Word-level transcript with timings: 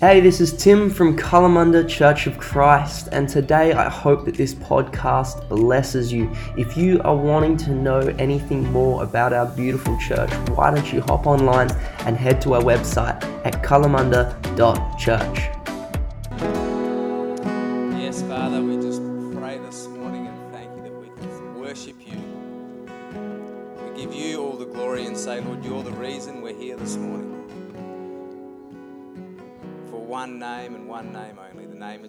Hey, 0.00 0.20
this 0.20 0.40
is 0.40 0.54
Tim 0.56 0.88
from 0.88 1.14
Kalamunda 1.14 1.86
Church 1.86 2.26
of 2.26 2.38
Christ, 2.38 3.10
and 3.12 3.28
today 3.28 3.74
I 3.74 3.90
hope 3.90 4.24
that 4.24 4.34
this 4.34 4.54
podcast 4.54 5.46
blesses 5.50 6.10
you. 6.10 6.34
If 6.56 6.74
you 6.74 7.02
are 7.02 7.14
wanting 7.14 7.58
to 7.58 7.70
know 7.72 7.98
anything 8.18 8.64
more 8.72 9.02
about 9.02 9.34
our 9.34 9.44
beautiful 9.44 9.98
church, 9.98 10.30
why 10.56 10.74
don't 10.74 10.90
you 10.90 11.02
hop 11.02 11.26
online 11.26 11.70
and 12.06 12.16
head 12.16 12.40
to 12.40 12.54
our 12.54 12.62
website 12.62 13.22
at 13.44 13.62
kalamunda.church. 13.62 15.59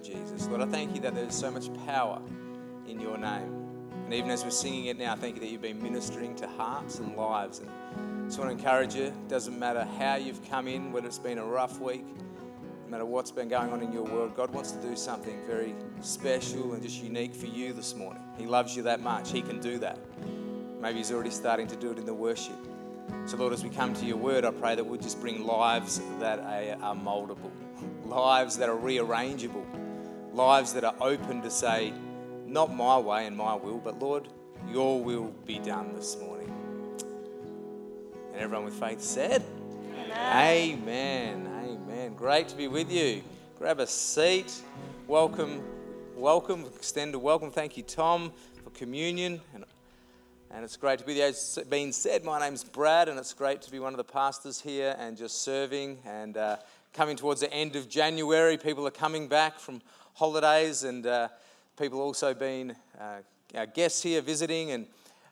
Jesus. 0.03 0.47
Lord, 0.47 0.61
I 0.61 0.65
thank 0.65 0.95
you 0.95 1.01
that 1.01 1.15
there's 1.15 1.35
so 1.35 1.51
much 1.51 1.73
power 1.85 2.21
in 2.87 2.99
your 2.99 3.17
name. 3.17 3.61
And 4.05 4.13
even 4.13 4.31
as 4.31 4.43
we're 4.43 4.49
singing 4.49 4.85
it 4.85 4.97
now, 4.97 5.13
I 5.13 5.15
thank 5.15 5.35
you 5.35 5.41
that 5.41 5.49
you've 5.49 5.61
been 5.61 5.81
ministering 5.81 6.35
to 6.37 6.47
hearts 6.47 6.99
and 6.99 7.15
lives. 7.15 7.59
And 7.59 7.69
I 7.69 8.25
just 8.25 8.39
want 8.39 8.51
to 8.51 8.57
encourage 8.57 8.95
you, 8.95 9.05
it 9.05 9.27
doesn't 9.29 9.57
matter 9.57 9.87
how 9.97 10.15
you've 10.15 10.43
come 10.49 10.67
in, 10.67 10.91
whether 10.91 11.07
it's 11.07 11.19
been 11.19 11.37
a 11.37 11.45
rough 11.45 11.79
week, 11.79 12.05
no 12.05 12.89
matter 12.89 13.05
what's 13.05 13.31
been 13.31 13.47
going 13.47 13.71
on 13.71 13.81
in 13.81 13.93
your 13.93 14.03
world, 14.03 14.35
God 14.35 14.53
wants 14.53 14.71
to 14.73 14.81
do 14.81 14.95
something 14.97 15.39
very 15.47 15.73
special 16.01 16.73
and 16.73 16.83
just 16.83 17.01
unique 17.01 17.33
for 17.33 17.45
you 17.45 17.71
this 17.71 17.95
morning. 17.95 18.21
He 18.37 18.45
loves 18.45 18.75
you 18.75 18.83
that 18.83 19.01
much. 19.01 19.31
He 19.31 19.41
can 19.41 19.61
do 19.61 19.77
that. 19.79 19.97
Maybe 20.81 20.97
He's 20.97 21.11
already 21.11 21.29
starting 21.29 21.67
to 21.67 21.75
do 21.75 21.91
it 21.91 21.97
in 21.97 22.05
the 22.05 22.13
worship. 22.13 22.57
So, 23.27 23.37
Lord, 23.37 23.53
as 23.53 23.63
we 23.63 23.69
come 23.69 23.93
to 23.93 24.05
your 24.05 24.17
word, 24.17 24.45
I 24.45 24.51
pray 24.51 24.75
that 24.75 24.83
we'll 24.83 24.99
just 24.99 25.21
bring 25.21 25.45
lives 25.45 26.01
that 26.19 26.39
are, 26.39 26.83
are 26.83 26.95
moldable, 26.95 27.51
lives 28.05 28.57
that 28.57 28.67
are 28.67 28.75
rearrangeable, 28.75 29.63
lives 30.33 30.73
that 30.73 30.83
are 30.83 30.95
open 31.01 31.41
to 31.41 31.51
say, 31.51 31.93
not 32.45 32.73
my 32.73 32.97
way 32.97 33.27
and 33.27 33.35
my 33.35 33.55
will, 33.55 33.77
but 33.77 33.99
Lord, 33.99 34.27
your 34.69 35.01
will 35.01 35.33
be 35.45 35.59
done 35.59 35.93
this 35.95 36.17
morning. 36.19 36.51
And 38.33 38.41
everyone 38.41 38.65
with 38.65 38.79
faith 38.79 39.01
said, 39.01 39.43
Amen. 40.13 41.47
Amen. 41.63 42.13
Great 42.15 42.47
to 42.49 42.55
be 42.55 42.67
with 42.67 42.91
you. 42.91 43.21
Grab 43.57 43.79
a 43.79 43.87
seat. 43.87 44.61
Welcome, 45.07 45.63
welcome, 46.15 46.65
extend 46.75 47.15
a 47.15 47.19
welcome. 47.19 47.51
Thank 47.51 47.77
you, 47.77 47.83
Tom, 47.83 48.31
for 48.63 48.69
communion. 48.71 49.41
And, 49.53 49.65
and 50.49 50.63
it's 50.63 50.77
great 50.77 50.99
to 50.99 51.05
be 51.05 51.13
there. 51.13 51.29
As 51.29 51.59
been 51.69 51.93
said, 51.93 52.23
my 52.23 52.39
name's 52.39 52.63
Brad, 52.63 53.09
and 53.09 53.19
it's 53.19 53.33
great 53.33 53.61
to 53.63 53.71
be 53.71 53.79
one 53.79 53.93
of 53.93 53.97
the 53.97 54.03
pastors 54.03 54.59
here 54.61 54.95
and 54.99 55.17
just 55.17 55.43
serving. 55.43 55.99
And 56.05 56.37
uh, 56.37 56.57
coming 56.93 57.15
towards 57.15 57.41
the 57.41 57.53
end 57.53 57.75
of 57.75 57.87
January, 57.89 58.57
people 58.57 58.85
are 58.87 58.91
coming 58.91 59.27
back 59.27 59.59
from 59.59 59.81
holidays, 60.13 60.83
and 60.83 61.05
uh, 61.05 61.27
people 61.77 62.01
also 62.01 62.33
been 62.33 62.75
uh, 62.99 63.65
guests 63.73 64.03
here 64.03 64.21
visiting 64.21 64.71
and 64.71 64.87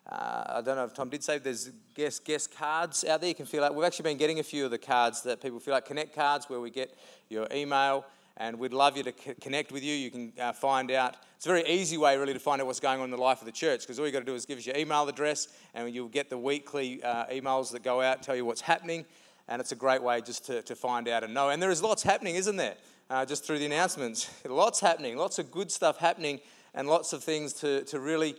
uh, 0.09 0.43
I 0.55 0.61
don't 0.61 0.75
know 0.75 0.85
if 0.85 0.93
Tom 0.95 1.09
did 1.09 1.23
say 1.23 1.37
there's 1.37 1.69
guest 1.93 2.25
guest 2.25 2.55
cards 2.55 3.05
out 3.05 3.21
there. 3.21 3.27
You 3.27 3.35
can 3.35 3.45
fill 3.45 3.63
out. 3.63 3.75
We've 3.75 3.85
actually 3.85 4.03
been 4.03 4.17
getting 4.17 4.39
a 4.39 4.43
few 4.43 4.65
of 4.65 4.71
the 4.71 4.77
cards 4.77 5.21
that 5.23 5.39
people 5.39 5.59
fill 5.59 5.75
out. 5.75 5.85
Connect 5.85 6.15
cards 6.15 6.49
where 6.49 6.59
we 6.59 6.71
get 6.71 6.97
your 7.29 7.47
email, 7.53 8.05
and 8.37 8.57
we'd 8.57 8.73
love 8.73 8.97
you 8.97 9.03
to 9.03 9.13
c- 9.13 9.35
connect 9.39 9.71
with 9.71 9.83
you. 9.83 9.93
You 9.93 10.09
can 10.09 10.33
uh, 10.39 10.51
find 10.51 10.89
out. 10.89 11.17
It's 11.35 11.45
a 11.45 11.49
very 11.49 11.63
easy 11.67 11.95
way, 11.97 12.17
really, 12.17 12.33
to 12.33 12.39
find 12.39 12.59
out 12.59 12.65
what's 12.65 12.79
going 12.79 12.99
on 12.99 13.05
in 13.05 13.11
the 13.11 13.17
life 13.17 13.39
of 13.39 13.45
the 13.45 13.51
church 13.51 13.81
because 13.81 13.99
all 13.99 14.05
you 14.07 14.11
got 14.11 14.19
to 14.19 14.25
do 14.25 14.33
is 14.33 14.47
give 14.47 14.57
us 14.57 14.65
your 14.65 14.75
email 14.75 15.07
address, 15.07 15.47
and 15.75 15.93
you'll 15.93 16.07
get 16.07 16.31
the 16.31 16.37
weekly 16.37 17.03
uh, 17.03 17.25
emails 17.27 17.71
that 17.71 17.83
go 17.83 18.01
out, 18.01 18.23
tell 18.23 18.35
you 18.35 18.45
what's 18.45 18.61
happening, 18.61 19.05
and 19.47 19.61
it's 19.61 19.73
a 19.73 19.75
great 19.75 20.01
way 20.01 20.21
just 20.21 20.43
to, 20.47 20.63
to 20.63 20.75
find 20.75 21.07
out 21.07 21.23
and 21.23 21.35
know. 21.35 21.49
And 21.49 21.61
there 21.61 21.69
is 21.69 21.83
lots 21.83 22.01
happening, 22.01 22.33
isn't 22.33 22.55
there? 22.55 22.75
Uh, 23.09 23.25
just 23.25 23.43
through 23.43 23.57
the 23.57 23.65
announcements, 23.65 24.29
lots 24.45 24.79
happening, 24.79 25.17
lots 25.17 25.39
of 25.39 25.49
good 25.49 25.71
stuff 25.71 25.97
happening, 25.97 26.39
and 26.75 26.87
lots 26.87 27.11
of 27.11 27.23
things 27.23 27.53
to 27.53 27.83
to 27.85 27.99
really 27.99 28.35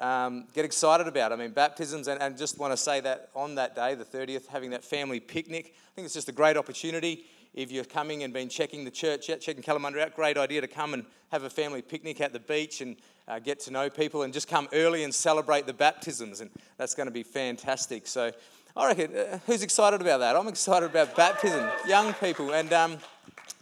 um, 0.00 0.46
get 0.54 0.64
excited 0.64 1.06
about. 1.06 1.32
I 1.32 1.36
mean, 1.36 1.50
baptisms, 1.50 2.08
and, 2.08 2.20
and 2.22 2.36
just 2.36 2.58
want 2.58 2.72
to 2.72 2.76
say 2.76 3.00
that 3.00 3.30
on 3.34 3.54
that 3.56 3.74
day, 3.74 3.94
the 3.94 4.04
30th, 4.04 4.46
having 4.46 4.70
that 4.70 4.84
family 4.84 5.20
picnic, 5.20 5.74
I 5.74 5.94
think 5.94 6.06
it's 6.06 6.14
just 6.14 6.28
a 6.28 6.32
great 6.32 6.56
opportunity. 6.56 7.24
If 7.54 7.72
you're 7.72 7.84
coming 7.84 8.22
and 8.22 8.32
been 8.32 8.48
checking 8.50 8.84
the 8.84 8.90
church 8.90 9.30
out, 9.30 9.40
checking 9.40 9.62
Kalamunda 9.62 10.02
out, 10.02 10.14
great 10.14 10.36
idea 10.36 10.60
to 10.60 10.66
come 10.66 10.92
and 10.92 11.06
have 11.32 11.44
a 11.44 11.50
family 11.50 11.80
picnic 11.80 12.20
at 12.20 12.32
the 12.32 12.40
beach 12.40 12.82
and 12.82 12.96
uh, 13.28 13.38
get 13.38 13.60
to 13.60 13.70
know 13.70 13.88
people 13.88 14.22
and 14.22 14.32
just 14.32 14.48
come 14.48 14.68
early 14.72 15.04
and 15.04 15.14
celebrate 15.14 15.66
the 15.66 15.72
baptisms. 15.72 16.42
And 16.42 16.50
that's 16.76 16.94
going 16.94 17.06
to 17.06 17.12
be 17.12 17.22
fantastic. 17.22 18.06
So 18.06 18.30
I 18.76 18.86
reckon, 18.88 19.16
uh, 19.16 19.38
who's 19.46 19.62
excited 19.62 20.02
about 20.02 20.20
that? 20.20 20.36
I'm 20.36 20.48
excited 20.48 20.90
about 20.90 21.16
baptism, 21.16 21.66
young 21.86 22.12
people. 22.14 22.52
And, 22.52 22.72
um, 22.74 22.98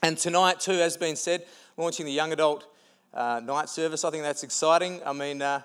and 0.02 0.18
tonight, 0.18 0.60
too, 0.60 0.72
as 0.72 0.96
been 0.96 1.16
said, 1.16 1.44
launching 1.76 2.06
the 2.06 2.12
young 2.12 2.32
adult 2.32 2.66
uh, 3.14 3.40
night 3.42 3.68
service. 3.68 4.04
I 4.04 4.10
think 4.10 4.22
that's 4.22 4.42
exciting. 4.42 5.00
I 5.04 5.12
mean, 5.12 5.40
uh, 5.40 5.62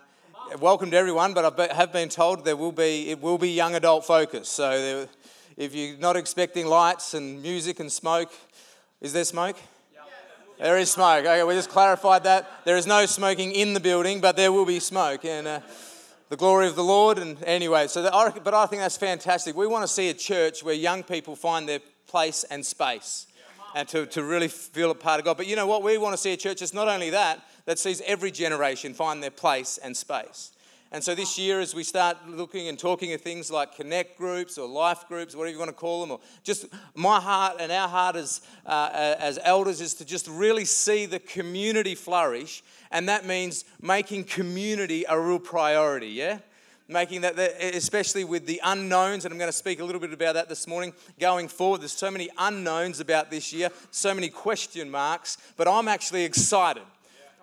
welcome 0.59 0.89
to 0.91 0.97
everyone, 0.97 1.33
but 1.33 1.59
I 1.59 1.73
have 1.73 1.91
been 1.91 2.09
told 2.09 2.45
there 2.45 2.55
will 2.55 2.71
be 2.71 3.09
it 3.09 3.21
will 3.21 3.37
be 3.37 3.49
young 3.49 3.75
adult 3.75 4.05
focus. 4.05 4.47
So 4.49 4.69
there, 4.69 5.07
if 5.57 5.75
you're 5.75 5.97
not 5.97 6.15
expecting 6.15 6.67
lights 6.67 7.13
and 7.13 7.41
music 7.41 7.79
and 7.79 7.91
smoke, 7.91 8.31
is 9.01 9.13
there 9.13 9.23
smoke? 9.23 9.57
There 10.57 10.77
is 10.77 10.91
smoke. 10.91 11.25
Okay, 11.25 11.43
we 11.43 11.53
just 11.53 11.69
clarified 11.69 12.23
that. 12.23 12.49
There 12.65 12.75
is 12.75 12.85
no 12.85 13.05
smoking 13.05 13.53
in 13.53 13.73
the 13.73 13.79
building, 13.79 14.19
but 14.19 14.35
there 14.35 14.51
will 14.51 14.65
be 14.65 14.79
smoke. 14.79 15.23
And 15.23 15.47
uh, 15.47 15.59
the 16.29 16.35
glory 16.35 16.67
of 16.67 16.75
the 16.75 16.83
Lord. 16.83 17.17
And 17.17 17.41
anyway, 17.43 17.87
so 17.87 18.01
the, 18.01 18.41
but 18.43 18.53
I 18.53 18.65
think 18.65 18.81
that's 18.81 18.97
fantastic. 18.97 19.55
We 19.55 19.67
want 19.67 19.83
to 19.83 19.87
see 19.87 20.09
a 20.09 20.13
church 20.13 20.63
where 20.63 20.75
young 20.75 21.03
people 21.03 21.35
find 21.35 21.67
their 21.67 21.79
place 22.07 22.43
and 22.45 22.65
space 22.65 23.27
and 23.75 23.87
to, 23.89 24.05
to 24.07 24.23
really 24.23 24.47
feel 24.47 24.91
a 24.91 24.95
part 24.95 25.19
of 25.19 25.25
God. 25.25 25.37
But 25.37 25.47
you 25.47 25.55
know 25.55 25.67
what? 25.67 25.83
We 25.83 25.97
want 25.97 26.13
to 26.13 26.17
see 26.17 26.33
a 26.33 26.37
church 26.37 26.59
that's 26.59 26.73
not 26.73 26.87
only 26.87 27.09
that, 27.11 27.41
that 27.65 27.79
sees 27.79 28.01
every 28.05 28.31
generation 28.31 28.93
find 28.93 29.21
their 29.21 29.31
place 29.31 29.79
and 29.81 29.95
space. 29.95 30.51
And 30.91 31.03
so 31.03 31.13
this 31.13 31.37
year, 31.37 31.59
as 31.59 31.75
we 31.75 31.83
start 31.83 32.17
looking 32.27 32.67
and 32.67 32.77
talking 32.77 33.13
of 33.13 33.21
things 33.21 33.51
like 33.51 33.75
connect 33.75 34.17
groups 34.17 34.57
or 34.57 34.67
life 34.67 35.07
groups, 35.07 35.35
whatever 35.35 35.53
you 35.53 35.59
want 35.59 35.69
to 35.69 35.75
call 35.75 36.01
them, 36.01 36.09
or 36.11 36.19
just 36.43 36.65
my 36.95 37.19
heart 37.19 37.57
and 37.59 37.71
our 37.71 37.87
heart 37.87 38.15
as, 38.15 38.41
uh, 38.65 39.15
as 39.19 39.37
elders 39.43 39.81
is 39.81 39.93
to 39.95 40.05
just 40.05 40.27
really 40.27 40.65
see 40.65 41.05
the 41.05 41.19
community 41.19 41.93
flourish. 41.93 42.63
And 42.89 43.07
that 43.07 43.23
means 43.23 43.65
making 43.79 44.23
community 44.23 45.05
a 45.07 45.19
real 45.19 45.37
priority, 45.37 46.07
yeah? 46.07 46.39
Making 46.91 47.21
that, 47.21 47.37
especially 47.37 48.23
with 48.23 48.47
the 48.47 48.59
unknowns, 48.63 49.23
and 49.23 49.31
I'm 49.31 49.37
going 49.37 49.47
to 49.47 49.55
speak 49.55 49.79
a 49.79 49.83
little 49.83 50.01
bit 50.01 50.11
about 50.11 50.33
that 50.33 50.49
this 50.49 50.65
morning. 50.65 50.91
Going 51.19 51.47
forward, 51.47 51.81
there's 51.81 51.91
so 51.91 52.09
many 52.09 52.29
unknowns 52.35 52.99
about 52.99 53.29
this 53.29 53.53
year, 53.53 53.69
so 53.91 54.11
many 54.15 54.27
question 54.27 54.89
marks, 54.89 55.37
but 55.55 55.67
I'm 55.67 55.87
actually 55.87 56.23
excited 56.23 56.81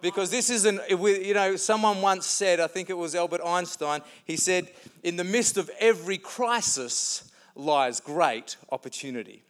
because 0.03 0.33
this 0.33 0.51
isn't, 0.51 0.81
you 0.91 1.33
know, 1.33 1.55
someone 1.55 2.03
once 2.03 2.27
said, 2.27 2.59
I 2.59 2.67
think 2.67 2.91
it 2.91 2.99
was 2.99 3.15
Albert 3.15 3.41
Einstein, 3.45 4.01
he 4.25 4.37
said, 4.37 4.69
in 5.05 5.15
the 5.15 5.23
midst 5.23 5.57
of 5.57 5.71
every 5.79 6.19
crisis 6.19 7.31
lies 7.55 8.01
great 8.01 8.57
opportunity. 8.73 9.45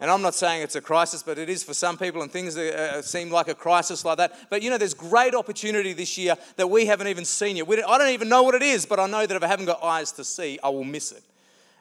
And 0.00 0.10
I'm 0.10 0.22
not 0.22 0.34
saying 0.34 0.62
it's 0.62 0.76
a 0.76 0.80
crisis, 0.80 1.22
but 1.22 1.38
it 1.38 1.48
is 1.48 1.62
for 1.62 1.74
some 1.74 1.98
people, 1.98 2.22
and 2.22 2.32
things 2.32 2.56
uh, 2.56 3.02
seem 3.02 3.30
like 3.30 3.48
a 3.48 3.54
crisis 3.54 4.04
like 4.04 4.16
that. 4.16 4.48
But 4.48 4.62
you 4.62 4.70
know, 4.70 4.78
there's 4.78 4.94
great 4.94 5.34
opportunity 5.34 5.92
this 5.92 6.16
year 6.16 6.36
that 6.56 6.68
we 6.68 6.86
haven't 6.86 7.08
even 7.08 7.24
seen 7.24 7.56
yet. 7.56 7.68
I 7.68 7.98
don't 7.98 8.08
even 8.08 8.28
know 8.28 8.42
what 8.42 8.54
it 8.54 8.62
is, 8.62 8.86
but 8.86 8.98
I 8.98 9.06
know 9.06 9.26
that 9.26 9.36
if 9.36 9.42
I 9.42 9.46
haven't 9.46 9.66
got 9.66 9.82
eyes 9.82 10.10
to 10.12 10.24
see, 10.24 10.58
I 10.64 10.70
will 10.70 10.84
miss 10.84 11.12
it. 11.12 11.22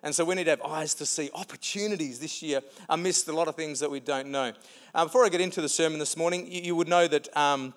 And 0.03 0.13
so 0.13 0.23
we 0.23 0.35
need 0.35 0.45
to 0.45 0.51
have 0.51 0.61
eyes 0.61 0.93
to 0.95 1.05
see 1.05 1.29
opportunities 1.33 2.19
this 2.19 2.41
year 2.41 2.61
amidst 2.87 3.27
a 3.27 3.33
lot 3.33 3.47
of 3.47 3.55
things 3.55 3.79
that 3.79 3.91
we 3.91 3.99
don't 3.99 4.27
know. 4.27 4.53
Um, 4.93 5.07
before 5.07 5.25
I 5.25 5.29
get 5.29 5.41
into 5.41 5.61
the 5.61 5.69
sermon 5.69 5.99
this 5.99 6.15
morning, 6.15 6.49
you, 6.51 6.61
you 6.61 6.75
would 6.75 6.87
know 6.87 7.07
that. 7.07 7.35
Um, 7.35 7.73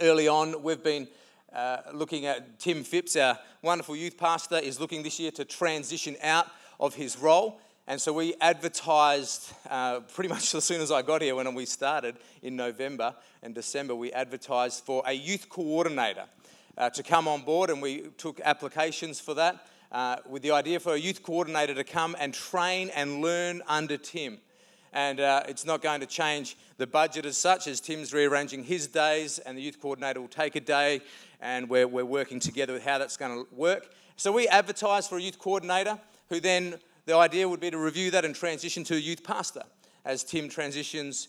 early 0.00 0.28
on, 0.28 0.62
we've 0.62 0.82
been 0.82 1.08
uh, 1.54 1.78
looking 1.92 2.26
at 2.26 2.58
Tim 2.58 2.82
Phipps, 2.82 3.16
our 3.16 3.38
wonderful 3.62 3.96
youth 3.96 4.16
pastor, 4.16 4.56
is 4.56 4.80
looking 4.80 5.02
this 5.02 5.20
year 5.20 5.30
to 5.32 5.44
transition 5.44 6.16
out 6.22 6.46
of 6.80 6.94
his 6.94 7.18
role. 7.18 7.60
And 7.86 8.00
so 8.00 8.12
we 8.14 8.34
advertised 8.40 9.52
uh, 9.68 10.00
pretty 10.00 10.28
much 10.34 10.54
as 10.54 10.64
soon 10.64 10.80
as 10.80 10.90
I 10.90 11.02
got 11.02 11.20
here 11.20 11.34
when 11.34 11.52
we 11.54 11.66
started 11.66 12.16
in 12.42 12.56
November 12.56 13.14
and 13.42 13.54
December, 13.54 13.94
we 13.94 14.12
advertised 14.12 14.84
for 14.84 15.02
a 15.06 15.12
youth 15.12 15.48
coordinator 15.48 16.24
uh, 16.78 16.90
to 16.90 17.02
come 17.02 17.28
on 17.28 17.42
board, 17.42 17.70
and 17.70 17.82
we 17.82 18.08
took 18.16 18.40
applications 18.40 19.20
for 19.20 19.34
that 19.34 19.66
uh, 19.92 20.16
with 20.28 20.42
the 20.42 20.50
idea 20.50 20.80
for 20.80 20.94
a 20.94 20.98
youth 20.98 21.22
coordinator 21.22 21.74
to 21.74 21.84
come 21.84 22.16
and 22.18 22.32
train 22.32 22.90
and 22.94 23.20
learn 23.20 23.62
under 23.68 23.96
Tim 23.96 24.38
and 24.94 25.18
uh, 25.18 25.42
it's 25.48 25.66
not 25.66 25.82
going 25.82 26.00
to 26.00 26.06
change 26.06 26.56
the 26.78 26.86
budget 26.86 27.26
as 27.26 27.36
such 27.36 27.66
as 27.66 27.80
Tim's 27.80 28.14
rearranging 28.14 28.62
his 28.62 28.86
days 28.86 29.40
and 29.40 29.58
the 29.58 29.62
youth 29.62 29.80
coordinator 29.80 30.20
will 30.20 30.28
take 30.28 30.54
a 30.56 30.60
day 30.60 31.00
and 31.40 31.68
we're, 31.68 31.88
we're 31.88 32.04
working 32.04 32.38
together 32.38 32.72
with 32.72 32.84
how 32.84 32.98
that's 32.98 33.16
going 33.16 33.44
to 33.44 33.54
work. 33.54 33.92
So 34.16 34.30
we 34.30 34.46
advertised 34.46 35.10
for 35.10 35.18
a 35.18 35.20
youth 35.20 35.38
coordinator 35.38 35.98
who 36.28 36.38
then 36.38 36.78
the 37.06 37.16
idea 37.16 37.48
would 37.48 37.60
be 37.60 37.70
to 37.70 37.78
review 37.78 38.10
that 38.12 38.24
and 38.24 38.34
transition 38.34 38.84
to 38.84 38.94
a 38.94 38.98
youth 38.98 39.22
pastor 39.22 39.62
as 40.04 40.24
Tim 40.24 40.48
transitions 40.48 41.28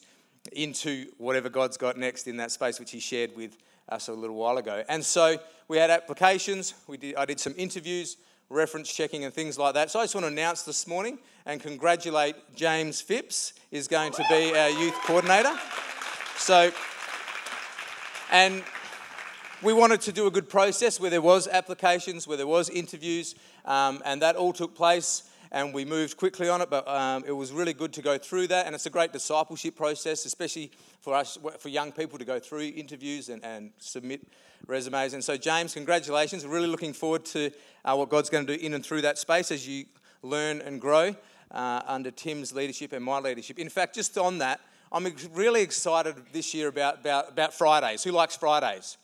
into 0.51 1.07
whatever 1.17 1.49
God's 1.49 1.77
got 1.77 1.97
next 1.97 2.27
in 2.27 2.37
that 2.37 2.51
space, 2.51 2.79
which 2.79 2.91
he 2.91 2.99
shared 2.99 3.35
with 3.35 3.57
us 3.89 4.07
a 4.07 4.13
little 4.13 4.35
while 4.35 4.57
ago. 4.57 4.83
And 4.87 5.03
so 5.03 5.37
we 5.67 5.77
had 5.77 5.89
applications. 5.89 6.73
We 6.87 6.97
did, 6.97 7.15
I 7.15 7.25
did 7.25 7.39
some 7.39 7.53
interviews. 7.57 8.17
reference 8.49 8.93
checking 8.93 9.25
and 9.25 9.33
things 9.33 9.57
like 9.57 9.73
that. 9.73 9.89
So 9.89 9.99
I 9.99 10.03
just 10.03 10.13
want 10.13 10.25
to 10.25 10.31
announce 10.31 10.63
this 10.63 10.87
morning 10.87 11.17
and 11.45 11.59
congratulate 11.59 12.35
James 12.55 13.01
Phipps 13.01 13.53
is 13.71 13.87
going 13.87 14.11
to 14.13 14.23
be 14.29 14.55
our 14.55 14.69
youth 14.69 14.95
coordinator. 15.03 15.53
So, 16.37 16.71
and 18.31 18.63
we 19.63 19.73
wanted 19.73 20.01
to 20.01 20.11
do 20.11 20.27
a 20.27 20.31
good 20.31 20.49
process 20.49 20.99
where 20.99 21.09
there 21.09 21.21
was 21.21 21.47
applications, 21.47 22.27
where 22.27 22.37
there 22.37 22.47
was 22.47 22.69
interviews, 22.69 23.35
um, 23.65 24.01
and 24.05 24.21
that 24.21 24.35
all 24.35 24.53
took 24.53 24.75
place 24.75 25.23
and 25.55 25.73
we 25.73 25.85
moved 25.85 26.17
quickly 26.17 26.49
on 26.49 26.59
it, 26.59 26.69
but 26.69 26.85
um, 26.85 27.23
it 27.25 27.31
was 27.31 27.53
really 27.53 27.71
good 27.71 27.93
to 27.93 28.01
go 28.01 28.17
through 28.17 28.47
that. 28.47 28.65
And 28.65 28.75
it's 28.75 28.87
a 28.87 28.89
great 28.89 29.13
discipleship 29.13 29.77
process, 29.77 30.25
especially 30.25 30.69
for 30.99 31.15
us, 31.15 31.37
for 31.59 31.69
young 31.69 31.93
people 31.93 32.19
to 32.19 32.25
go 32.25 32.39
through 32.39 32.73
interviews 32.75 33.29
and, 33.29 33.41
and 33.43 33.71
submit 33.79 34.27
resumes. 34.67 35.13
And 35.13 35.23
so, 35.23 35.37
James, 35.37 35.73
congratulations. 35.73 36.45
We're 36.45 36.55
really 36.55 36.67
looking 36.67 36.91
forward 36.91 37.23
to 37.27 37.51
uh, 37.85 37.95
what 37.95 38.09
God's 38.09 38.29
going 38.29 38.45
to 38.45 38.57
do 38.57 38.65
in 38.65 38.73
and 38.73 38.85
through 38.85 39.03
that 39.03 39.17
space 39.17 39.49
as 39.49 39.65
you 39.65 39.85
learn 40.21 40.59
and 40.59 40.81
grow 40.81 41.15
uh, 41.51 41.81
under 41.87 42.11
Tim's 42.11 42.53
leadership 42.53 42.91
and 42.91 43.05
my 43.05 43.19
leadership. 43.19 43.57
In 43.57 43.69
fact, 43.69 43.95
just 43.95 44.17
on 44.17 44.39
that, 44.39 44.59
I'm 44.91 45.07
really 45.31 45.61
excited 45.61 46.15
this 46.33 46.53
year 46.53 46.67
about, 46.67 46.99
about, 46.99 47.29
about 47.29 47.53
Fridays. 47.53 48.03
Who 48.03 48.11
likes 48.11 48.35
Fridays? 48.35 48.97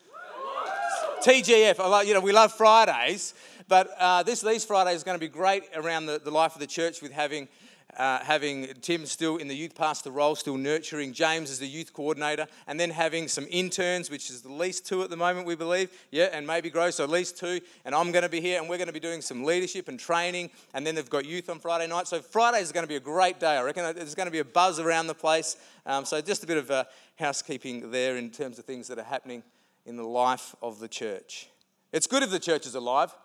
TGF, 1.21 2.06
you 2.07 2.13
know, 2.15 2.19
we 2.19 2.31
love 2.31 2.51
Fridays. 2.51 3.36
But 3.71 3.95
uh, 4.00 4.21
this, 4.23 4.41
these 4.41 4.65
Friday 4.65 4.94
is 4.94 5.06
going 5.06 5.15
to 5.15 5.25
be 5.25 5.29
great 5.29 5.63
around 5.73 6.06
the, 6.06 6.19
the 6.19 6.29
life 6.29 6.56
of 6.56 6.59
the 6.59 6.68
church 6.68 7.01
with 7.01 7.13
having, 7.13 7.47
uh, 7.95 8.19
having 8.19 8.68
Tim 8.81 9.06
still 9.06 9.38
in 9.38 9.47
the 9.47 9.56
youth 9.56 9.75
pastor 9.75 10.12
role, 10.12 10.35
still 10.35 10.57
nurturing 10.57 11.13
James 11.13 11.50
as 11.50 11.59
the 11.59 11.68
youth 11.68 11.94
coordinator, 11.94 12.47
and 12.68 12.77
then 12.77 12.89
having 12.89 13.29
some 13.29 13.47
interns, 13.50 14.09
which 14.09 14.29
is 14.29 14.41
the 14.41 14.51
least 14.51 14.85
two 14.85 15.03
at 15.03 15.09
the 15.09 15.15
moment, 15.15 15.47
we 15.47 15.56
believe, 15.56 15.89
yeah, 16.12 16.25
and 16.33 16.45
maybe 16.45 16.69
grow, 16.69 16.89
so 16.89 17.06
at 17.06 17.09
least 17.09 17.38
two. 17.38 17.62
And 17.85 17.95
I'm 17.95 18.12
going 18.12 18.23
to 18.23 18.29
be 18.29 18.41
here, 18.41 18.59
and 18.59 18.69
we're 18.69 18.75
going 18.75 18.88
to 18.88 18.94
be 18.94 19.00
doing 19.00 19.21
some 19.21 19.45
leadership 19.45 19.88
and 19.88 19.97
training, 19.97 20.50
and 20.73 20.85
then 20.85 20.95
they've 20.95 21.09
got 21.09 21.23
youth 21.23 21.50
on 21.50 21.59
Friday 21.59 21.88
night. 21.88 22.09
So 22.09 22.19
Friday 22.21 22.59
is 22.59 22.73
going 22.73 22.83
to 22.83 22.89
be 22.89 22.97
a 22.97 23.00
great 23.00 23.39
day. 23.39 23.56
I 23.56 23.62
reckon 23.62 23.95
there's 23.95 24.15
going 24.15 24.27
to 24.27 24.31
be 24.31 24.39
a 24.39 24.44
buzz 24.44 24.81
around 24.81 25.07
the 25.07 25.15
place. 25.15 25.56
Um, 25.85 26.03
so 26.03 26.19
just 26.19 26.44
a 26.44 26.47
bit 26.47 26.57
of 26.57 26.69
uh, 26.69 26.83
housekeeping 27.18 27.89
there 27.89 28.18
in 28.18 28.31
terms 28.31 28.59
of 28.59 28.65
things 28.65 28.89
that 28.89 29.00
are 29.00 29.06
happening 29.06 29.44
in 29.85 29.95
the 29.95 30.03
life 30.03 30.57
of 30.62 30.79
the 30.79 30.89
church. 30.89 31.47
It's 31.94 32.06
good 32.06 32.21
if 32.21 32.31
the 32.31 32.39
church 32.39 32.65
is 32.65 32.75
alive. 32.75 33.15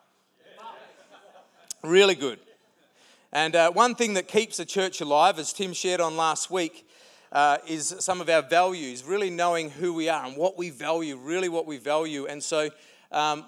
Really 1.82 2.14
good. 2.14 2.38
And 3.32 3.55
uh, 3.55 3.70
one 3.70 3.94
thing 3.94 4.14
that 4.14 4.28
keeps 4.28 4.58
a 4.58 4.64
church 4.64 5.00
alive, 5.00 5.38
as 5.38 5.52
Tim 5.52 5.73
shared 5.73 6.00
on 6.00 6.17
last 6.17 6.50
week, 6.50 6.88
uh, 7.32 7.58
is 7.67 7.94
some 7.99 8.20
of 8.20 8.28
our 8.28 8.43
values, 8.43 9.05
really 9.05 9.31
knowing 9.31 9.69
who 9.69 9.93
we 9.93 10.08
are 10.08 10.25
and 10.25 10.37
what 10.37 10.56
we 10.56 10.70
value, 10.70 11.17
really 11.17 11.49
what 11.49 11.67
we 11.67 11.76
value. 11.76 12.26
And 12.26 12.43
so 12.43 12.70
um, 13.12 13.44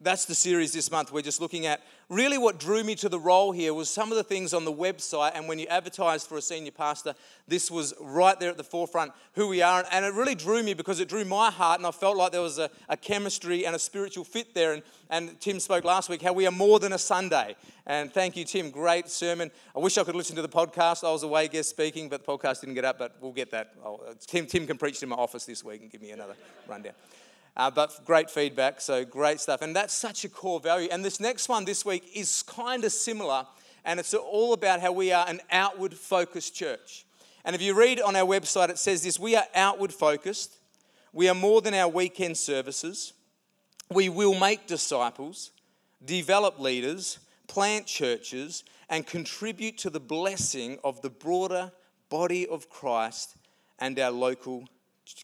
that's 0.00 0.24
the 0.24 0.34
series 0.34 0.72
this 0.72 0.90
month. 0.90 1.12
We're 1.12 1.22
just 1.22 1.40
looking 1.40 1.66
at 1.66 1.80
really 2.10 2.36
what 2.36 2.58
drew 2.58 2.82
me 2.82 2.94
to 2.96 3.08
the 3.08 3.18
role 3.18 3.52
here 3.52 3.72
was 3.72 3.88
some 3.88 4.10
of 4.10 4.18
the 4.18 4.24
things 4.24 4.52
on 4.52 4.64
the 4.64 4.72
website. 4.72 5.32
And 5.34 5.48
when 5.48 5.58
you 5.58 5.66
advertised 5.68 6.26
for 6.26 6.36
a 6.36 6.42
senior 6.42 6.72
pastor, 6.72 7.14
this 7.48 7.70
was 7.70 7.94
right 8.00 8.38
there 8.38 8.50
at 8.50 8.56
the 8.56 8.64
forefront 8.64 9.12
who 9.34 9.48
we 9.48 9.62
are. 9.62 9.86
And 9.90 10.04
it 10.04 10.12
really 10.12 10.34
drew 10.34 10.62
me 10.62 10.74
because 10.74 11.00
it 11.00 11.08
drew 11.08 11.24
my 11.24 11.50
heart. 11.50 11.78
And 11.78 11.86
I 11.86 11.92
felt 11.92 12.16
like 12.16 12.32
there 12.32 12.42
was 12.42 12.58
a, 12.58 12.68
a 12.88 12.96
chemistry 12.96 13.64
and 13.64 13.74
a 13.74 13.78
spiritual 13.78 14.24
fit 14.24 14.54
there. 14.54 14.72
And, 14.72 14.82
and 15.08 15.40
Tim 15.40 15.60
spoke 15.60 15.84
last 15.84 16.08
week 16.08 16.20
how 16.20 16.32
we 16.32 16.46
are 16.46 16.52
more 16.52 16.80
than 16.80 16.92
a 16.92 16.98
Sunday. 16.98 17.54
And 17.86 18.12
thank 18.12 18.36
you, 18.36 18.44
Tim. 18.44 18.70
Great 18.70 19.08
sermon. 19.08 19.50
I 19.74 19.78
wish 19.78 19.96
I 19.96 20.04
could 20.04 20.16
listen 20.16 20.34
to 20.36 20.42
the 20.42 20.48
podcast. 20.48 21.08
I 21.08 21.12
was 21.12 21.22
away 21.22 21.46
guest 21.46 21.70
speaking, 21.70 22.08
but 22.08 22.26
the 22.26 22.32
podcast 22.32 22.60
didn't 22.60 22.74
get 22.74 22.84
up. 22.84 22.98
But 22.98 23.16
we'll 23.20 23.32
get 23.32 23.52
that. 23.52 23.72
Tim, 24.26 24.46
Tim 24.46 24.66
can 24.66 24.76
preach 24.76 25.00
in 25.02 25.08
my 25.08 25.16
office 25.16 25.44
this 25.44 25.64
week 25.64 25.80
and 25.80 25.90
give 25.90 26.02
me 26.02 26.10
another 26.10 26.34
rundown. 26.68 26.94
Uh, 27.60 27.70
but 27.70 28.00
great 28.06 28.30
feedback, 28.30 28.80
so 28.80 29.04
great 29.04 29.38
stuff. 29.38 29.60
And 29.60 29.76
that's 29.76 29.92
such 29.92 30.24
a 30.24 30.30
core 30.30 30.60
value. 30.60 30.88
And 30.90 31.04
this 31.04 31.20
next 31.20 31.46
one 31.46 31.66
this 31.66 31.84
week 31.84 32.10
is 32.14 32.42
kind 32.42 32.82
of 32.86 32.90
similar, 32.90 33.46
and 33.84 34.00
it's 34.00 34.14
all 34.14 34.54
about 34.54 34.80
how 34.80 34.92
we 34.92 35.12
are 35.12 35.28
an 35.28 35.42
outward 35.50 35.92
focused 35.92 36.54
church. 36.54 37.04
And 37.44 37.54
if 37.54 37.60
you 37.60 37.74
read 37.74 38.00
on 38.00 38.16
our 38.16 38.24
website, 38.24 38.70
it 38.70 38.78
says 38.78 39.02
this 39.02 39.20
we 39.20 39.36
are 39.36 39.44
outward 39.54 39.92
focused, 39.92 40.56
we 41.12 41.28
are 41.28 41.34
more 41.34 41.60
than 41.60 41.74
our 41.74 41.86
weekend 41.86 42.38
services, 42.38 43.12
we 43.90 44.08
will 44.08 44.34
make 44.34 44.66
disciples, 44.66 45.50
develop 46.02 46.58
leaders, 46.58 47.18
plant 47.46 47.84
churches, 47.84 48.64
and 48.88 49.06
contribute 49.06 49.76
to 49.76 49.90
the 49.90 50.00
blessing 50.00 50.78
of 50.82 51.02
the 51.02 51.10
broader 51.10 51.72
body 52.08 52.46
of 52.46 52.70
Christ 52.70 53.36
and 53.78 53.98
our 53.98 54.10
local 54.10 54.66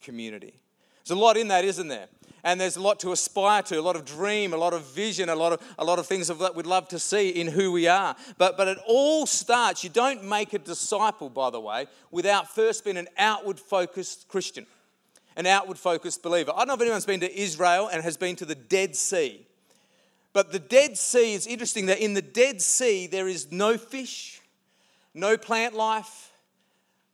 community. 0.03 0.61
There's 1.07 1.17
a 1.17 1.23
lot 1.23 1.39
in 1.39 1.49
that, 1.49 1.65
isn't 1.65 1.89
there? 1.89 2.09
And 2.47 2.61
there's 2.61 2.77
a 2.77 2.81
lot 2.81 3.01
to 3.01 3.11
aspire 3.11 3.61
to, 3.65 3.81
a 3.81 3.83
lot 3.83 3.97
of 3.97 4.05
dream, 4.05 4.55
a 4.55 4.57
lot 4.57 4.73
of 4.73 4.85
vision, 4.85 5.29
a 5.29 5.35
lot 5.35 5.53
of, 5.53 5.61
a 5.81 5.85
lot 5.85 5.99
of 5.99 6.07
things 6.07 6.29
that 6.29 6.55
we'd 6.55 6.65
love 6.65 6.87
to 6.91 6.99
see 7.01 7.31
in 7.31 7.49
who 7.49 7.73
we 7.73 7.89
are. 7.89 8.15
But, 8.39 8.57
but 8.57 8.69
it 8.69 8.79
all 8.87 9.27
starts, 9.27 9.83
you 9.83 9.91
don't 9.91 10.23
make 10.23 10.53
a 10.53 10.61
disciple, 10.61 11.29
by 11.29 11.51
the 11.51 11.61
way, 11.61 11.89
without 12.13 12.49
first 12.49 12.85
being 12.85 12.99
an 12.99 13.09
outward 13.19 13.59
focused 13.59 14.29
Christian, 14.29 14.65
an 15.35 15.47
outward 15.47 15.77
focused 15.77 16.23
believer. 16.23 16.53
I 16.55 16.59
don't 16.59 16.69
know 16.69 16.75
if 16.75 16.81
anyone's 16.83 17.05
been 17.05 17.19
to 17.19 17.37
Israel 17.37 17.89
and 17.93 18.01
has 18.05 18.17
been 18.17 18.37
to 18.37 18.45
the 18.45 18.55
Dead 18.55 18.95
Sea. 18.95 19.45
But 20.33 20.53
the 20.53 20.61
Dead 20.61 20.97
Sea 20.97 21.35
is 21.35 21.49
interesting 21.49 21.87
that 21.87 21.99
in 21.99 22.15
the 22.15 22.23
Dead 22.23 22.63
Sea 22.63 23.09
there 23.09 23.27
is 23.27 23.51
no 23.51 23.77
fish, 23.77 24.41
no 25.15 25.37
plant 25.37 25.75
life. 25.75 26.31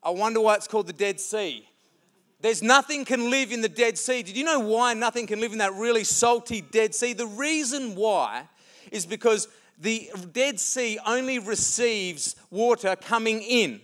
I 0.03 0.11
wonder 0.11 0.43
why 0.43 0.57
it's 0.57 0.69
called 0.69 0.89
the 0.89 0.93
Dead 0.93 1.19
Sea. 1.19 1.67
There's 2.43 2.63
nothing 2.63 3.05
can 3.05 3.31
live 3.31 3.53
in 3.53 3.61
the 3.61 3.69
Dead 3.69 3.97
Sea. 3.97 4.25
Did 4.25 4.37
you 4.37 4.43
know 4.43 4.59
why 4.59 4.95
nothing 4.95 5.29
can 5.29 5.41
live 5.41 5.53
in 5.53 5.59
that 5.59 5.75
really 5.75 6.03
salty 6.03 6.61
Dead 6.61 6.93
Sea? 6.93 7.13
The 7.13 7.27
reason 7.27 7.95
why 7.95 8.49
is 8.91 9.07
because 9.07 9.47
the 9.81 10.11
Dead 10.33 10.59
Sea 10.59 10.99
only 11.07 11.39
receives 11.39 12.35
water 12.51 12.97
coming 12.97 13.43
in. 13.43 13.81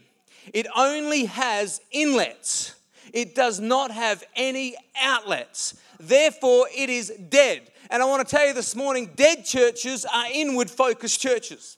It 0.53 0.67
only 0.77 1.27
has 1.27 1.81
inlets. 1.93 2.75
It 3.13 3.37
does 3.37 3.61
not 3.61 3.93
have 3.93 4.25
any 4.35 4.75
outlets. 5.01 5.79
Therefore, 6.01 6.67
it 6.77 6.91
is 6.91 7.13
dead. 7.29 7.71
And 7.91 8.03
I 8.03 8.07
want 8.07 8.27
to 8.27 8.37
tell 8.37 8.47
you 8.47 8.55
this 8.55 8.75
morning 8.75 9.11
dead 9.15 9.45
churches 9.45 10.05
are 10.05 10.27
inward 10.33 10.69
focused 10.69 11.21
churches. 11.21 11.77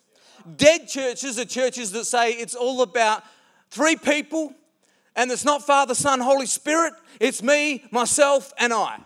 Dead 0.56 0.88
churches 0.88 1.38
are 1.38 1.44
churches 1.44 1.92
that 1.92 2.06
say 2.06 2.32
it's 2.32 2.54
all 2.54 2.80
about 2.80 3.22
three 3.70 3.96
people 3.96 4.54
and 5.20 5.31
it's 5.31 5.44
not 5.44 5.62
Father, 5.62 5.94
Son, 5.94 6.19
Holy 6.19 6.46
Spirit, 6.46 6.94
it's 7.20 7.43
me, 7.43 7.84
myself, 7.90 8.55
and 8.56 8.72
I. 8.72 9.00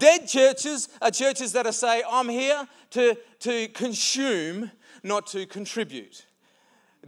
Dead 0.00 0.26
churches 0.26 0.88
are 1.00 1.12
churches 1.12 1.52
that 1.52 1.66
are 1.66 1.72
say, 1.72 2.02
I'm 2.10 2.28
here 2.28 2.66
to, 2.90 3.16
to 3.38 3.68
consume, 3.68 4.72
not 5.04 5.28
to 5.28 5.46
contribute. 5.46 6.26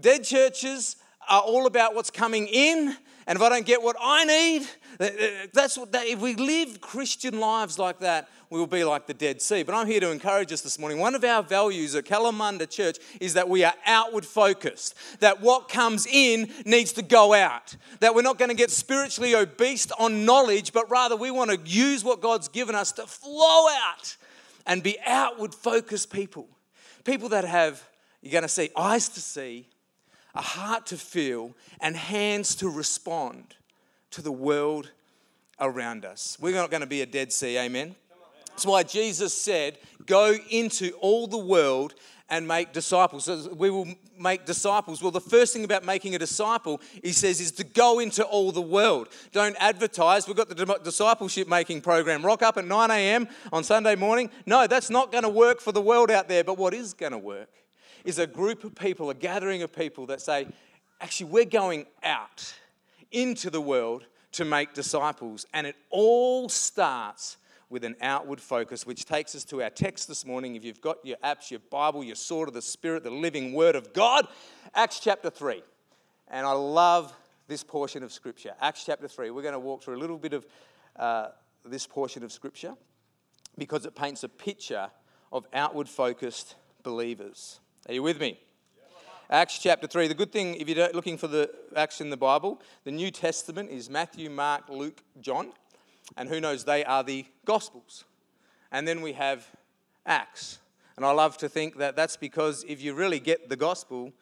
Dead 0.01 0.23
churches 0.23 0.95
are 1.29 1.41
all 1.41 1.67
about 1.67 1.97
what's 1.97 2.13
coming 2.13 2.47
in, 2.47 2.97
and 3.27 3.37
if 3.37 3.43
I 3.43 3.49
don't 3.49 3.67
get 3.67 3.83
what 3.83 3.97
I 4.01 4.25
need, 4.25 4.67
that's 5.53 5.79
what 5.79 5.93
that, 5.93 6.07
if 6.07 6.21
we 6.21 6.35
live 6.35 6.81
Christian 6.81 7.39
lives 7.41 7.79
like 7.79 8.01
that, 8.01 8.29
we 8.51 8.59
will 8.59 8.67
be 8.67 8.85
like 8.85 9.07
the 9.07 9.15
Dead 9.15 9.41
Sea. 9.41 9.63
But 9.63 9.75
I'm 9.75 9.87
here 9.87 10.01
to 10.01 10.11
encourage 10.11 10.53
us 10.53 10.61
this 10.61 10.79
morning. 10.79 10.99
One 10.99 11.15
of 11.15 11.25
our 11.25 11.43
values 11.43 11.95
at 11.95 12.05
Kalamunda 12.05 12.69
Church 12.69 12.99
is 13.19 13.33
that 13.35 13.49
we 13.49 13.65
are 13.65 13.73
outward 13.87 14.27
focused, 14.27 14.95
that 15.21 15.41
what 15.41 15.71
comes 15.71 16.07
in 16.07 16.51
needs 16.67 16.93
to 16.93 17.03
go 17.03 17.33
out, 17.33 17.75
that 18.01 18.15
we're 18.15 18.21
not 18.21 18.39
going 18.39 18.51
to 18.51 18.55
get 18.55 18.71
spiritually 18.71 19.35
obese 19.35 19.91
on 19.93 20.27
knowledge, 20.27 20.75
but 20.75 20.91
rather 20.91 21.17
we 21.17 21.31
want 21.31 21.51
to 21.51 21.59
use 21.65 22.05
what 22.05 22.21
God's 22.21 22.49
given 22.49 22.75
us 22.75 22.93
to 22.93 23.07
flow 23.07 23.69
out 23.71 24.17
and 24.67 24.83
be 24.83 24.99
outward 25.07 25.55
focused 25.55 26.13
people. 26.13 26.47
People 27.05 27.31
that 27.31 27.45
have, 27.45 27.83
you're 28.21 28.33
going 28.33 28.43
to 28.43 28.49
see, 28.49 28.71
eyes 28.77 29.09
to 29.09 29.21
see, 29.21 29.67
a 30.35 30.43
heart 30.43 30.87
to 30.87 30.97
feel, 30.97 31.55
and 31.81 31.97
hands 31.97 32.55
to 32.57 32.69
respond 32.69 33.57
to 34.11 34.23
the 34.23 34.33
world 34.33 34.91
around 35.61 36.05
us. 36.05 36.37
We're 36.41 36.55
not 36.55 36.71
going 36.71 36.81
to 36.81 36.87
be 36.87 37.03
a 37.03 37.07
Dead 37.07 37.33
Sea, 37.33 37.59
amen? 37.59 37.95
That's 38.49 38.67
why 38.67 38.83
Jesus 38.83 39.33
said, 39.35 39.79
Go 40.07 40.37
into 40.51 40.93
all 41.01 41.27
the 41.27 41.39
world 41.39 41.95
and 42.29 42.49
make 42.49 42.73
disciples. 42.73 43.25
So 43.25 43.53
we 43.55 43.71
will 43.71 43.87
make 44.19 44.47
disciples. 44.47 45.03
Well, 45.03 45.11
the 45.11 45.21
first 45.21 45.53
thing 45.53 45.65
about 45.65 45.85
making 45.85 46.15
a 46.15 46.19
disciple, 46.19 46.81
he 47.03 47.13
says, 47.13 47.41
is 47.41 47.53
to 47.53 47.65
go 47.65 47.99
into 47.99 48.25
all 48.25 48.53
the 48.53 48.63
world. 48.63 49.09
Don't 49.33 49.57
advertise. 49.61 50.27
We've 50.27 50.37
got 50.37 50.49
the 50.49 50.79
discipleship 50.83 51.47
making 51.47 51.83
program. 51.83 52.25
Rock 52.25 52.43
up 52.43 52.57
at 52.57 52.65
9 52.65 52.91
a.m. 52.91 53.29
on 53.53 53.65
Sunday 53.65 53.97
morning. 53.97 54.31
No, 54.47 54.67
that's 54.67 54.91
not 54.91 55.13
going 55.13 55.25
to 55.25 55.29
work 55.29 55.61
for 55.61 55.73
the 55.73 55.83
world 55.83 56.11
out 56.11 56.29
there. 56.29 56.43
But 56.43 56.59
what 56.59 56.75
is 56.75 56.95
going 56.95 57.13
to 57.13 57.19
work 57.19 57.51
is 58.05 58.19
a 58.19 58.27
group 58.27 58.65
of 58.65 58.75
people, 58.75 59.11
a 59.11 59.15
gathering 59.15 59.63
of 59.63 59.73
people 59.73 60.07
that 60.07 60.21
say, 60.21 60.47
actually, 61.01 61.31
we're 61.31 61.45
going 61.45 61.87
out 62.03 62.55
into 63.11 63.51
the 63.51 63.61
world 63.61 64.07
to 64.33 64.45
make 64.45 64.75
disciples. 64.75 65.47
And 65.53 65.67
it 65.67 65.77
all 65.91 66.49
starts 66.49 67.37
with 67.69 67.85
an 67.85 67.97
outward 68.03 68.41
focus, 68.41 68.87
which 68.87 69.07
takes 69.07 69.35
us 69.35 69.45
to 69.45 69.63
our 69.63 69.71
text 69.71 70.07
this 70.07 70.27
morning. 70.27 70.57
If 70.57 70.65
you've 70.65 70.81
got 70.81 71.05
your 71.05 71.17
apps, 71.25 71.51
your 71.51 71.61
Bible, 71.71 72.05
your 72.05 72.17
sword 72.17 72.49
of 72.49 72.55
the 72.55 72.63
Spirit, 72.63 73.03
the 73.03 73.11
living 73.11 73.55
word 73.55 73.77
of 73.77 73.95
God, 73.95 74.29
Acts 74.75 75.01
chapter 75.01 75.31
3. 75.31 75.63
And 76.29 76.47
I 76.47 76.53
love 76.53 77.15
this 77.49 77.65
portion 77.65 78.03
of 78.03 78.13
Scripture. 78.13 78.53
Acts 78.61 78.85
chapter 78.85 79.09
3. 79.09 79.31
We're 79.31 79.43
going 79.43 79.53
to 79.53 79.59
walk 79.59 79.83
through 79.83 79.97
a 79.97 80.01
little 80.01 80.19
bit 80.19 80.35
of 80.35 80.47
uh, 80.97 81.29
this 81.65 81.87
portion 81.87 82.23
of 82.23 82.33
Scripture 82.33 82.75
because 83.57 83.87
it 83.87 83.95
paints 83.95 84.23
a 84.23 84.29
picture 84.29 84.91
of 85.33 85.47
outward 85.55 85.89
focused 85.89 86.57
believers. 86.83 87.61
Are 87.89 87.95
you 87.95 88.03
with 88.03 88.21
me? 88.21 88.39
Acts 89.29 89.59
chapter 89.59 89.89
3. 89.89 90.07
The 90.07 90.15
good 90.15 90.31
thing, 90.31 90.55
if 90.55 90.69
you're 90.69 90.93
looking 90.93 91.17
for 91.19 91.27
the 91.27 91.51
Acts 91.75 92.01
in 92.01 92.11
the 92.11 92.17
Bible, 92.17 92.61
the 92.85 92.93
New 92.93 93.11
Testament 93.11 93.71
is 93.71 93.91
Matthew, 93.91 94.31
Mark, 94.31 94.69
Luke, 94.69 95.03
John. 95.21 95.53
And 96.17 96.29
who 96.29 96.41
knows, 96.41 96.65
they 96.65 96.85
are 96.85 97.03
the 97.03 97.27
Gospels. 97.45 98.05
And 98.71 98.87
then 98.87 99.03
we 99.03 99.15
have 99.15 99.45
Acts. 100.07 100.59
And 100.97 101.05
I 101.05 101.11
love 101.11 101.37
to 101.39 101.49
think 101.49 101.79
that 101.79 101.97
that's 101.97 102.17
because 102.17 102.65
if 102.69 102.81
you 102.81 102.95
really 102.95 103.19
get 103.19 103.49
the 103.49 103.57
Gospel, 103.57 104.13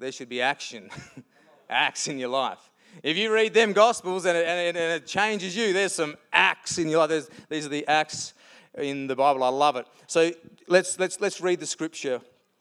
there 0.00 0.10
should 0.10 0.28
be 0.28 0.42
action, 0.42 0.90
acts 1.70 2.08
in 2.08 2.18
your 2.18 2.30
life. 2.30 2.70
If 3.04 3.16
you 3.16 3.32
read 3.32 3.54
them 3.54 3.74
Gospels 3.74 4.24
and 4.24 4.36
it, 4.36 4.46
and, 4.46 4.76
it, 4.76 4.80
and 4.80 4.92
it, 5.02 5.06
changes 5.06 5.54
you, 5.54 5.72
there's 5.72 5.92
some 5.92 6.16
acts 6.32 6.78
in 6.78 6.88
your 6.88 7.00
life. 7.00 7.10
There's, 7.10 7.30
these 7.48 7.66
are 7.66 7.70
the 7.70 7.86
acts 7.86 8.34
in 8.76 9.06
the 9.06 9.14
Bible. 9.14 9.44
I 9.44 9.50
love 9.50 9.76
it. 9.76 9.86
So 10.08 10.32
let's, 10.66 10.98
let's, 10.98 11.20
let's 11.20 11.40
read 11.40 11.60
the 11.60 11.66
scripture. 11.66 12.20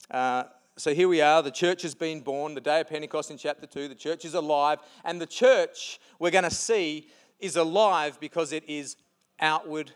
Uh, 0.09 0.43
so 0.75 0.93
here 0.93 1.07
we 1.07 1.21
are. 1.21 1.41
The 1.43 1.51
church 1.51 1.83
has 1.83 1.93
been 1.93 2.21
born. 2.21 2.55
The 2.55 2.61
day 2.61 2.81
of 2.81 2.89
Pentecost 2.89 3.31
in 3.31 3.37
chapter 3.37 3.67
2. 3.67 3.87
The 3.87 3.95
church 3.95 4.25
is 4.25 4.33
alive. 4.33 4.79
And 5.03 5.21
the 5.21 5.27
church, 5.27 5.99
we're 6.19 6.31
going 6.31 6.43
to 6.43 6.51
see, 6.51 7.07
is 7.39 7.55
alive 7.55 8.19
because 8.19 8.51
it 8.51 8.67
is 8.67 8.95
outward 9.39 9.91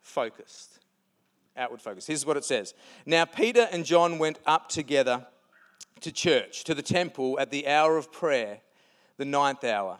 focused. 0.00 0.78
Outward 1.56 1.82
focused. 1.82 2.06
Here's 2.06 2.24
what 2.24 2.36
it 2.36 2.44
says 2.44 2.74
Now, 3.04 3.24
Peter 3.24 3.68
and 3.70 3.84
John 3.84 4.18
went 4.18 4.38
up 4.46 4.68
together 4.68 5.26
to 6.00 6.12
church, 6.12 6.64
to 6.64 6.74
the 6.74 6.82
temple, 6.82 7.38
at 7.40 7.50
the 7.50 7.66
hour 7.68 7.96
of 7.96 8.12
prayer, 8.12 8.60
the 9.16 9.24
ninth 9.24 9.64
hour. 9.64 9.98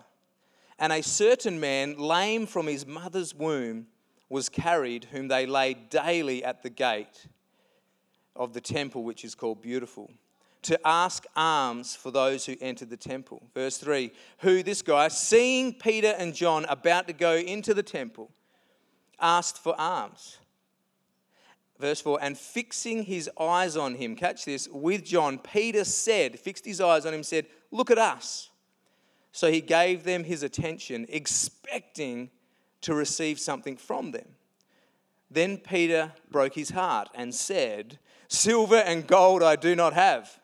And 0.78 0.92
a 0.92 1.02
certain 1.02 1.58
man, 1.58 1.96
lame 1.96 2.46
from 2.46 2.66
his 2.66 2.86
mother's 2.86 3.34
womb, 3.34 3.86
was 4.28 4.48
carried, 4.48 5.06
whom 5.06 5.28
they 5.28 5.46
laid 5.46 5.88
daily 5.88 6.44
at 6.44 6.62
the 6.62 6.68
gate 6.68 7.26
of 8.36 8.52
the 8.52 8.60
temple, 8.60 9.02
which 9.04 9.24
is 9.24 9.34
called 9.34 9.62
Beautiful, 9.62 10.10
to 10.62 10.78
ask 10.86 11.24
alms 11.36 11.94
for 11.94 12.10
those 12.10 12.46
who 12.46 12.56
entered 12.60 12.90
the 12.90 12.96
temple. 12.96 13.42
Verse 13.54 13.78
3 13.78 14.10
Who, 14.38 14.62
this 14.62 14.82
guy, 14.82 15.08
seeing 15.08 15.74
Peter 15.74 16.14
and 16.18 16.34
John 16.34 16.64
about 16.68 17.06
to 17.06 17.12
go 17.12 17.34
into 17.34 17.74
the 17.74 17.82
temple, 17.82 18.30
asked 19.20 19.58
for 19.58 19.78
alms. 19.80 20.38
Verse 21.78 22.00
4 22.00 22.18
And 22.22 22.36
fixing 22.36 23.04
his 23.04 23.30
eyes 23.38 23.76
on 23.76 23.94
him, 23.94 24.16
catch 24.16 24.44
this, 24.44 24.68
with 24.68 25.04
John, 25.04 25.38
Peter 25.38 25.84
said, 25.84 26.38
fixed 26.38 26.64
his 26.64 26.80
eyes 26.80 27.06
on 27.06 27.14
him, 27.14 27.22
said, 27.22 27.46
Look 27.70 27.90
at 27.90 27.98
us. 27.98 28.50
So 29.32 29.50
he 29.50 29.60
gave 29.60 30.04
them 30.04 30.24
his 30.24 30.42
attention, 30.42 31.06
expecting 31.08 32.30
to 32.80 32.94
receive 32.94 33.38
something 33.38 33.76
from 33.76 34.12
them. 34.12 34.28
Then 35.30 35.58
Peter 35.58 36.12
broke 36.30 36.54
his 36.54 36.70
heart 36.70 37.08
and 37.14 37.34
said, 37.34 37.98
Silver 38.28 38.76
and 38.76 39.06
gold 39.06 39.42
I 39.42 39.56
do 39.56 39.74
not 39.74 39.92
have. 39.92 40.40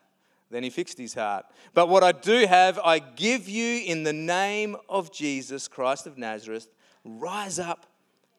Then 0.49 0.63
he 0.63 0.69
fixed 0.69 0.99
his 0.99 1.15
heart. 1.15 1.45
But 1.73 1.89
what 1.89 2.03
I 2.03 2.11
do 2.11 2.45
have, 2.45 2.79
I 2.83 2.99
give 2.99 3.49
you 3.49 3.83
in 3.85 4.03
the 4.03 4.13
name 4.13 4.75
of 4.87 5.11
Jesus 5.11 5.67
Christ 5.67 6.05
of 6.05 6.17
Nazareth. 6.17 6.67
Rise 7.03 7.57
up 7.57 7.87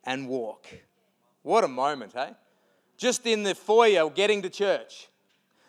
and 0.05 0.29
walk. 0.29 0.67
What 1.43 1.65
a 1.65 1.69
moment, 1.69 2.13
hey? 2.15 2.31
Just 2.97 3.27
in 3.27 3.43
the 3.43 3.55
foyer 3.55 4.09
getting 4.11 4.43
to 4.43 4.51
church, 4.51 5.09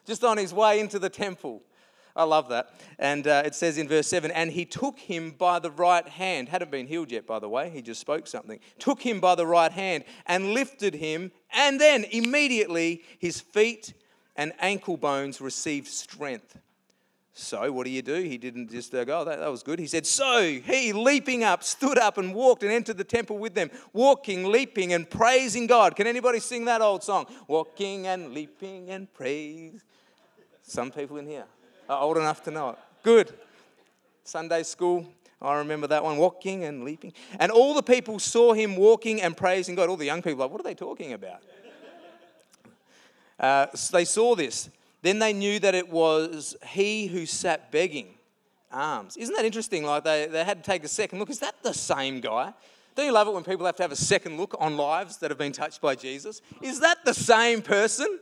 just 0.06 0.24
on 0.24 0.38
his 0.38 0.54
way 0.54 0.80
into 0.80 1.00
the 1.00 1.10
temple. 1.10 1.64
I 2.16 2.24
love 2.24 2.48
that. 2.50 2.70
And 2.98 3.28
uh, 3.28 3.44
it 3.44 3.56
says 3.56 3.78
in 3.78 3.90
verse 3.90 4.08
7 4.08 4.32
And 4.32 4.52
he 4.52 4.64
took 4.64 5.00
him 5.00 5.32
by 5.32 5.60
the 5.60 5.72
right 5.72 6.08
hand, 6.08 6.48
hadn't 6.48 6.72
been 6.72 6.88
healed 6.88 7.12
yet, 7.12 7.28
by 7.28 7.40
the 7.40 7.50
way, 7.50 7.70
he 7.70 7.82
just 7.82 8.00
spoke 8.00 8.28
something. 8.28 8.60
Took 8.80 9.02
him 9.02 9.20
by 9.20 9.36
the 9.36 9.46
right 9.46 9.72
hand 9.72 10.06
and 10.26 10.54
lifted 10.54 10.94
him, 10.94 11.32
and 11.56 11.80
then 11.80 12.04
immediately 12.06 13.04
his 13.18 13.40
feet 13.40 13.94
and 14.36 14.54
ankle 14.60 14.98
bones 14.98 15.42
received 15.42 15.88
strength. 15.88 16.58
So, 17.38 17.70
what 17.72 17.84
do 17.84 17.90
you 17.90 18.02
do? 18.02 18.22
He 18.22 18.38
didn't 18.38 18.72
just 18.72 18.94
go, 18.94 19.06
oh, 19.10 19.26
that, 19.26 19.40
that 19.40 19.52
was 19.52 19.62
good. 19.62 19.78
He 19.78 19.88
said, 19.88 20.06
So 20.06 20.42
he, 20.42 20.94
leaping 20.94 21.44
up, 21.44 21.64
stood 21.64 21.98
up 21.98 22.18
and 22.18 22.34
walked 22.34 22.64
and 22.64 22.72
entered 22.72 22.98
the 22.98 23.04
temple 23.04 23.38
with 23.38 23.54
them, 23.54 23.70
walking, 23.92 24.46
leaping, 24.46 24.94
and 24.94 25.10
praising 25.10 25.68
God. 25.68 25.98
Can 25.98 26.08
anybody 26.08 26.40
sing 26.40 26.64
that 26.66 26.82
old 26.82 27.04
song? 27.04 27.26
Walking 27.50 28.08
and 28.08 28.34
leaping 28.34 28.90
and 28.90 29.14
praise. 29.14 29.84
Some 30.62 30.92
people 30.92 31.18
in 31.18 31.28
here 31.28 31.44
are 31.90 32.02
old 32.02 32.16
enough 32.16 32.42
to 32.44 32.52
know 32.52 32.70
it. 32.70 32.78
Good. 33.04 33.34
Sunday 34.24 34.64
school, 34.64 35.06
I 35.42 35.56
remember 35.56 35.88
that 35.88 36.04
one, 36.04 36.18
walking 36.18 36.64
and 36.64 36.84
leaping. 36.84 37.14
And 37.40 37.52
all 37.52 37.74
the 37.74 37.84
people 37.84 38.20
saw 38.20 38.54
him 38.54 38.76
walking 38.76 39.22
and 39.22 39.36
praising 39.36 39.76
God. 39.76 39.90
All 39.90 39.98
the 39.98 40.06
young 40.06 40.22
people, 40.22 40.40
like, 40.40 40.52
what 40.52 40.62
are 40.62 40.64
they 40.64 40.74
talking 40.74 41.14
about? 41.14 41.42
Uh, 43.40 43.68
so 43.76 43.98
they 43.98 44.06
saw 44.06 44.36
this. 44.36 44.70
Then 45.02 45.20
they 45.20 45.34
knew 45.34 45.60
that 45.60 45.76
it 45.76 45.90
was 45.90 46.56
he 46.68 47.08
who 47.08 47.26
sat 47.26 47.72
begging 47.72 48.16
alms. 48.72 49.18
Isn't 49.18 49.36
that 49.36 49.46
interesting? 49.46 49.84
Like 49.84 50.04
they, 50.04 50.28
they 50.28 50.44
had 50.44 50.64
to 50.64 50.72
take 50.72 50.84
a 50.84 50.88
second 50.88 51.20
look. 51.20 51.30
Is 51.30 51.40
that 51.40 51.56
the 51.64 51.74
same 51.74 52.22
guy? 52.22 52.54
Don't 52.96 53.06
you 53.06 53.12
love 53.12 53.28
it 53.28 53.34
when 53.34 53.44
people 53.44 53.66
have 53.66 53.76
to 53.76 53.84
have 53.84 53.92
a 53.92 53.96
second 53.96 54.38
look 54.38 54.56
on 54.58 54.78
lives 54.78 55.18
that 55.18 55.30
have 55.30 55.38
been 55.38 55.52
touched 55.52 55.82
by 55.82 55.96
Jesus? 55.96 56.42
Is 56.62 56.80
that 56.80 57.04
the 57.04 57.14
same 57.14 57.62
person? 57.62 58.20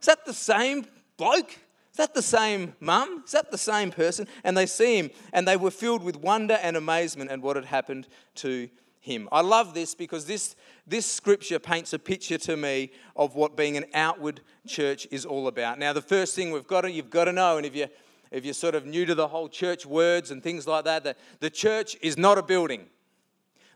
Is 0.00 0.06
that 0.06 0.24
the 0.24 0.32
same 0.32 0.86
bloke? 1.16 1.58
Is 1.92 1.98
that 1.98 2.14
the 2.14 2.22
same 2.22 2.74
mum? 2.80 3.22
Is 3.26 3.32
that 3.32 3.50
the 3.50 3.58
same 3.58 3.90
person? 3.90 4.26
And 4.44 4.56
they 4.56 4.66
see 4.66 4.98
him 4.98 5.10
and 5.32 5.46
they 5.46 5.56
were 5.56 5.70
filled 5.70 6.02
with 6.02 6.16
wonder 6.16 6.58
and 6.62 6.76
amazement 6.76 7.30
at 7.30 7.40
what 7.40 7.56
had 7.56 7.66
happened 7.66 8.08
to 8.36 8.70
him. 9.00 9.28
I 9.30 9.42
love 9.42 9.74
this 9.74 9.94
because 9.94 10.24
this, 10.24 10.56
this 10.86 11.04
scripture 11.04 11.58
paints 11.58 11.92
a 11.92 11.98
picture 11.98 12.38
to 12.38 12.56
me 12.56 12.92
of 13.14 13.34
what 13.34 13.56
being 13.56 13.76
an 13.76 13.84
outward 13.92 14.40
church 14.66 15.06
is 15.10 15.26
all 15.26 15.48
about. 15.48 15.78
Now, 15.78 15.92
the 15.92 16.00
first 16.00 16.34
thing 16.34 16.50
we've 16.50 16.66
got 16.66 16.82
to, 16.82 16.90
you've 16.90 17.10
got 17.10 17.24
to 17.26 17.32
know, 17.32 17.58
and 17.58 17.66
if 17.66 17.76
you 17.76 17.88
if 18.32 18.46
you're 18.46 18.54
sort 18.54 18.74
of 18.74 18.86
new 18.86 19.04
to 19.04 19.14
the 19.14 19.28
whole 19.28 19.48
church 19.48 19.84
words 19.84 20.30
and 20.30 20.42
things 20.42 20.66
like 20.66 20.84
that, 20.86 21.04
that 21.04 21.18
the 21.40 21.50
church 21.50 21.96
is 22.00 22.16
not 22.16 22.38
a 22.38 22.42
building. 22.42 22.86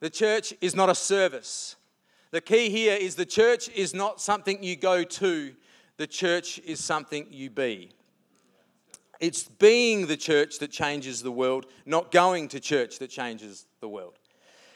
The 0.00 0.08
church 0.08 0.54
is 0.62 0.75
not 0.75 0.88
a 0.88 0.94
service. 0.94 1.76
The 2.30 2.40
key 2.40 2.70
here 2.70 2.96
is 2.96 3.14
the 3.14 3.26
church 3.26 3.68
is 3.68 3.92
not 3.92 4.20
something 4.20 4.62
you 4.62 4.76
go 4.76 5.04
to, 5.04 5.54
the 5.99 6.06
church 6.06 6.58
is 6.61 6.82
something 6.82 7.26
you 7.30 7.50
be. 7.50 7.92
It's 9.20 9.44
being 9.44 10.06
the 10.06 10.16
church 10.16 10.58
that 10.58 10.70
changes 10.70 11.23
the 11.23 11.32
world, 11.32 11.66
not 11.85 12.12
going 12.12 12.49
to 12.49 12.61
church 12.61 12.99
that 12.99 13.08
changes 13.08 13.66
the 13.80 13.88
world. 13.88 14.14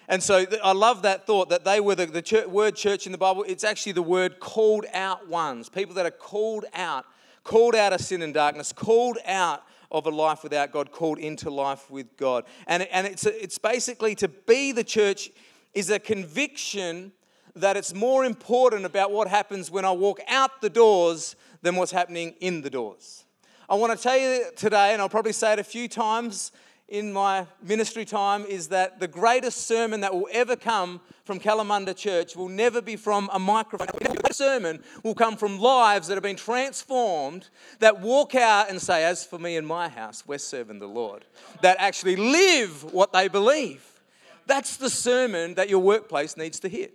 And 0.08 0.22
so 0.22 0.44
I 0.64 0.72
love 0.72 1.02
that 1.02 1.26
thought 1.26 1.50
that 1.50 1.64
they 1.64 1.78
were 1.78 1.94
the, 1.94 2.06
the 2.06 2.22
church, 2.22 2.46
word 2.46 2.74
church 2.74 3.06
in 3.06 3.12
the 3.12 3.18
Bible. 3.18 3.44
It's 3.46 3.62
actually 3.62 3.92
the 3.92 4.02
word 4.02 4.40
called 4.40 4.86
out 4.92 5.28
ones, 5.28 5.68
people 5.68 5.94
that 5.94 6.04
are 6.04 6.10
called 6.10 6.64
out, 6.74 7.04
called 7.44 7.76
out 7.76 7.92
of 7.92 8.00
sin 8.00 8.22
and 8.22 8.34
darkness, 8.34 8.72
called 8.72 9.18
out 9.24 9.62
of 9.92 10.06
a 10.06 10.10
life 10.10 10.42
without 10.42 10.72
God, 10.72 10.90
called 10.90 11.18
into 11.18 11.48
life 11.48 11.90
with 11.90 12.16
God. 12.16 12.44
And, 12.66 12.82
and 12.84 13.06
it's, 13.06 13.24
it's 13.24 13.58
basically 13.58 14.16
to 14.16 14.26
be 14.26 14.72
the 14.72 14.84
church 14.84 15.30
is 15.74 15.90
a 15.90 15.98
conviction 16.00 17.12
that 17.54 17.76
it's 17.76 17.94
more 17.94 18.24
important 18.24 18.84
about 18.86 19.12
what 19.12 19.28
happens 19.28 19.70
when 19.70 19.84
I 19.84 19.92
walk 19.92 20.20
out 20.28 20.60
the 20.60 20.70
doors 20.70 21.36
than 21.62 21.76
what's 21.76 21.92
happening 21.92 22.34
in 22.40 22.62
the 22.62 22.70
doors. 22.70 23.24
I 23.70 23.74
want 23.74 23.96
to 23.96 24.02
tell 24.02 24.18
you 24.18 24.46
today, 24.56 24.92
and 24.92 25.00
I'll 25.00 25.08
probably 25.08 25.32
say 25.32 25.52
it 25.52 25.60
a 25.60 25.64
few 25.64 25.86
times 25.86 26.50
in 26.88 27.12
my 27.12 27.46
ministry 27.62 28.04
time, 28.04 28.44
is 28.44 28.66
that 28.70 28.98
the 28.98 29.06
greatest 29.06 29.68
sermon 29.68 30.00
that 30.00 30.12
will 30.12 30.26
ever 30.32 30.56
come 30.56 31.00
from 31.24 31.38
Kalamunda 31.38 31.96
Church 31.96 32.34
will 32.34 32.48
never 32.48 32.82
be 32.82 32.96
from 32.96 33.30
a 33.32 33.38
microphone. 33.38 33.86
The 34.26 34.34
sermon 34.34 34.82
will 35.04 35.14
come 35.14 35.36
from 35.36 35.60
lives 35.60 36.08
that 36.08 36.14
have 36.14 36.22
been 36.24 36.34
transformed, 36.34 37.48
that 37.78 38.00
walk 38.00 38.34
out 38.34 38.70
and 38.70 38.82
say, 38.82 39.04
As 39.04 39.24
for 39.24 39.38
me 39.38 39.56
and 39.56 39.64
my 39.64 39.88
house, 39.88 40.24
we're 40.26 40.38
serving 40.38 40.80
the 40.80 40.88
Lord. 40.88 41.24
That 41.62 41.76
actually 41.78 42.16
live 42.16 42.92
what 42.92 43.12
they 43.12 43.28
believe. 43.28 44.00
That's 44.46 44.78
the 44.78 44.90
sermon 44.90 45.54
that 45.54 45.68
your 45.68 45.78
workplace 45.78 46.36
needs 46.36 46.58
to 46.58 46.68
hear. 46.68 46.88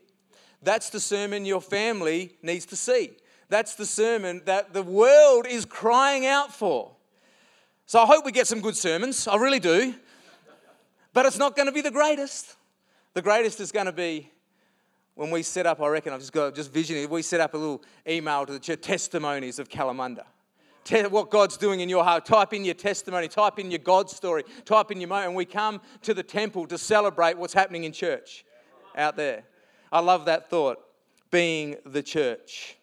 That's 0.61 0.89
the 0.89 0.99
sermon 0.99 1.45
your 1.45 1.61
family 1.61 2.35
needs 2.41 2.65
to 2.65 2.75
see. 2.75 3.11
That's 3.49 3.75
the 3.75 3.85
sermon 3.85 4.41
that 4.45 4.73
the 4.73 4.83
world 4.83 5.45
is 5.47 5.65
crying 5.65 6.25
out 6.25 6.53
for. 6.53 6.91
So 7.85 8.01
I 8.01 8.05
hope 8.05 8.25
we 8.25 8.31
get 8.31 8.47
some 8.47 8.61
good 8.61 8.75
sermons. 8.75 9.27
I 9.27 9.35
really 9.37 9.59
do. 9.59 9.93
But 11.13 11.25
it's 11.25 11.37
not 11.37 11.55
going 11.55 11.67
to 11.67 11.71
be 11.71 11.81
the 11.81 11.91
greatest. 11.91 12.55
The 13.13 13.21
greatest 13.21 13.59
is 13.59 13.71
going 13.71 13.85
to 13.85 13.91
be 13.91 14.31
when 15.15 15.31
we 15.31 15.43
set 15.43 15.65
up, 15.65 15.81
I 15.81 15.87
reckon, 15.87 16.11
I've 16.11 16.19
just 16.19 16.33
got 16.33 16.53
just 16.53 16.73
visioning, 16.73 17.09
we 17.09 17.21
set 17.21 17.39
up 17.39 17.53
a 17.53 17.57
little 17.57 17.81
email 18.05 18.45
to 18.45 18.51
the 18.51 18.59
church, 18.59 18.81
testimonies 18.81 19.59
of 19.59 19.69
Kalamunda. 19.69 20.25
What 21.09 21.31
God's 21.31 21.57
doing 21.57 21.79
in 21.79 21.89
your 21.89 22.03
heart. 22.03 22.25
Type 22.25 22.53
in 22.53 22.63
your 22.63 22.75
testimony, 22.75 23.27
type 23.27 23.57
in 23.57 23.71
your 23.71 23.79
God 23.79 24.09
story, 24.09 24.43
type 24.65 24.91
in 24.91 24.99
your 24.99 25.07
moment. 25.07 25.29
And 25.29 25.35
we 25.35 25.45
come 25.45 25.81
to 26.03 26.13
the 26.13 26.21
temple 26.21 26.67
to 26.67 26.77
celebrate 26.77 27.37
what's 27.37 27.53
happening 27.53 27.85
in 27.85 27.91
church 27.91 28.45
out 28.95 29.15
there. 29.15 29.43
I 29.91 30.01
love 30.01 30.25
that 30.25 30.49
thought, 30.49 30.77
being 31.31 31.77
the 31.85 32.03
church. 32.03 32.77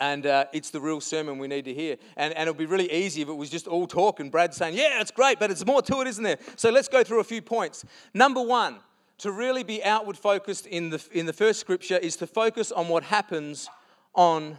And 0.00 0.26
uh, 0.26 0.46
it's 0.52 0.70
the 0.70 0.80
real 0.80 1.00
sermon 1.00 1.38
we 1.38 1.46
need 1.46 1.66
to 1.66 1.74
hear. 1.74 1.96
And, 2.16 2.32
and 2.32 2.48
it'll 2.48 2.58
be 2.58 2.66
really 2.66 2.90
easy 2.90 3.20
if 3.20 3.28
it 3.28 3.34
was 3.34 3.50
just 3.50 3.66
all 3.66 3.86
talk 3.86 4.18
and 4.18 4.30
Brad 4.30 4.54
saying, 4.54 4.74
Yeah, 4.74 5.00
it's 5.00 5.10
great, 5.10 5.38
but 5.38 5.50
it's 5.50 5.64
more 5.66 5.82
to 5.82 6.00
it, 6.00 6.08
isn't 6.08 6.24
there? 6.24 6.38
So 6.56 6.70
let's 6.70 6.88
go 6.88 7.04
through 7.04 7.20
a 7.20 7.24
few 7.24 7.42
points. 7.42 7.84
Number 8.14 8.40
one, 8.40 8.78
to 9.18 9.30
really 9.30 9.62
be 9.62 9.84
outward 9.84 10.16
focused 10.16 10.66
in 10.66 10.88
the, 10.88 11.06
in 11.12 11.26
the 11.26 11.32
first 11.34 11.60
scripture 11.60 11.98
is 11.98 12.16
to 12.16 12.26
focus 12.26 12.72
on 12.72 12.88
what 12.88 13.02
happens 13.02 13.68
on 14.14 14.56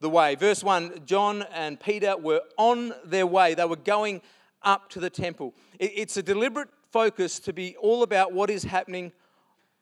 the 0.00 0.08
way. 0.08 0.34
Verse 0.34 0.64
1 0.64 1.02
John 1.04 1.44
and 1.52 1.78
Peter 1.78 2.16
were 2.16 2.40
on 2.56 2.94
their 3.04 3.26
way, 3.26 3.54
they 3.54 3.66
were 3.66 3.76
going 3.76 4.22
up 4.62 4.88
to 4.90 5.00
the 5.00 5.10
temple. 5.10 5.54
It's 5.78 6.16
a 6.16 6.22
deliberate 6.22 6.70
focus 6.90 7.38
to 7.40 7.52
be 7.52 7.76
all 7.76 8.02
about 8.02 8.32
what 8.32 8.48
is 8.48 8.64
happening 8.64 9.12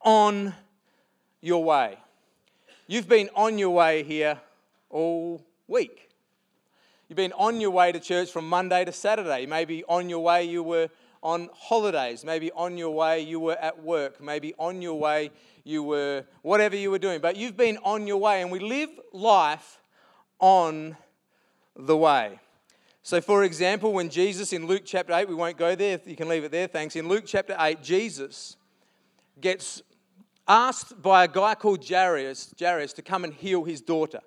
on 0.01 0.53
your 1.41 1.63
way. 1.63 1.97
You've 2.87 3.07
been 3.07 3.29
on 3.33 3.57
your 3.57 3.71
way 3.71 4.03
here 4.03 4.39
all 4.89 5.45
week. 5.67 6.09
You've 7.07 7.17
been 7.17 7.33
on 7.33 7.61
your 7.61 7.71
way 7.71 7.91
to 7.91 7.99
church 7.99 8.31
from 8.31 8.47
Monday 8.49 8.83
to 8.83 8.91
Saturday. 8.91 9.45
Maybe 9.45 9.83
on 9.85 10.09
your 10.09 10.19
way 10.19 10.43
you 10.43 10.61
were 10.63 10.89
on 11.23 11.49
holidays. 11.53 12.25
Maybe 12.25 12.51
on 12.51 12.77
your 12.77 12.93
way 12.93 13.21
you 13.21 13.39
were 13.39 13.55
at 13.55 13.81
work. 13.81 14.21
Maybe 14.21 14.53
on 14.59 14.81
your 14.81 14.99
way 14.99 15.31
you 15.63 15.83
were 15.83 16.25
whatever 16.41 16.75
you 16.75 16.91
were 16.91 16.99
doing. 16.99 17.21
But 17.21 17.35
you've 17.35 17.57
been 17.57 17.77
on 17.83 18.07
your 18.07 18.17
way, 18.17 18.41
and 18.41 18.51
we 18.51 18.59
live 18.59 18.89
life 19.13 19.79
on 20.39 20.97
the 21.75 21.95
way. 21.95 22.39
So, 23.03 23.21
for 23.21 23.43
example, 23.43 23.93
when 23.93 24.09
Jesus 24.09 24.51
in 24.51 24.67
Luke 24.67 24.83
chapter 24.85 25.13
8, 25.13 25.29
we 25.29 25.35
won't 25.35 25.57
go 25.57 25.75
there, 25.75 25.99
you 26.05 26.15
can 26.15 26.27
leave 26.27 26.43
it 26.43 26.51
there, 26.51 26.67
thanks. 26.67 26.95
In 26.95 27.07
Luke 27.07 27.23
chapter 27.25 27.55
8, 27.57 27.81
Jesus 27.81 28.57
gets 29.39 29.81
asked 30.45 31.01
by 31.01 31.23
a 31.23 31.27
guy 31.27 31.55
called 31.55 31.87
Jairus, 31.87 32.53
Jairus 32.59 32.93
to 32.93 33.01
come 33.01 33.23
and 33.23 33.33
heal 33.33 33.63
his 33.63 33.79
daughter. 33.79 34.19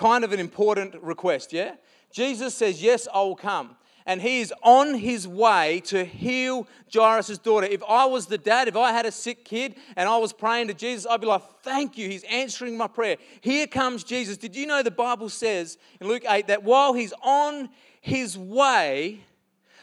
Kind 0.00 0.24
of 0.24 0.32
an 0.32 0.40
important 0.40 0.94
request, 1.02 1.52
yeah? 1.52 1.74
Jesus 2.10 2.54
says, 2.54 2.82
Yes, 2.82 3.06
I 3.12 3.20
will 3.20 3.36
come 3.36 3.76
and 4.06 4.22
he 4.22 4.40
is 4.40 4.52
on 4.62 4.94
his 4.94 5.28
way 5.28 5.82
to 5.84 6.04
heal 6.06 6.66
Jairus' 6.92 7.36
daughter. 7.36 7.66
If 7.66 7.82
I 7.86 8.06
was 8.06 8.24
the 8.24 8.38
dad, 8.38 8.66
if 8.66 8.76
I 8.76 8.92
had 8.92 9.04
a 9.04 9.12
sick 9.12 9.44
kid 9.44 9.74
and 9.96 10.08
I 10.08 10.16
was 10.16 10.32
praying 10.32 10.68
to 10.68 10.74
Jesus, 10.74 11.06
I'd 11.08 11.20
be 11.20 11.26
like, 11.26 11.42
Thank 11.62 11.98
you, 11.98 12.08
he's 12.08 12.24
answering 12.24 12.78
my 12.78 12.86
prayer. 12.86 13.18
Here 13.42 13.66
comes 13.66 14.02
Jesus. 14.02 14.38
Did 14.38 14.56
you 14.56 14.64
know 14.64 14.82
the 14.82 14.90
Bible 14.90 15.28
says 15.28 15.76
in 16.00 16.08
Luke 16.08 16.24
8 16.26 16.46
that 16.46 16.62
while 16.62 16.94
he's 16.94 17.12
on 17.22 17.68
his 18.00 18.38
way, 18.38 19.20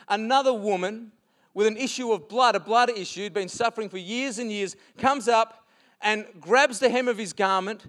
another 0.09 0.51
woman 0.51 1.11
with 1.53 1.67
an 1.67 1.77
issue 1.77 2.11
of 2.11 2.27
blood, 2.27 2.55
a 2.55 2.59
blood 2.59 2.89
issue, 2.89 3.21
had 3.21 3.35
been 3.35 3.49
suffering 3.49 3.87
for 3.87 3.99
years 3.99 4.39
and 4.39 4.51
years, 4.51 4.75
comes 4.97 5.27
up 5.27 5.67
and 6.01 6.25
grabs 6.41 6.79
the 6.79 6.89
hem 6.89 7.07
of 7.07 7.19
his 7.19 7.33
garment 7.33 7.85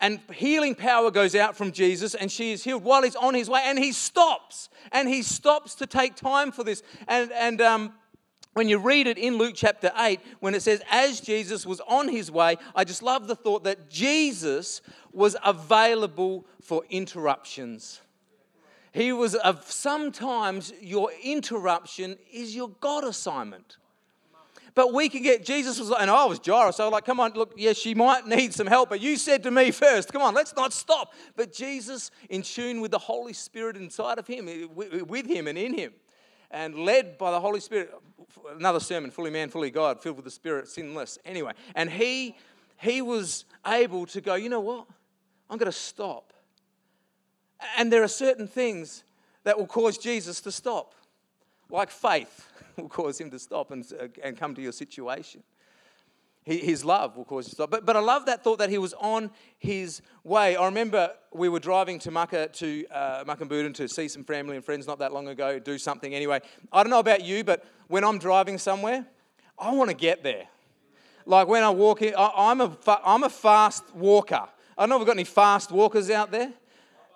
and 0.00 0.20
healing 0.32 0.74
power 0.74 1.10
goes 1.10 1.34
out 1.34 1.56
from 1.56 1.72
Jesus, 1.72 2.14
and 2.14 2.30
she 2.30 2.52
is 2.52 2.62
healed 2.62 2.84
while 2.84 3.02
he's 3.02 3.16
on 3.16 3.34
his 3.34 3.50
way. 3.50 3.62
And 3.64 3.78
he 3.78 3.92
stops, 3.92 4.68
and 4.92 5.08
he 5.08 5.22
stops 5.22 5.74
to 5.76 5.86
take 5.86 6.14
time 6.14 6.52
for 6.52 6.62
this. 6.62 6.82
And, 7.08 7.32
and 7.32 7.60
um, 7.60 7.92
when 8.54 8.68
you 8.68 8.78
read 8.78 9.06
it 9.06 9.18
in 9.18 9.38
Luke 9.38 9.54
chapter 9.56 9.92
8, 9.96 10.20
when 10.40 10.54
it 10.54 10.62
says, 10.62 10.82
as 10.90 11.20
Jesus 11.20 11.66
was 11.66 11.80
on 11.88 12.08
his 12.08 12.30
way, 12.30 12.56
I 12.74 12.84
just 12.84 13.02
love 13.02 13.26
the 13.26 13.36
thought 13.36 13.64
that 13.64 13.90
Jesus 13.90 14.82
was 15.12 15.36
available 15.44 16.46
for 16.62 16.84
interruptions. 16.90 18.00
He 18.92 19.12
was, 19.12 19.34
of 19.34 19.70
sometimes 19.70 20.72
your 20.80 21.10
interruption 21.22 22.18
is 22.32 22.54
your 22.54 22.70
God 22.80 23.04
assignment. 23.04 23.76
But 24.78 24.92
we 24.92 25.08
can 25.08 25.24
get, 25.24 25.44
Jesus 25.44 25.80
was 25.80 25.90
like, 25.90 26.02
and 26.02 26.08
I 26.08 26.24
was 26.26 26.38
Jairus, 26.38 26.76
so 26.76 26.88
like, 26.88 27.04
come 27.04 27.18
on, 27.18 27.32
look, 27.32 27.52
yes, 27.56 27.76
she 27.76 27.96
might 27.96 28.28
need 28.28 28.54
some 28.54 28.68
help, 28.68 28.90
but 28.90 29.00
you 29.00 29.16
said 29.16 29.42
to 29.42 29.50
me 29.50 29.72
first, 29.72 30.12
come 30.12 30.22
on, 30.22 30.34
let's 30.34 30.54
not 30.54 30.72
stop. 30.72 31.14
But 31.34 31.52
Jesus, 31.52 32.12
in 32.30 32.42
tune 32.42 32.80
with 32.80 32.92
the 32.92 32.98
Holy 32.98 33.32
Spirit 33.32 33.76
inside 33.76 34.18
of 34.20 34.28
him, 34.28 34.46
with 34.76 35.26
him 35.26 35.48
and 35.48 35.58
in 35.58 35.74
him, 35.74 35.94
and 36.52 36.76
led 36.76 37.18
by 37.18 37.32
the 37.32 37.40
Holy 37.40 37.58
Spirit, 37.58 37.92
another 38.54 38.78
sermon, 38.78 39.10
fully 39.10 39.32
man, 39.32 39.50
fully 39.50 39.72
God, 39.72 40.00
filled 40.00 40.14
with 40.14 40.24
the 40.24 40.30
Spirit, 40.30 40.68
sinless. 40.68 41.18
Anyway, 41.24 41.54
and 41.74 41.90
he 41.90 42.36
he 42.76 43.02
was 43.02 43.46
able 43.66 44.06
to 44.06 44.20
go, 44.20 44.36
you 44.36 44.48
know 44.48 44.60
what? 44.60 44.86
I'm 45.50 45.58
going 45.58 45.72
to 45.72 45.76
stop. 45.76 46.32
And 47.76 47.92
there 47.92 48.04
are 48.04 48.06
certain 48.06 48.46
things 48.46 49.02
that 49.42 49.58
will 49.58 49.66
cause 49.66 49.98
Jesus 49.98 50.40
to 50.42 50.52
stop, 50.52 50.94
like 51.68 51.90
faith 51.90 52.47
will 52.78 52.88
cause 52.88 53.20
him 53.20 53.30
to 53.30 53.38
stop 53.38 53.70
and, 53.70 53.84
uh, 54.00 54.08
and 54.22 54.36
come 54.36 54.54
to 54.54 54.62
your 54.62 54.72
situation. 54.72 55.42
His 56.44 56.82
love 56.82 57.14
will 57.14 57.26
cause 57.26 57.44
you 57.44 57.50
to 57.50 57.54
stop. 57.56 57.70
But, 57.70 57.84
but 57.84 57.94
I 57.94 58.00
love 58.00 58.24
that 58.24 58.42
thought 58.42 58.58
that 58.60 58.70
he 58.70 58.78
was 58.78 58.94
on 58.94 59.30
his 59.58 60.00
way. 60.24 60.56
I 60.56 60.64
remember 60.64 61.12
we 61.30 61.50
were 61.50 61.60
driving 61.60 61.98
to 61.98 62.10
Maka 62.10 62.48
to 62.48 62.86
uh, 62.90 63.24
Mukinbudin 63.24 63.74
to 63.74 63.86
see 63.86 64.08
some 64.08 64.24
family 64.24 64.56
and 64.56 64.64
friends 64.64 64.86
not 64.86 64.98
that 65.00 65.12
long 65.12 65.28
ago, 65.28 65.58
do 65.58 65.76
something 65.76 66.14
anyway. 66.14 66.40
I 66.72 66.82
don't 66.82 66.88
know 66.88 67.00
about 67.00 67.22
you, 67.22 67.44
but 67.44 67.66
when 67.88 68.02
I'm 68.02 68.18
driving 68.18 68.56
somewhere, 68.56 69.04
I 69.58 69.72
want 69.72 69.90
to 69.90 69.96
get 69.96 70.22
there. 70.22 70.46
Like 71.26 71.48
when 71.48 71.62
I 71.62 71.68
walk 71.68 72.00
in, 72.00 72.14
I, 72.16 72.50
am 72.50 72.62
a, 72.62 72.78
I'm 73.04 73.24
a 73.24 73.28
fast 73.28 73.94
walker. 73.94 74.48
I 74.78 74.82
don't 74.82 74.88
know 74.88 74.96
if 74.96 75.00
we've 75.00 75.06
got 75.06 75.16
any 75.16 75.24
fast 75.24 75.70
walkers 75.70 76.08
out 76.08 76.30
there 76.30 76.50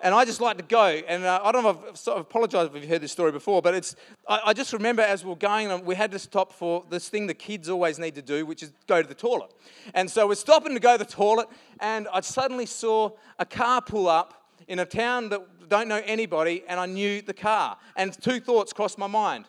and 0.02 0.14
I 0.14 0.24
just 0.24 0.40
like 0.40 0.56
to 0.56 0.64
go. 0.64 0.84
And 0.84 1.24
uh, 1.24 1.40
I 1.42 1.52
don't 1.52 1.62
know 1.62 1.70
if 1.70 1.78
I've 1.90 1.96
sort 1.96 2.18
of 2.18 2.22
apologized 2.22 2.74
if 2.74 2.82
you've 2.82 2.90
heard 2.90 3.00
this 3.00 3.12
story 3.12 3.32
before, 3.32 3.62
but 3.62 3.74
it's, 3.74 3.94
I, 4.28 4.40
I, 4.46 4.52
just 4.52 4.72
remember 4.72 5.02
as 5.02 5.24
we 5.24 5.32
are 5.32 5.36
going, 5.36 5.84
we 5.84 5.94
had 5.94 6.10
to 6.10 6.18
stop 6.18 6.52
for 6.52 6.84
this 6.90 7.08
thing 7.08 7.26
the 7.26 7.34
kids 7.34 7.68
always 7.68 7.98
need 7.98 8.16
to 8.16 8.22
do, 8.22 8.44
which 8.44 8.62
is 8.62 8.72
go 8.86 9.00
to 9.00 9.08
the 9.08 9.14
toilet. 9.14 9.52
And 9.94 10.10
so 10.10 10.26
we're 10.26 10.34
stopping 10.34 10.74
to 10.74 10.80
go 10.80 10.98
to 10.98 11.04
the 11.04 11.10
toilet, 11.10 11.48
and 11.80 12.08
I 12.12 12.20
suddenly 12.20 12.66
saw 12.66 13.10
a 13.38 13.46
car 13.46 13.80
pull 13.80 14.08
up 14.08 14.50
in 14.66 14.80
a 14.80 14.84
town 14.84 15.28
that 15.30 15.68
don't 15.68 15.88
know 15.88 16.02
anybody, 16.04 16.64
and 16.68 16.78
I 16.78 16.86
knew 16.86 17.22
the 17.22 17.34
car. 17.34 17.78
And 17.96 18.12
two 18.20 18.40
thoughts 18.40 18.72
crossed 18.72 18.98
my 18.98 19.06
mind. 19.06 19.46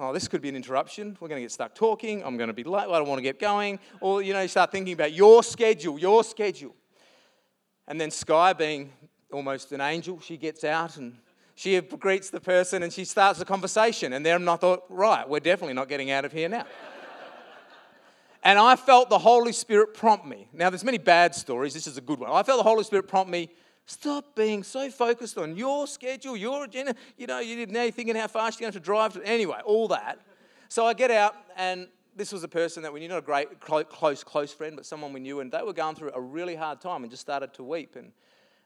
Oh, 0.00 0.12
this 0.12 0.28
could 0.28 0.40
be 0.40 0.48
an 0.48 0.56
interruption. 0.56 1.16
We're 1.20 1.28
going 1.28 1.38
to 1.38 1.42
get 1.42 1.50
stuck 1.50 1.74
talking. 1.74 2.22
I'm 2.24 2.36
going 2.36 2.48
to 2.48 2.54
be 2.54 2.62
late. 2.62 2.88
I 2.88 2.98
don't 2.98 3.08
want 3.08 3.18
to 3.18 3.22
get 3.22 3.40
going. 3.40 3.80
Or, 4.00 4.22
you 4.22 4.32
know, 4.32 4.42
you 4.42 4.48
start 4.48 4.70
thinking 4.70 4.92
about 4.92 5.12
your 5.12 5.42
schedule, 5.42 5.98
your 5.98 6.22
schedule. 6.22 6.76
And 7.88 8.00
then 8.00 8.12
Sky, 8.12 8.52
being 8.52 8.92
almost 9.32 9.72
an 9.72 9.80
angel. 9.80 10.20
She 10.20 10.36
gets 10.36 10.64
out 10.64 10.96
and 10.96 11.16
she 11.54 11.80
greets 11.80 12.30
the 12.30 12.40
person 12.40 12.82
and 12.82 12.92
she 12.92 13.04
starts 13.04 13.40
a 13.40 13.44
conversation. 13.44 14.12
And 14.12 14.24
then 14.24 14.48
I 14.48 14.56
thought, 14.56 14.84
right, 14.88 15.28
we're 15.28 15.40
definitely 15.40 15.74
not 15.74 15.88
getting 15.88 16.10
out 16.10 16.24
of 16.24 16.32
here 16.32 16.48
now. 16.48 16.64
and 18.44 18.58
I 18.58 18.76
felt 18.76 19.10
the 19.10 19.18
Holy 19.18 19.52
Spirit 19.52 19.94
prompt 19.94 20.24
me. 20.24 20.48
Now, 20.52 20.70
there's 20.70 20.84
many 20.84 20.98
bad 20.98 21.34
stories. 21.34 21.74
This 21.74 21.86
is 21.86 21.98
a 21.98 22.00
good 22.00 22.20
one. 22.20 22.30
I 22.30 22.42
felt 22.42 22.58
the 22.58 22.68
Holy 22.68 22.84
Spirit 22.84 23.08
prompt 23.08 23.30
me. 23.30 23.50
Stop 23.86 24.36
being 24.36 24.62
so 24.62 24.90
focused 24.90 25.38
on 25.38 25.56
your 25.56 25.86
schedule, 25.86 26.36
your 26.36 26.64
agenda. 26.64 26.94
You 27.16 27.26
know, 27.26 27.40
you 27.40 27.56
didn't 27.56 27.74
know 27.74 27.90
thinking 27.90 28.14
how 28.14 28.26
fast 28.26 28.60
you're 28.60 28.70
going 28.70 28.80
to 28.80 28.84
drive. 28.84 29.14
To, 29.14 29.22
anyway, 29.26 29.60
all 29.64 29.88
that. 29.88 30.20
So 30.68 30.86
I 30.86 30.92
get 30.92 31.10
out, 31.10 31.34
and 31.56 31.88
this 32.14 32.30
was 32.30 32.44
a 32.44 32.48
person 32.48 32.82
that 32.82 32.92
we 32.92 33.00
knew, 33.00 33.08
not 33.08 33.18
a 33.18 33.22
great, 33.22 33.60
close, 33.60 34.22
close 34.22 34.52
friend, 34.52 34.76
but 34.76 34.84
someone 34.84 35.12
we 35.12 35.20
knew, 35.20 35.40
and 35.40 35.50
they 35.50 35.62
were 35.62 35.72
going 35.72 35.94
through 35.94 36.12
a 36.14 36.20
really 36.20 36.54
hard 36.54 36.80
time 36.80 37.02
and 37.02 37.10
just 37.10 37.22
started 37.22 37.54
to 37.54 37.62
weep. 37.64 37.96
And 37.96 38.12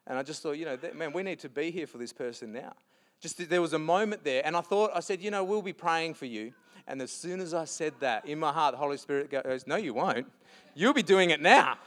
and 0.07 0.19
I 0.19 0.23
just 0.23 0.43
thought, 0.43 0.53
you 0.53 0.65
know, 0.65 0.79
man, 0.95 1.13
we 1.13 1.23
need 1.23 1.39
to 1.41 1.49
be 1.49 1.71
here 1.71 1.87
for 1.87 1.99
this 1.99 2.13
person 2.13 2.53
now. 2.53 2.73
Just 3.21 3.49
there 3.49 3.63
was 3.63 3.73
a 3.73 3.79
moment 3.79 4.25
there, 4.25 4.43
and 4.45 4.57
I 4.57 4.61
thought, 4.61 4.91
I 4.95 5.01
said, 5.01 5.23
you 5.23 5.31
know, 5.31 5.45
we'll 5.45 5.63
be 5.63 5.73
praying 5.73 6.15
for 6.15 6.27
you. 6.27 6.53
And 6.89 7.01
as 7.01 7.13
soon 7.13 7.41
as 7.41 7.55
I 7.55 7.65
said 7.65 7.95
that, 8.01 8.27
in 8.27 8.39
my 8.41 8.53
heart, 8.53 8.73
the 8.73 8.79
Holy 8.79 8.97
Spirit 8.97 9.31
goes, 9.31 9.67
no, 9.67 9.77
you 9.77 9.95
won't. 9.95 10.27
You'll 10.75 10.93
be 10.93 11.05
doing 11.05 11.31
it 11.31 11.41
now. 11.41 11.79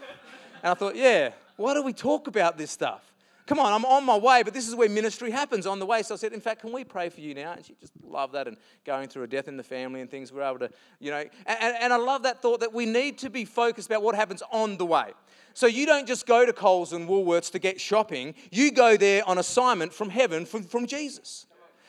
And 0.64 0.72
I 0.72 0.74
thought, 0.74 0.96
yeah, 0.96 1.32
why 1.58 1.74
do 1.74 1.84
we 1.84 1.92
talk 1.92 2.28
about 2.28 2.58
this 2.58 2.72
stuff? 2.72 3.04
Come 3.46 3.60
on, 3.60 3.72
I'm 3.72 3.86
on 3.86 4.04
my 4.04 4.18
way, 4.18 4.42
but 4.42 4.56
this 4.56 4.68
is 4.68 4.74
where 4.74 4.90
ministry 4.90 5.30
happens 5.30 5.68
on 5.68 5.78
the 5.78 5.86
way. 5.86 6.02
So 6.02 6.16
I 6.16 6.18
said, 6.18 6.34
in 6.34 6.42
fact, 6.42 6.62
can 6.62 6.72
we 6.72 6.84
pray 6.84 7.10
for 7.10 7.22
you 7.22 7.36
now? 7.36 7.54
And 7.54 7.64
she 7.64 7.76
just 7.80 7.94
loved 8.04 8.34
that 8.34 8.48
and 8.48 8.58
going 8.86 9.08
through 9.08 9.24
a 9.24 9.28
death 9.28 9.48
in 9.48 9.56
the 9.56 9.64
family 9.64 10.02
and 10.02 10.10
things. 10.10 10.34
We're 10.34 10.42
able 10.42 10.60
to, 10.60 10.72
you 11.00 11.12
know, 11.12 11.24
and, 11.46 11.76
and 11.80 11.94
I 11.94 11.98
love 11.98 12.24
that 12.24 12.42
thought 12.42 12.62
that 12.62 12.74
we 12.74 12.88
need 12.88 13.20
to 13.20 13.30
be 13.30 13.46
focused 13.46 13.88
about 13.88 14.02
what 14.02 14.16
happens 14.16 14.42
on 14.52 14.78
the 14.78 14.86
way. 14.86 15.12
So 15.54 15.68
you 15.68 15.86
don't 15.86 16.08
just 16.08 16.26
go 16.26 16.46
to 16.46 16.54
Coles 16.54 16.92
and 16.92 17.08
Woolworths 17.08 17.52
to 17.52 17.60
get 17.60 17.80
shopping, 17.80 18.34
you 18.52 18.72
go 18.72 18.98
there 18.98 19.28
on 19.28 19.38
assignment 19.38 19.94
from 19.94 20.10
heaven 20.10 20.46
from, 20.46 20.64
from 20.64 20.88
Jesus. 20.88 21.46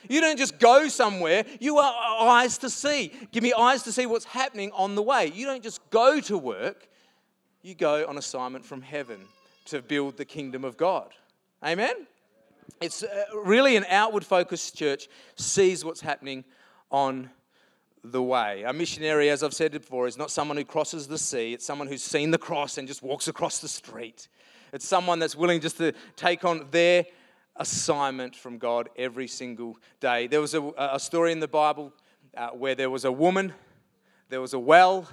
You 0.08 0.20
don't 0.20 0.38
just 0.38 0.58
go 0.58 0.88
somewhere, 0.88 1.44
you 1.58 1.78
are 1.78 2.28
eyes 2.28 2.58
to 2.58 2.70
see. 2.70 3.12
Give 3.32 3.42
me 3.42 3.52
eyes 3.54 3.82
to 3.84 3.92
see 3.92 4.06
what's 4.06 4.26
happening 4.26 4.70
on 4.72 4.94
the 4.94 5.02
way. 5.02 5.32
You 5.34 5.46
don't 5.46 5.62
just 5.62 5.80
go 5.90 6.20
to 6.20 6.38
work, 6.38 6.86
you 7.62 7.74
go 7.74 8.06
on 8.06 8.18
assignment 8.18 8.64
from 8.64 8.82
heaven 8.82 9.22
to 9.64 9.82
build 9.82 10.16
the 10.16 10.24
kingdom 10.24 10.64
of 10.64 10.76
God. 10.76 11.12
Amen? 11.64 12.06
It's 12.80 13.02
uh, 13.02 13.24
really 13.34 13.76
an 13.76 13.86
outward 13.88 14.24
focused 14.24 14.76
church, 14.76 15.08
sees 15.36 15.84
what's 15.84 16.00
happening 16.00 16.44
on 16.90 17.30
the 18.04 18.22
way. 18.22 18.62
A 18.64 18.72
missionary, 18.72 19.30
as 19.30 19.42
I've 19.42 19.54
said 19.54 19.72
before, 19.72 20.06
is 20.06 20.18
not 20.18 20.30
someone 20.30 20.56
who 20.56 20.64
crosses 20.64 21.06
the 21.06 21.18
sea, 21.18 21.54
it's 21.54 21.64
someone 21.64 21.88
who's 21.88 22.02
seen 22.02 22.30
the 22.30 22.38
cross 22.38 22.78
and 22.78 22.86
just 22.86 23.02
walks 23.02 23.28
across 23.28 23.58
the 23.58 23.68
street. 23.68 24.28
It's 24.72 24.86
someone 24.86 25.18
that's 25.18 25.36
willing 25.36 25.60
just 25.60 25.78
to 25.78 25.92
take 26.16 26.44
on 26.44 26.66
their 26.70 27.06
assignment 27.56 28.36
from 28.36 28.58
God 28.58 28.90
every 28.96 29.26
single 29.26 29.78
day. 30.00 30.26
There 30.26 30.40
was 30.40 30.54
a, 30.54 30.70
a 30.76 31.00
story 31.00 31.32
in 31.32 31.40
the 31.40 31.48
Bible 31.48 31.92
uh, 32.36 32.48
where 32.50 32.74
there 32.74 32.90
was 32.90 33.04
a 33.04 33.12
woman, 33.12 33.54
there 34.28 34.40
was 34.40 34.52
a 34.52 34.58
well, 34.58 35.08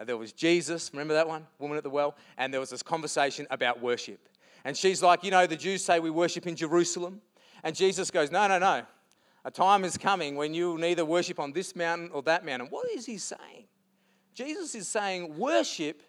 uh, 0.00 0.04
there 0.04 0.16
was 0.16 0.32
Jesus, 0.32 0.90
remember 0.92 1.14
that 1.14 1.28
one? 1.28 1.46
Woman 1.58 1.76
at 1.76 1.84
the 1.84 1.90
well, 1.90 2.16
and 2.38 2.52
there 2.52 2.60
was 2.60 2.70
this 2.70 2.82
conversation 2.82 3.46
about 3.50 3.82
worship. 3.82 4.28
And 4.64 4.76
she's 4.76 5.02
like, 5.02 5.24
You 5.24 5.30
know, 5.30 5.46
the 5.46 5.56
Jews 5.56 5.84
say 5.84 6.00
we 6.00 6.10
worship 6.10 6.46
in 6.46 6.56
Jerusalem. 6.56 7.20
And 7.62 7.74
Jesus 7.74 8.10
goes, 8.10 8.30
No, 8.30 8.46
no, 8.46 8.58
no. 8.58 8.82
A 9.44 9.50
time 9.50 9.84
is 9.84 9.98
coming 9.98 10.36
when 10.36 10.54
you 10.54 10.70
will 10.70 10.78
neither 10.78 11.04
worship 11.04 11.38
on 11.38 11.52
this 11.52 11.76
mountain 11.76 12.10
or 12.12 12.22
that 12.22 12.44
mountain. 12.46 12.68
What 12.70 12.90
is 12.90 13.04
he 13.04 13.18
saying? 13.18 13.66
Jesus 14.32 14.74
is 14.74 14.88
saying 14.88 15.36
worship 15.36 16.02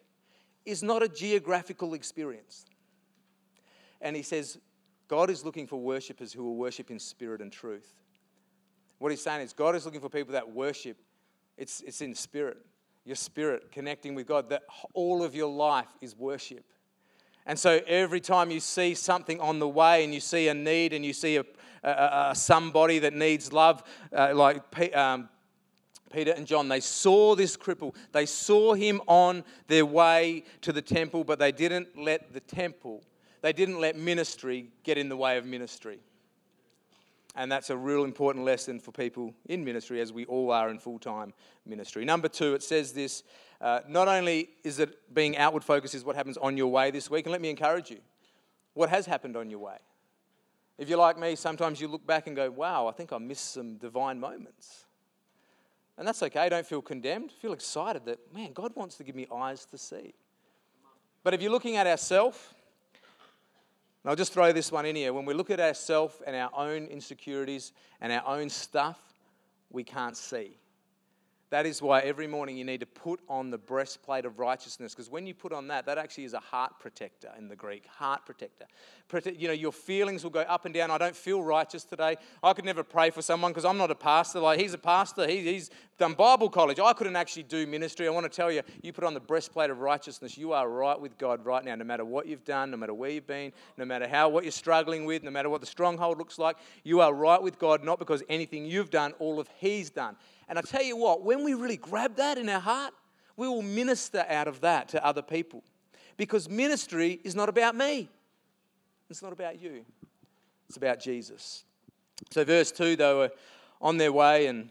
is 0.65 0.81
not 0.81 1.03
a 1.03 1.09
geographical 1.09 1.93
experience. 1.93 2.65
And 4.01 4.15
he 4.15 4.21
says, 4.21 4.57
God 5.07 5.29
is 5.29 5.45
looking 5.45 5.67
for 5.67 5.79
worshippers 5.79 6.33
who 6.33 6.43
will 6.43 6.55
worship 6.55 6.89
in 6.89 6.99
spirit 6.99 7.41
and 7.41 7.51
truth. 7.51 7.93
What 8.97 9.11
he's 9.11 9.21
saying 9.21 9.41
is, 9.41 9.53
God 9.53 9.75
is 9.75 9.85
looking 9.85 10.01
for 10.01 10.09
people 10.09 10.33
that 10.33 10.49
worship, 10.49 10.97
it's, 11.57 11.81
it's 11.81 12.01
in 12.01 12.15
spirit, 12.15 12.57
your 13.03 13.15
spirit 13.15 13.71
connecting 13.71 14.15
with 14.15 14.25
God, 14.25 14.49
that 14.49 14.63
all 14.93 15.23
of 15.23 15.35
your 15.35 15.51
life 15.51 15.89
is 16.01 16.15
worship. 16.15 16.65
And 17.45 17.57
so 17.59 17.81
every 17.85 18.19
time 18.19 18.49
you 18.49 18.59
see 18.59 18.95
something 18.95 19.39
on 19.39 19.59
the 19.59 19.67
way 19.67 20.03
and 20.03 20.13
you 20.13 20.19
see 20.19 20.47
a 20.47 20.53
need 20.53 20.93
and 20.93 21.05
you 21.05 21.13
see 21.13 21.37
a, 21.37 21.45
a, 21.83 22.29
a 22.29 22.35
somebody 22.35 22.99
that 22.99 23.13
needs 23.13 23.53
love, 23.53 23.83
uh, 24.11 24.33
like 24.33 24.95
um, 24.95 25.29
Peter 26.11 26.31
and 26.31 26.47
John, 26.47 26.69
they 26.69 26.79
saw 26.79 27.35
this 27.35 27.55
cripple. 27.55 27.93
They 28.13 28.25
saw 28.25 28.73
him 28.73 29.01
on 29.07 29.43
their 29.67 29.85
way 29.85 30.43
to 30.61 30.73
the 30.73 30.81
temple, 30.81 31.23
but 31.23 31.37
they 31.37 31.51
didn't 31.51 31.97
let 31.97 32.33
the 32.33 32.39
temple, 32.39 33.03
they 33.41 33.53
didn't 33.53 33.79
let 33.79 33.95
ministry 33.95 34.69
get 34.83 34.97
in 34.97 35.09
the 35.09 35.17
way 35.17 35.37
of 35.37 35.45
ministry. 35.45 35.99
And 37.35 37.51
that's 37.51 37.69
a 37.69 37.75
real 37.75 38.05
important 38.05 38.45
lesson 38.45 38.79
for 38.79 38.91
people 38.91 39.33
in 39.47 39.65
ministry, 39.65 39.99
as 39.99 40.13
we 40.13 40.25
all 40.25 40.51
are 40.51 40.69
in 40.69 40.79
full 40.79 40.99
time 40.99 41.33
ministry. 41.65 42.05
Number 42.05 42.29
two, 42.29 42.53
it 42.53 42.63
says 42.63 42.93
this 42.93 43.23
uh, 43.61 43.79
not 43.87 44.07
only 44.07 44.49
is 44.63 44.79
it 44.79 45.13
being 45.13 45.37
outward 45.37 45.63
focused, 45.63 45.95
is 45.95 46.03
what 46.03 46.15
happens 46.15 46.37
on 46.37 46.57
your 46.57 46.67
way 46.67 46.91
this 46.91 47.09
week, 47.09 47.25
and 47.25 47.31
let 47.31 47.41
me 47.41 47.49
encourage 47.49 47.89
you 47.89 47.99
what 48.73 48.89
has 48.89 49.05
happened 49.05 49.35
on 49.35 49.49
your 49.49 49.59
way. 49.59 49.77
If 50.77 50.89
you're 50.89 50.97
like 50.97 51.17
me, 51.17 51.35
sometimes 51.35 51.79
you 51.79 51.87
look 51.87 52.05
back 52.05 52.27
and 52.27 52.35
go, 52.35 52.51
wow, 52.51 52.87
I 52.87 52.91
think 52.91 53.13
I 53.13 53.17
missed 53.17 53.53
some 53.53 53.77
divine 53.77 54.19
moments. 54.19 54.85
And 55.97 56.05
that's 56.05 56.21
okay. 56.23 56.49
Don't 56.49 56.65
feel 56.65 56.81
condemned. 56.81 57.31
Feel 57.31 57.53
excited 57.53 58.03
that, 58.05 58.19
man, 58.33 58.51
God 58.51 58.73
wants 58.75 58.97
to 58.97 59.03
give 59.03 59.15
me 59.15 59.27
eyes 59.33 59.65
to 59.67 59.77
see. 59.77 60.13
But 61.23 61.33
if 61.33 61.41
you're 61.41 61.51
looking 61.51 61.77
at 61.77 61.87
ourselves, 61.87 62.37
and 64.03 64.09
I'll 64.09 64.15
just 64.17 64.33
throw 64.33 64.51
this 64.51 64.71
one 64.71 64.85
in 64.85 64.95
here. 64.95 65.13
When 65.13 65.25
we 65.25 65.33
look 65.33 65.49
at 65.49 65.59
ourselves 65.59 66.21
and 66.27 66.35
our 66.35 66.51
own 66.53 66.85
insecurities 66.87 67.71
and 68.01 68.11
our 68.11 68.23
own 68.27 68.49
stuff, 68.49 68.99
we 69.71 69.83
can't 69.83 70.17
see. 70.17 70.57
That 71.55 71.65
is 71.65 71.81
why 71.81 72.01
every 72.01 72.27
morning 72.27 72.57
you 72.57 72.65
need 72.65 72.81
to 72.81 72.85
put 72.85 73.21
on 73.29 73.49
the 73.49 73.57
breastplate 73.57 74.25
of 74.25 74.39
righteousness, 74.39 74.93
because 74.93 75.09
when 75.09 75.25
you 75.25 75.33
put 75.33 75.53
on 75.53 75.69
that, 75.69 75.85
that 75.85 75.97
actually 75.97 76.25
is 76.25 76.33
a 76.33 76.39
heart 76.41 76.81
protector 76.81 77.29
in 77.37 77.47
the 77.47 77.55
Greek. 77.55 77.87
Heart 77.87 78.25
protector. 78.25 78.65
You 79.37 79.47
know, 79.47 79.53
your 79.53 79.71
feelings 79.71 80.23
will 80.23 80.31
go 80.31 80.41
up 80.41 80.65
and 80.65 80.73
down. 80.73 80.91
I 80.91 80.97
don't 80.97 81.15
feel 81.15 81.41
righteous 81.41 81.85
today. 81.85 82.17
I 82.43 82.51
could 82.51 82.65
never 82.65 82.83
pray 82.83 83.09
for 83.09 83.21
someone 83.21 83.51
because 83.51 83.63
I'm 83.63 83.77
not 83.77 83.89
a 83.89 83.95
pastor. 83.95 84.41
Like 84.41 84.59
he's 84.59 84.73
a 84.73 84.77
pastor. 84.77 85.25
He, 85.25 85.43
he's 85.43 85.69
done 85.97 86.11
Bible 86.11 86.49
college. 86.49 86.77
I 86.77 86.91
couldn't 86.91 87.15
actually 87.15 87.43
do 87.43 87.65
ministry. 87.65 88.05
I 88.05 88.09
want 88.09 88.29
to 88.29 88.35
tell 88.35 88.51
you, 88.51 88.61
you 88.81 88.91
put 88.91 89.05
on 89.05 89.13
the 89.13 89.21
breastplate 89.21 89.69
of 89.69 89.79
righteousness. 89.79 90.37
You 90.37 90.51
are 90.51 90.67
right 90.67 90.99
with 90.99 91.17
God 91.17 91.45
right 91.45 91.63
now, 91.63 91.75
no 91.75 91.85
matter 91.85 92.03
what 92.03 92.27
you've 92.27 92.43
done, 92.43 92.71
no 92.71 92.75
matter 92.75 92.93
where 92.93 93.11
you've 93.11 93.27
been, 93.27 93.53
no 93.77 93.85
matter 93.85 94.09
how 94.09 94.27
what 94.27 94.43
you're 94.43 94.51
struggling 94.51 95.05
with, 95.05 95.23
no 95.23 95.31
matter 95.31 95.49
what 95.49 95.61
the 95.61 95.67
stronghold 95.67 96.17
looks 96.17 96.37
like. 96.37 96.57
You 96.83 96.99
are 96.99 97.13
right 97.13 97.41
with 97.41 97.59
God, 97.59 97.81
not 97.81 97.97
because 97.97 98.23
anything 98.27 98.65
you've 98.65 98.89
done, 98.89 99.13
all 99.19 99.39
of 99.39 99.47
He's 99.57 99.89
done. 99.89 100.17
And 100.47 100.59
I 100.59 100.61
tell 100.61 100.83
you 100.83 100.95
what, 100.97 101.23
when 101.23 101.43
we 101.43 101.53
really 101.53 101.77
grab 101.77 102.15
that 102.17 102.37
in 102.37 102.47
our 102.49 102.59
heart, 102.59 102.93
we 103.37 103.47
will 103.47 103.61
minister 103.61 104.25
out 104.29 104.47
of 104.47 104.61
that 104.61 104.89
to 104.89 105.05
other 105.05 105.21
people. 105.21 105.63
Because 106.17 106.47
ministry 106.49 107.19
is 107.23 107.35
not 107.35 107.49
about 107.49 107.75
me, 107.75 108.09
it's 109.09 109.21
not 109.21 109.33
about 109.33 109.61
you, 109.61 109.85
it's 110.67 110.77
about 110.77 110.99
Jesus. 110.99 111.63
So, 112.31 112.43
verse 112.45 112.71
2, 112.71 112.95
they 112.95 113.13
were 113.13 113.31
on 113.81 113.97
their 113.97 114.13
way, 114.13 114.47
and 114.47 114.69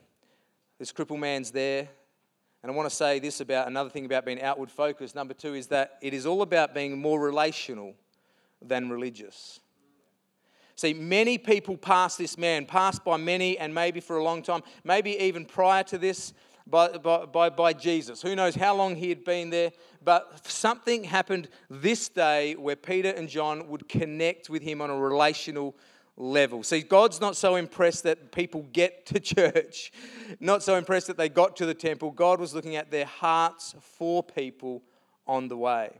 this 0.79 0.93
crippled 0.93 1.21
man's 1.21 1.51
there. 1.51 1.89
And 2.63 2.73
I 2.73 2.75
want 2.75 2.89
to 2.89 2.97
say 2.97 3.19
this 3.19 3.41
about 3.41 3.67
another 3.67 3.91
thing 3.91 4.07
about 4.07 4.25
being 4.25 4.41
outward 4.41 4.71
focused. 4.71 5.15
Number 5.15 5.35
two 5.35 5.53
is 5.55 5.67
that 5.67 5.99
it 6.01 6.15
is 6.15 6.25
all 6.25 6.41
about 6.41 6.73
being 6.73 6.99
more 6.99 7.21
relational 7.21 7.95
than 8.63 8.89
religious. 8.89 9.61
See, 10.77 10.93
many 10.93 11.39
people 11.39 11.77
passed 11.77 12.19
this 12.19 12.37
man, 12.37 12.67
passed 12.67 13.05
by 13.05 13.17
many 13.17 13.59
and 13.59 13.73
maybe 13.73 14.01
for 14.01 14.17
a 14.17 14.25
long 14.25 14.43
time, 14.43 14.63
maybe 14.83 15.17
even 15.19 15.45
prior 15.45 15.85
to 15.85 15.99
this 15.99 16.33
by, 16.67 16.89
by, 16.99 17.51
by, 17.51 17.73
Jesus. 17.75 18.23
Who 18.23 18.35
knows 18.35 18.55
how 18.55 18.75
long 18.75 18.97
he 18.97 19.09
had 19.09 19.25
been 19.25 19.51
there, 19.51 19.71
but 20.03 20.47
something 20.49 21.05
happened 21.05 21.49
this 21.69 22.09
day 22.09 22.55
where 22.55 22.77
Peter 22.77 23.11
and 23.11 23.29
John 23.29 23.69
would 23.69 23.89
connect 23.89 24.49
with 24.49 24.63
him 24.63 24.81
on 24.81 24.91
a 24.91 24.97
relational 24.97 25.77
level. 26.17 26.63
See, 26.63 26.81
God's 26.81 27.21
not 27.21 27.37
so 27.37 27.57
impressed 27.57 28.05
that 28.05 28.33
people 28.33 28.63
get 28.73 29.05
to 29.07 29.21
church, 29.21 29.93
not 30.41 30.63
so 30.63 30.77
impressed 30.77 31.09
that 31.09 31.17
they 31.17 31.29
got 31.29 31.57
to 31.57 31.67
the 31.67 31.75
temple. 31.75 32.11
God 32.11 32.41
was 32.41 32.55
looking 32.55 32.77
at 32.77 32.91
their 32.91 33.07
hearts 33.07 33.75
for 33.81 34.23
people 34.23 34.83
on 35.27 35.49
the 35.49 35.57
way. 35.57 35.91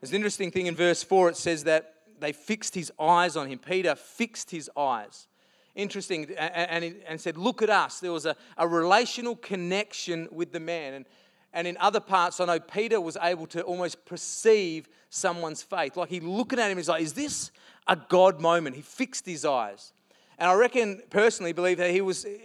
There's 0.00 0.10
an 0.10 0.16
interesting 0.16 0.50
thing 0.50 0.66
in 0.66 0.76
verse 0.76 1.02
4, 1.02 1.30
it 1.30 1.36
says 1.36 1.64
that 1.64 1.95
they 2.20 2.32
fixed 2.32 2.74
his 2.74 2.92
eyes 2.98 3.36
on 3.36 3.48
him. 3.48 3.58
Peter 3.58 3.94
fixed 3.94 4.50
his 4.50 4.70
eyes. 4.76 5.28
Interesting, 5.74 6.34
and, 6.38 6.84
and, 6.84 6.96
and 7.06 7.20
said, 7.20 7.36
Look 7.36 7.62
at 7.62 7.70
us. 7.70 8.00
There 8.00 8.12
was 8.12 8.26
a, 8.26 8.34
a 8.56 8.66
relational 8.66 9.36
connection 9.36 10.28
with 10.32 10.52
the 10.52 10.60
man. 10.60 10.94
And, 10.94 11.04
and 11.52 11.66
in 11.66 11.76
other 11.78 12.00
parts, 12.00 12.40
I 12.40 12.46
know 12.46 12.60
Peter 12.60 13.00
was 13.00 13.16
able 13.20 13.46
to 13.48 13.62
almost 13.62 14.04
perceive 14.04 14.88
someone's 15.10 15.62
faith. 15.62 15.96
Like 15.96 16.08
he 16.08 16.20
looking 16.20 16.58
at 16.58 16.70
him, 16.70 16.78
he's 16.78 16.88
like, 16.88 17.02
Is 17.02 17.12
this 17.12 17.50
a 17.86 17.96
God 17.96 18.40
moment? 18.40 18.76
He 18.76 18.82
fixed 18.82 19.26
his 19.26 19.44
eyes. 19.44 19.92
And 20.38 20.50
I 20.50 20.54
reckon, 20.54 21.02
personally, 21.10 21.52
believe 21.52 21.78
that 21.78 21.90
he 21.90 22.00
was 22.00 22.24
eh, 22.24 22.36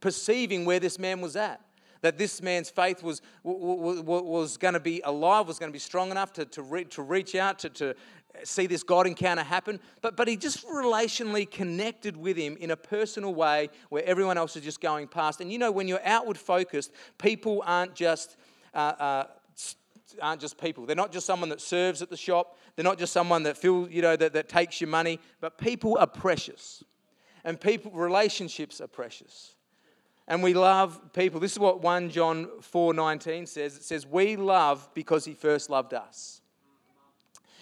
perceiving 0.00 0.64
where 0.64 0.78
this 0.78 0.98
man 0.98 1.20
was 1.20 1.36
at 1.36 1.60
that 2.02 2.16
this 2.16 2.40
man's 2.40 2.70
faith 2.70 3.02
was, 3.02 3.20
was, 3.42 4.00
was 4.02 4.56
going 4.56 4.74
to 4.74 4.80
be 4.80 5.02
alive, 5.04 5.46
was 5.46 5.58
going 5.58 5.70
to 5.70 5.72
be 5.72 5.78
strong 5.78 6.10
enough 6.10 6.32
to, 6.32 6.44
to, 6.46 6.62
re, 6.62 6.84
to 6.84 7.02
reach 7.02 7.34
out, 7.34 7.58
to, 7.58 7.68
to 7.68 7.94
see 8.44 8.66
this 8.66 8.82
God 8.82 9.06
encounter 9.06 9.42
happen. 9.42 9.80
But, 10.00 10.16
but 10.16 10.28
he 10.28 10.36
just 10.36 10.66
relationally 10.66 11.50
connected 11.50 12.16
with 12.16 12.36
him 12.36 12.56
in 12.58 12.70
a 12.70 12.76
personal 12.76 13.34
way 13.34 13.70
where 13.88 14.04
everyone 14.04 14.38
else 14.38 14.56
is 14.56 14.64
just 14.64 14.80
going 14.80 15.08
past. 15.08 15.40
And 15.40 15.52
you 15.52 15.58
know, 15.58 15.70
when 15.70 15.88
you're 15.88 16.04
outward 16.04 16.38
focused, 16.38 16.92
people 17.18 17.62
aren't 17.66 17.94
just. 17.94 18.36
Uh, 18.74 18.78
uh, 18.78 19.24
aren't 20.20 20.40
just 20.40 20.60
people. 20.60 20.86
They're 20.86 20.96
not 20.96 21.12
just 21.12 21.24
someone 21.24 21.50
that 21.50 21.60
serves 21.60 22.02
at 22.02 22.10
the 22.10 22.16
shop. 22.16 22.58
They're 22.74 22.84
not 22.84 22.98
just 22.98 23.12
someone 23.12 23.44
that 23.44 23.56
feel, 23.56 23.88
you 23.88 24.02
know, 24.02 24.16
that, 24.16 24.32
that 24.32 24.48
takes 24.48 24.80
your 24.80 24.90
money. 24.90 25.20
But 25.40 25.56
people 25.56 25.96
are 26.00 26.06
precious. 26.06 26.82
And 27.44 27.60
people 27.60 27.92
relationships 27.92 28.80
are 28.80 28.88
precious 28.88 29.54
and 30.30 30.44
we 30.44 30.54
love 30.54 31.12
people. 31.12 31.40
This 31.40 31.52
is 31.52 31.58
what 31.58 31.82
1 31.82 32.08
John 32.10 32.46
4:19 32.62 33.46
says. 33.46 33.76
It 33.76 33.82
says, 33.82 34.06
"We 34.06 34.36
love 34.36 34.88
because 34.94 35.24
he 35.24 35.34
first 35.34 35.68
loved 35.68 35.92
us." 35.92 36.39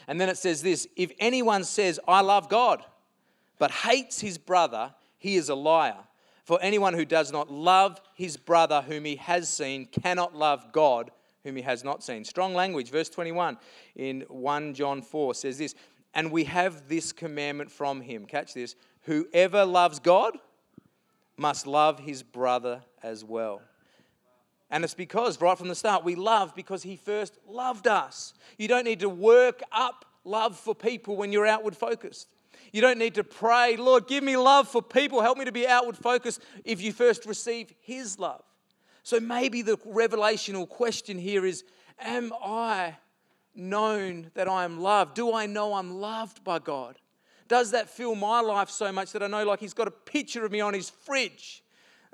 And 0.09 0.21
then 0.21 0.29
it 0.29 0.39
says 0.39 0.63
this, 0.63 0.89
"If 0.97 1.13
anyone 1.21 1.63
says, 1.63 2.01
I 2.09 2.23
love 2.23 2.49
God, 2.49 2.85
but 3.59 3.71
hates 3.71 4.21
his 4.21 4.39
brother, 4.39 4.95
he 5.19 5.37
is 5.37 5.49
a 5.49 5.55
liar. 5.55 5.99
For 6.45 6.59
anyone 6.63 6.95
who 6.95 7.05
does 7.05 7.31
not 7.31 7.51
love 7.51 8.01
his 8.15 8.37
brother 8.39 8.81
whom 8.81 9.05
he 9.05 9.17
has 9.17 9.49
seen 9.49 9.85
cannot 9.85 10.35
love 10.35 10.73
God 10.73 11.11
whom 11.45 11.57
he 11.57 11.63
has 11.63 11.85
not 11.85 12.03
seen." 12.03 12.25
Strong 12.25 12.55
language. 12.55 12.91
Verse 12.91 13.11
21 13.11 13.59
in 13.95 14.23
1 14.29 14.75
John 14.75 15.03
4 15.03 15.35
says 15.35 15.59
this, 15.59 15.75
"And 16.15 16.33
we 16.33 16.45
have 16.45 16.89
this 16.89 17.13
commandment 17.13 17.71
from 17.71 18.01
him." 18.01 18.25
Catch 18.25 18.55
this. 18.55 18.77
Whoever 19.03 19.65
loves 19.65 19.99
God 19.99 20.39
must 21.37 21.67
love 21.67 22.01
his 22.01 22.23
brother 22.23 22.83
as 23.03 23.25
well. 23.25 23.61
And 24.71 24.85
it's 24.85 24.95
because, 24.95 25.41
right 25.41 25.57
from 25.57 25.69
the 25.69 25.75
start, 25.75 26.05
we 26.05 26.15
love 26.15 26.55
because 26.55 26.83
he 26.83 26.97
first 26.97 27.39
loved 27.49 27.87
us. 27.87 28.35
You 28.59 28.69
don't 28.69 28.85
need 28.85 29.01
to 29.01 29.09
work 29.09 29.63
up 29.73 30.05
love 30.25 30.59
for 30.59 30.75
people 30.75 31.17
when 31.17 31.33
you're 31.33 31.47
outward 31.47 31.77
focused. 31.77 32.29
You 32.73 32.83
don't 32.83 32.99
need 32.99 33.15
to 33.15 33.25
pray, 33.25 33.77
Lord, 33.77 34.07
give 34.07 34.23
me 34.23 34.37
love 34.37 34.69
for 34.69 34.83
people, 34.83 35.23
help 35.23 35.39
me 35.39 35.47
to 35.47 35.53
be 35.53 35.67
outward 35.67 35.97
focused 35.97 36.43
if 36.65 36.83
you 36.83 36.93
first 36.93 37.25
receive 37.25 37.73
his 37.81 38.19
love. 38.19 38.43
So 39.03 39.21
maybe 39.21 39.63
the 39.63 39.79
revelational 39.79 40.69
question 40.69 41.19
here 41.19 41.47
is 41.47 41.65
Am 41.99 42.33
I 42.45 42.97
known 43.55 44.31
that 44.35 44.49
I 44.49 44.65
am 44.65 44.81
loved? 44.81 45.15
Do 45.15 45.35
I 45.35 45.47
know 45.47 45.75
I'm 45.75 45.99
loved 45.99 46.45
by 46.45 46.59
God? 46.59 46.99
does 47.49 47.71
that 47.73 47.89
fill 47.89 48.15
my 48.15 48.41
life 48.41 48.71
so 48.71 48.93
much 48.93 49.13
that 49.13 49.23
I 49.23 49.27
know, 49.27 49.45
like, 49.45 49.61
He's 49.61 49.75
got 49.75 49.89
a 49.89 49.93
picture 49.93 50.45
of 50.45 50.53
me 50.53 50.61
on 50.61 50.75
His 50.75 50.91
fridge? 50.91 51.65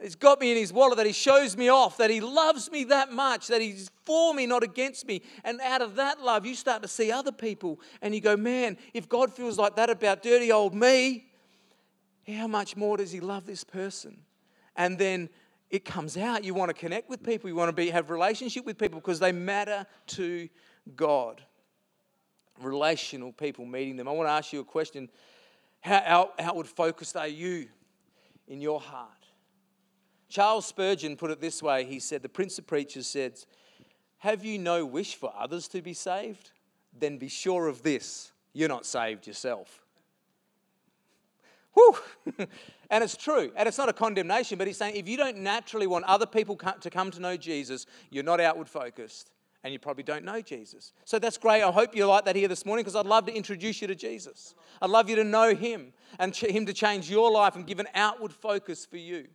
He's 0.02 0.16
got 0.16 0.40
me 0.40 0.50
in 0.50 0.56
His 0.56 0.72
wallet, 0.72 0.96
that 0.96 1.06
He 1.06 1.12
shows 1.12 1.56
me 1.56 1.68
off, 1.68 1.96
that 1.98 2.10
He 2.10 2.20
loves 2.20 2.70
me 2.70 2.84
that 2.84 3.12
much, 3.12 3.46
that 3.48 3.60
He's 3.60 3.90
for 4.04 4.34
me, 4.34 4.46
not 4.46 4.62
against 4.62 5.06
me. 5.06 5.22
And 5.44 5.60
out 5.60 5.82
of 5.82 5.96
that 5.96 6.20
love, 6.20 6.44
you 6.44 6.54
start 6.54 6.82
to 6.82 6.88
see 6.88 7.12
other 7.12 7.32
people 7.32 7.80
and 8.02 8.14
you 8.14 8.20
go, 8.20 8.36
man, 8.36 8.76
if 8.92 9.08
God 9.08 9.32
feels 9.32 9.58
like 9.58 9.76
that 9.76 9.90
about 9.90 10.22
dirty 10.22 10.50
old 10.50 10.74
me, 10.74 11.26
how 12.28 12.46
much 12.46 12.76
more 12.76 12.96
does 12.96 13.12
He 13.12 13.20
love 13.20 13.46
this 13.46 13.64
person? 13.64 14.18
And 14.76 14.98
then 14.98 15.28
it 15.70 15.84
comes 15.84 16.16
out. 16.16 16.44
You 16.44 16.54
want 16.54 16.70
to 16.70 16.74
connect 16.74 17.08
with 17.08 17.22
people, 17.22 17.48
you 17.48 17.56
want 17.56 17.68
to 17.68 17.72
be, 17.72 17.90
have 17.90 18.10
relationship 18.10 18.66
with 18.66 18.78
people 18.78 19.00
because 19.00 19.20
they 19.20 19.32
matter 19.32 19.86
to 20.08 20.48
God 20.96 21.42
relational 22.60 23.32
people, 23.32 23.64
meeting 23.64 23.96
them. 23.96 24.08
I 24.08 24.12
want 24.12 24.28
to 24.28 24.32
ask 24.32 24.52
you 24.52 24.60
a 24.60 24.64
question. 24.64 25.08
How 25.80 26.30
outward 26.38 26.66
focused 26.66 27.16
are 27.16 27.28
you 27.28 27.68
in 28.48 28.60
your 28.60 28.80
heart? 28.80 29.23
Charles 30.28 30.66
Spurgeon 30.66 31.16
put 31.16 31.30
it 31.30 31.40
this 31.40 31.62
way 31.62 31.84
he 31.84 32.00
said, 32.00 32.22
The 32.22 32.28
Prince 32.28 32.58
of 32.58 32.66
Preachers 32.66 33.06
said, 33.06 33.38
Have 34.18 34.44
you 34.44 34.58
no 34.58 34.84
wish 34.84 35.14
for 35.14 35.32
others 35.38 35.68
to 35.68 35.82
be 35.82 35.94
saved? 35.94 36.50
Then 36.98 37.18
be 37.18 37.28
sure 37.28 37.68
of 37.68 37.82
this 37.82 38.32
you're 38.52 38.68
not 38.68 38.86
saved 38.86 39.26
yourself. 39.26 39.84
Whew. 41.74 41.98
and 42.90 43.02
it's 43.02 43.16
true. 43.16 43.50
And 43.56 43.68
it's 43.68 43.78
not 43.78 43.88
a 43.88 43.92
condemnation, 43.92 44.58
but 44.58 44.68
he's 44.68 44.78
saying 44.78 44.94
if 44.94 45.08
you 45.08 45.16
don't 45.16 45.38
naturally 45.38 45.88
want 45.88 46.04
other 46.04 46.26
people 46.26 46.56
to 46.56 46.88
come 46.88 47.10
to 47.10 47.20
know 47.20 47.36
Jesus, 47.36 47.86
you're 48.10 48.24
not 48.24 48.40
outward 48.40 48.68
focused 48.68 49.32
and 49.64 49.72
you 49.72 49.78
probably 49.78 50.04
don't 50.04 50.24
know 50.24 50.40
Jesus. 50.40 50.92
So 51.04 51.18
that's 51.18 51.38
great. 51.38 51.62
I 51.62 51.72
hope 51.72 51.96
you 51.96 52.06
like 52.06 52.26
that 52.26 52.36
here 52.36 52.48
this 52.48 52.64
morning 52.64 52.84
because 52.84 52.94
I'd 52.94 53.06
love 53.06 53.26
to 53.26 53.34
introduce 53.34 53.80
you 53.80 53.88
to 53.88 53.94
Jesus. 53.94 54.54
I'd 54.80 54.90
love 54.90 55.08
you 55.08 55.16
to 55.16 55.24
know 55.24 55.54
him 55.54 55.92
and 56.18 56.36
him 56.36 56.66
to 56.66 56.72
change 56.72 57.10
your 57.10 57.30
life 57.30 57.56
and 57.56 57.66
give 57.66 57.80
an 57.80 57.88
outward 57.94 58.32
focus 58.32 58.86
for 58.86 58.98
you. 58.98 59.26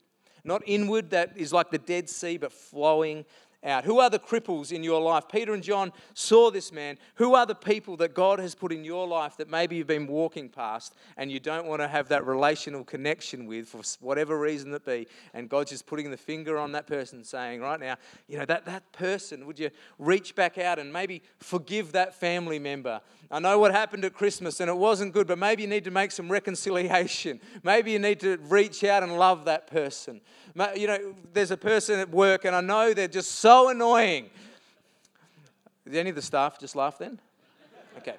Not 0.44 0.62
inward, 0.66 1.10
that 1.12 1.38
is 1.38 1.54
like 1.54 1.72
the 1.72 1.78
Dead 1.78 2.10
Sea, 2.10 2.38
but 2.38 2.52
flowing 2.52 3.26
out? 3.64 3.84
Who 3.84 4.00
are 4.00 4.10
the 4.10 4.20
cripples 4.20 4.72
in 4.72 4.84
your 4.84 5.02
life? 5.02 5.26
Peter 5.30 5.54
and 5.54 5.64
John 5.64 5.92
saw 6.14 6.50
this 6.50 6.72
man. 6.72 6.98
Who 7.16 7.36
are 7.36 7.46
the 7.46 7.56
people 7.56 7.98
that 7.98 8.14
God 8.14 8.40
has 8.40 8.56
put 8.56 8.72
in 8.72 8.84
your 8.84 9.08
life 9.08 9.38
that 9.38 9.50
maybe 9.50 9.76
you've 9.76 9.88
been 9.88 10.08
walking 10.08 10.50
past 10.50 10.96
and 11.18 11.32
you 11.32 11.40
don't 11.40 11.68
want 11.68 11.82
to 11.82 11.88
have 11.88 12.08
that 12.10 12.26
relational 12.26 12.84
connection 12.84 13.46
with 13.46 13.68
for 13.68 13.82
whatever 14.00 14.40
reason 14.40 14.72
that 14.72 14.86
be? 14.86 15.08
And 15.34 15.50
God's 15.50 15.72
just 15.72 15.86
putting 15.86 16.10
the 16.12 16.18
finger 16.18 16.58
on 16.58 16.72
that 16.72 16.88
person 16.88 17.24
saying, 17.24 17.62
right 17.62 17.80
now, 17.80 17.96
you 18.28 18.38
know, 18.38 18.46
that, 18.46 18.66
that 18.66 18.92
person, 18.92 19.46
would 19.46 19.60
you 19.60 19.70
reach 19.98 20.36
back 20.36 20.58
out 20.58 20.80
and 20.80 20.92
maybe 20.92 21.22
forgive 21.40 21.92
that 21.94 22.14
family 22.14 22.60
member? 22.60 23.02
I 23.32 23.40
know 23.40 23.60
what 23.60 23.72
happened 23.72 24.04
at 24.06 24.14
Christmas 24.14 24.60
and 24.60 24.70
it 24.70 24.78
wasn't 24.78 25.14
good, 25.14 25.28
but 25.28 25.38
maybe 25.38 25.62
you 25.62 25.68
need 25.68 25.84
to 25.84 25.92
make 25.92 26.12
some 26.12 26.32
reconciliation. 26.32 27.40
Maybe 27.64 27.92
you 27.92 28.00
need 28.00 28.20
to 28.22 28.38
reach 28.48 28.84
out 28.84 29.04
and 29.04 29.20
love 29.20 29.46
that 29.46 29.68
person. 29.68 30.20
You 30.76 30.88
know, 30.88 31.14
there's 31.32 31.52
a 31.52 31.58
person 31.58 32.00
at 32.00 32.10
work 32.10 32.46
and 32.46 32.56
I 32.56 32.62
know 32.62 32.94
they're 32.94 33.08
just 33.08 33.34
so 33.34 33.70
annoying. 33.70 34.32
Did 35.86 35.96
any 35.96 36.10
of 36.10 36.16
the 36.16 36.24
staff 36.24 36.60
just 36.60 36.76
laugh 36.76 36.98
then? 36.98 37.20
Okay. 37.98 38.16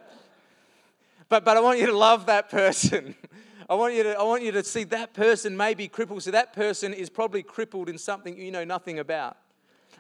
But, 1.29 1.45
but 1.45 1.57
I 1.57 1.61
want 1.61 1.81
you 1.81 1.87
to 1.87 1.97
love 1.97 2.27
that 2.27 2.49
person. 2.49 3.17
I 3.71 3.75
want, 3.75 3.95
you 3.95 4.03
to, 4.05 4.19
I 4.19 4.23
want 4.23 4.43
you 4.43 4.53
to 4.53 4.65
see 4.65 4.85
that 4.85 5.15
person 5.15 5.57
may 5.57 5.75
be 5.75 5.87
crippled. 5.87 6.23
So 6.23 6.31
that 6.33 6.53
person 6.53 6.93
is 6.93 7.09
probably 7.09 7.43
crippled 7.43 7.89
in 7.89 7.99
something 7.99 8.37
you 8.37 8.51
know 8.51 8.65
nothing 8.65 8.99
about. 8.99 9.37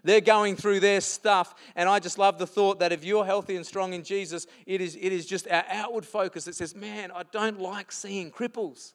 They're 0.02 0.20
going 0.20 0.56
through 0.56 0.80
their 0.80 1.00
stuff. 1.00 1.54
And 1.76 1.88
I 1.88 1.98
just 1.98 2.18
love 2.18 2.38
the 2.38 2.46
thought 2.46 2.78
that 2.80 2.92
if 2.92 3.04
you're 3.04 3.24
healthy 3.24 3.56
and 3.56 3.66
strong 3.66 3.92
in 3.92 4.02
Jesus, 4.02 4.46
it 4.66 4.80
is, 4.80 4.96
it 4.96 5.12
is 5.12 5.26
just 5.26 5.48
our 5.48 5.64
outward 5.68 6.06
focus 6.06 6.44
that 6.44 6.54
says, 6.54 6.74
man, 6.74 7.10
I 7.14 7.22
don't 7.30 7.60
like 7.60 7.92
seeing 7.92 8.30
cripples. 8.30 8.92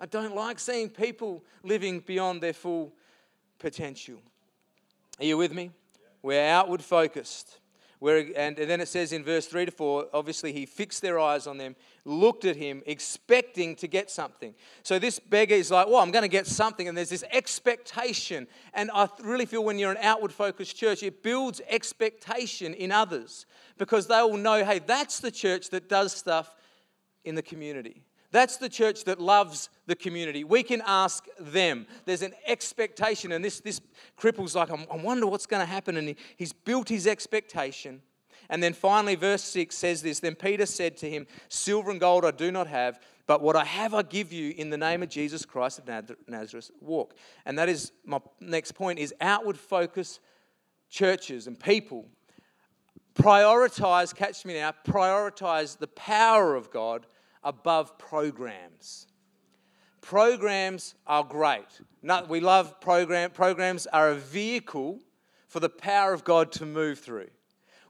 I 0.00 0.06
don't 0.06 0.34
like 0.34 0.58
seeing 0.58 0.88
people 0.88 1.44
living 1.62 2.00
beyond 2.00 2.40
their 2.40 2.52
full 2.52 2.92
potential. 3.58 4.20
Are 5.18 5.24
you 5.24 5.36
with 5.36 5.52
me? 5.52 5.70
We're 6.22 6.44
outward 6.44 6.82
focused. 6.82 7.58
Where, 8.00 8.18
and, 8.36 8.56
and 8.58 8.70
then 8.70 8.80
it 8.80 8.86
says 8.86 9.12
in 9.12 9.24
verse 9.24 9.46
3 9.46 9.66
to 9.66 9.72
4, 9.72 10.06
obviously 10.12 10.52
he 10.52 10.66
fixed 10.66 11.02
their 11.02 11.18
eyes 11.18 11.48
on 11.48 11.58
them, 11.58 11.74
looked 12.04 12.44
at 12.44 12.54
him, 12.54 12.82
expecting 12.86 13.74
to 13.76 13.88
get 13.88 14.08
something. 14.08 14.54
So 14.84 15.00
this 15.00 15.18
beggar 15.18 15.56
is 15.56 15.72
like, 15.72 15.88
well, 15.88 15.96
I'm 15.96 16.12
going 16.12 16.22
to 16.22 16.28
get 16.28 16.46
something. 16.46 16.86
And 16.86 16.96
there's 16.96 17.08
this 17.08 17.24
expectation. 17.32 18.46
And 18.72 18.90
I 18.94 19.08
really 19.20 19.46
feel 19.46 19.64
when 19.64 19.80
you're 19.80 19.90
an 19.90 19.98
outward 20.00 20.32
focused 20.32 20.76
church, 20.76 21.02
it 21.02 21.24
builds 21.24 21.60
expectation 21.68 22.72
in 22.72 22.92
others 22.92 23.46
because 23.78 24.06
they 24.06 24.20
will 24.22 24.36
know, 24.36 24.64
hey, 24.64 24.78
that's 24.78 25.18
the 25.18 25.32
church 25.32 25.70
that 25.70 25.88
does 25.88 26.12
stuff 26.12 26.54
in 27.24 27.34
the 27.34 27.42
community. 27.42 28.04
That's 28.30 28.58
the 28.58 28.68
church 28.68 29.04
that 29.04 29.20
loves 29.20 29.70
the 29.86 29.96
community. 29.96 30.44
We 30.44 30.62
can 30.62 30.82
ask 30.86 31.24
them. 31.40 31.86
There's 32.04 32.22
an 32.22 32.34
expectation, 32.46 33.32
and 33.32 33.44
this, 33.44 33.60
this 33.60 33.80
cripple's 34.16 34.54
like, 34.54 34.70
I 34.70 34.96
wonder 34.96 35.26
what's 35.26 35.46
going 35.46 35.60
to 35.60 35.70
happen. 35.70 35.96
And 35.96 36.08
he, 36.08 36.16
he's 36.36 36.52
built 36.52 36.88
his 36.88 37.06
expectation. 37.06 38.02
And 38.50 38.62
then 38.62 38.74
finally, 38.74 39.14
verse 39.14 39.42
6 39.44 39.74
says 39.74 40.02
this 40.02 40.20
Then 40.20 40.34
Peter 40.34 40.66
said 40.66 40.96
to 40.98 41.10
him, 41.10 41.26
Silver 41.48 41.90
and 41.90 42.00
gold 42.00 42.24
I 42.24 42.30
do 42.30 42.52
not 42.52 42.66
have, 42.66 43.00
but 43.26 43.42
what 43.42 43.56
I 43.56 43.64
have 43.64 43.94
I 43.94 44.02
give 44.02 44.32
you 44.32 44.52
in 44.56 44.70
the 44.70 44.78
name 44.78 45.02
of 45.02 45.08
Jesus 45.08 45.44
Christ 45.44 45.80
of 45.80 46.10
Nazareth. 46.26 46.70
Walk. 46.80 47.14
And 47.46 47.58
that 47.58 47.68
is 47.68 47.92
my 48.04 48.20
next 48.40 48.72
point 48.72 48.98
is 48.98 49.14
outward 49.20 49.58
focus 49.58 50.20
churches 50.90 51.46
and 51.46 51.58
people 51.58 52.06
prioritize, 53.14 54.14
catch 54.14 54.44
me 54.44 54.54
now, 54.54 54.72
prioritize 54.86 55.76
the 55.76 55.88
power 55.88 56.54
of 56.54 56.70
God 56.70 57.06
above 57.42 57.98
programs. 57.98 59.06
Programs 60.00 60.94
are 61.06 61.24
great. 61.24 61.66
we 62.28 62.40
love 62.40 62.80
program. 62.80 63.30
Programs 63.30 63.86
are 63.88 64.10
a 64.10 64.14
vehicle 64.14 65.00
for 65.48 65.60
the 65.60 65.68
power 65.68 66.12
of 66.12 66.24
God 66.24 66.52
to 66.52 66.66
move 66.66 66.98
through. 66.98 67.28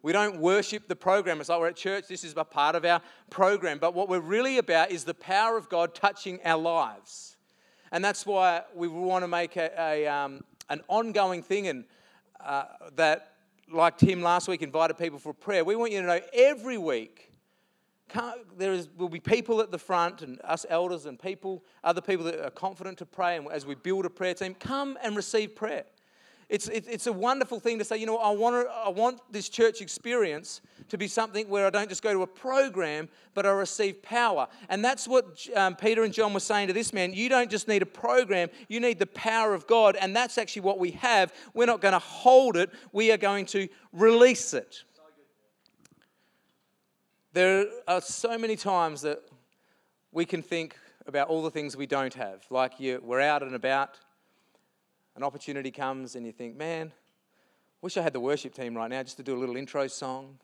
We 0.03 0.13
don't 0.13 0.41
worship 0.41 0.87
the 0.87 0.97
program. 0.97 1.41
It's 1.41 1.49
like 1.49 1.61
we're 1.61 1.69
at 1.69 1.77
church, 1.77 2.07
this 2.09 2.25
is 2.25 2.35
a 2.37 2.45
part 2.45 2.77
of 2.77 2.85
our 2.85 3.03
program. 3.31 3.79
But 3.79 3.95
what 3.95 4.09
we're 4.09 4.21
really 4.21 4.59
about 4.59 4.91
is 4.91 5.05
the 5.05 5.15
power 5.15 5.57
of 5.57 5.69
God 5.69 5.95
touching 5.95 6.39
our 6.45 6.59
lives. 6.59 7.37
And 7.91 8.05
that's 8.05 8.25
why 8.25 8.63
we 8.75 8.87
want 8.87 9.25
to 9.25 9.29
make 9.29 9.57
a, 9.57 9.71
a 9.79 10.07
um, 10.07 10.45
an 10.69 10.83
ongoing 10.89 11.43
thing 11.43 11.69
and 11.69 11.85
uh, 12.45 12.65
that, 12.97 13.35
like 13.71 13.99
Tim 13.99 14.23
last 14.23 14.49
week 14.49 14.63
invited 14.63 14.97
people 14.97 15.19
for 15.19 15.35
prayer, 15.35 15.65
we 15.65 15.77
want 15.77 15.93
you 15.93 16.01
to 16.01 16.07
know 16.07 16.21
every 16.33 16.79
week 16.79 17.28
there 18.57 18.73
is, 18.73 18.88
will 18.97 19.09
be 19.09 19.21
people 19.21 19.61
at 19.61 19.71
the 19.71 19.79
front 19.79 20.23
and 20.23 20.40
us 20.42 20.66
elders 20.68 21.07
and 21.07 21.18
people, 21.18 21.64
other 21.85 22.01
people 22.01 22.25
that 22.27 22.44
are 22.44 22.51
confident 22.51 22.99
to 22.99 23.07
pray. 23.07 23.37
And 23.37 23.51
as 23.51 23.66
we 23.66 23.75
build 23.75 24.07
a 24.07 24.11
prayer 24.11 24.35
team, 24.35 24.55
come 24.55 24.99
and 25.03 25.16
receive 25.16 25.55
prayer. 25.55 25.85
It's, 26.49 26.66
it's 26.68 27.07
a 27.07 27.12
wonderful 27.12 27.61
thing 27.61 27.79
to 27.79 27.85
say, 27.85 27.99
you 27.99 28.07
know, 28.07 28.16
I 28.16 28.31
want, 28.31 28.66
to, 28.66 28.73
I 28.73 28.88
want 28.88 29.21
this 29.31 29.51
church 29.51 29.83
experience 29.83 30.62
to 30.88 30.97
be 30.97 31.07
something 31.07 31.47
where 31.47 31.66
I 31.66 31.71
don't 31.71 31.90
just 31.90 32.03
go 32.03 32.14
to 32.14 32.23
a 32.23 32.27
program, 32.27 33.11
but 33.35 33.44
I 33.44 33.51
receive 33.51 34.03
power. 34.03 34.49
And 34.71 34.83
that's 34.83 35.07
what 35.07 35.47
um, 35.55 35.77
Peter 35.77 36.05
and 36.05 36.14
John 36.14 36.33
were 36.33 36.40
saying 36.40 36.68
to 36.68 36.73
this 36.73 36.94
man. 36.94 37.12
You 37.12 37.29
don't 37.29 37.51
just 37.51 37.68
need 37.68 37.83
a 37.83 37.87
program, 37.87 38.49
you 38.68 38.81
need 38.81 38.99
the 38.99 39.07
power 39.09 39.53
of 39.53 39.66
God. 39.66 39.97
And 40.01 40.16
that's 40.16 40.38
actually 40.38 40.62
what 40.62 40.79
we 40.79 40.92
have. 40.92 41.35
We're 41.53 41.66
not 41.66 41.83
going 41.83 41.92
to 41.92 41.99
hold 41.99 42.57
it, 42.57 42.71
we 42.92 43.12
are 43.12 43.18
going 43.18 43.44
to 43.47 43.68
release 43.92 44.55
it. 44.55 44.85
There 47.38 47.66
are 47.87 48.01
so 48.01 48.37
many 48.37 48.57
times 48.57 49.03
that 49.03 49.22
we 50.11 50.24
can 50.24 50.42
think 50.42 50.77
about 51.07 51.29
all 51.29 51.40
the 51.40 51.53
things 51.53 51.77
we 51.77 51.87
don't 51.87 52.12
have. 52.14 52.44
Like 52.51 52.81
you, 52.81 53.01
we're 53.01 53.20
out 53.20 53.44
and 53.44 53.55
about, 53.55 53.90
an 55.14 55.22
opportunity 55.22 55.70
comes, 55.70 56.16
and 56.16 56.27
you 56.27 56.33
think, 56.33 56.57
man, 56.57 56.90
wish 57.81 57.96
I 57.96 58.03
had 58.03 58.12
the 58.12 58.18
worship 58.18 58.55
team 58.55 58.77
right 58.77 58.90
now 58.90 59.05
just 59.05 59.18
to 59.18 59.22
do 59.22 59.37
a 59.37 59.38
little 59.38 59.57
intro 59.57 59.87
song. 59.87 60.37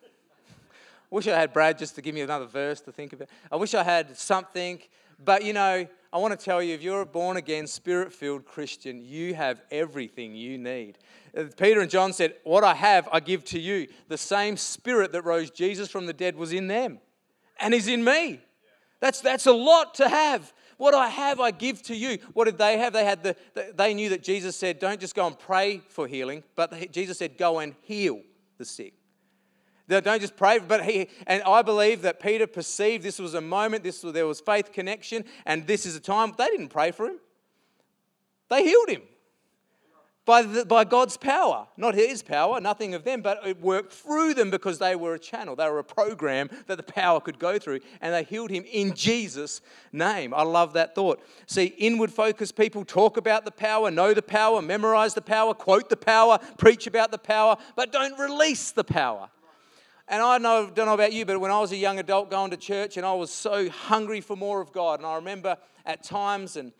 wish 1.10 1.26
I 1.26 1.36
had 1.36 1.52
Brad 1.52 1.78
just 1.78 1.96
to 1.96 2.00
give 2.00 2.14
me 2.14 2.20
another 2.20 2.46
verse 2.46 2.80
to 2.82 2.92
think 2.92 3.12
about. 3.12 3.26
I 3.50 3.56
wish 3.56 3.74
I 3.74 3.82
had 3.82 4.16
something. 4.16 4.78
But 5.22 5.44
you 5.44 5.52
know, 5.52 5.86
I 6.12 6.18
want 6.18 6.38
to 6.38 6.42
tell 6.42 6.62
you 6.62 6.74
if 6.74 6.82
you're 6.82 7.00
a 7.00 7.06
born 7.06 7.36
again, 7.36 7.66
spirit 7.66 8.12
filled 8.12 8.44
Christian, 8.44 9.02
you 9.02 9.34
have 9.34 9.60
everything 9.70 10.34
you 10.34 10.58
need. 10.58 10.98
Uh, 11.36 11.44
Peter 11.56 11.80
and 11.80 11.90
John 11.90 12.12
said, 12.12 12.34
What 12.44 12.62
I 12.62 12.74
have, 12.74 13.08
I 13.10 13.20
give 13.20 13.44
to 13.46 13.58
you. 13.58 13.88
The 14.08 14.18
same 14.18 14.56
spirit 14.56 15.12
that 15.12 15.22
rose 15.22 15.50
Jesus 15.50 15.90
from 15.90 16.06
the 16.06 16.12
dead 16.12 16.36
was 16.36 16.52
in 16.52 16.68
them 16.68 17.00
and 17.58 17.74
is 17.74 17.88
in 17.88 18.04
me. 18.04 18.40
That's, 19.00 19.20
that's 19.20 19.46
a 19.46 19.52
lot 19.52 19.94
to 19.96 20.08
have. 20.08 20.52
What 20.76 20.94
I 20.94 21.08
have, 21.08 21.40
I 21.40 21.50
give 21.50 21.82
to 21.84 21.96
you. 21.96 22.18
What 22.32 22.46
did 22.46 22.58
they 22.58 22.78
have? 22.78 22.92
They 22.92 23.04
had 23.04 23.22
the, 23.22 23.36
they 23.74 23.94
knew 23.94 24.08
that 24.10 24.22
Jesus 24.22 24.56
said, 24.56 24.78
Don't 24.78 25.00
just 25.00 25.14
go 25.14 25.26
and 25.26 25.38
pray 25.38 25.82
for 25.88 26.06
healing, 26.06 26.42
but 26.56 26.92
Jesus 26.92 27.18
said, 27.18 27.36
Go 27.36 27.58
and 27.58 27.74
heal 27.82 28.20
the 28.58 28.64
sick. 28.64 28.94
Don't 29.88 30.20
just 30.20 30.36
pray, 30.36 30.58
but 30.58 30.84
he, 30.84 31.08
and 31.26 31.42
I 31.42 31.62
believe 31.62 32.02
that 32.02 32.20
Peter 32.20 32.46
perceived 32.46 33.02
this 33.02 33.18
was 33.18 33.34
a 33.34 33.40
moment, 33.40 33.84
this 33.84 34.00
there 34.00 34.26
was 34.26 34.40
faith 34.40 34.72
connection, 34.72 35.24
and 35.44 35.66
this 35.66 35.84
is 35.84 35.94
a 35.94 36.00
time. 36.00 36.32
They 36.38 36.46
didn't 36.46 36.68
pray 36.68 36.90
for 36.90 37.06
him, 37.06 37.18
they 38.48 38.64
healed 38.64 38.88
him 38.88 39.02
by, 40.24 40.42
the, 40.42 40.64
by 40.64 40.84
God's 40.84 41.16
power. 41.16 41.66
Not 41.76 41.94
his 41.94 42.22
power, 42.22 42.60
nothing 42.60 42.94
of 42.94 43.04
them, 43.04 43.20
but 43.20 43.46
it 43.46 43.60
worked 43.60 43.92
through 43.92 44.34
them 44.34 44.50
because 44.50 44.78
they 44.78 44.96
were 44.96 45.14
a 45.14 45.18
channel. 45.18 45.54
They 45.54 45.68
were 45.68 45.78
a 45.78 45.84
program 45.84 46.48
that 46.66 46.76
the 46.76 46.82
power 46.82 47.20
could 47.20 47.38
go 47.38 47.58
through, 47.58 47.80
and 48.00 48.14
they 48.14 48.24
healed 48.24 48.50
him 48.50 48.64
in 48.70 48.94
Jesus' 48.94 49.60
name. 49.92 50.32
I 50.32 50.42
love 50.42 50.72
that 50.74 50.94
thought. 50.94 51.22
See, 51.46 51.66
inward 51.78 52.10
focused 52.10 52.56
people 52.56 52.84
talk 52.84 53.16
about 53.16 53.44
the 53.44 53.50
power, 53.50 53.90
know 53.90 54.14
the 54.14 54.22
power, 54.22 54.62
memorize 54.62 55.14
the 55.14 55.22
power, 55.22 55.52
quote 55.52 55.90
the 55.90 55.96
power, 55.96 56.38
preach 56.58 56.86
about 56.86 57.10
the 57.10 57.18
power, 57.18 57.56
but 57.76 57.92
don't 57.92 58.18
release 58.18 58.70
the 58.70 58.84
power. 58.84 59.28
And 60.08 60.22
I 60.22 60.38
know, 60.38 60.70
don't 60.72 60.86
know 60.86 60.94
about 60.94 61.12
you, 61.12 61.24
but 61.24 61.40
when 61.40 61.50
I 61.50 61.60
was 61.60 61.72
a 61.72 61.76
young 61.76 61.98
adult 61.98 62.30
going 62.30 62.50
to 62.50 62.56
church 62.56 62.96
and 62.96 63.06
I 63.06 63.14
was 63.14 63.30
so 63.30 63.68
hungry 63.70 64.20
for 64.20 64.36
more 64.36 64.60
of 64.60 64.70
God, 64.72 65.00
and 65.00 65.06
I 65.06 65.16
remember 65.16 65.56
at 65.86 66.02
times 66.02 66.56
and 66.56 66.72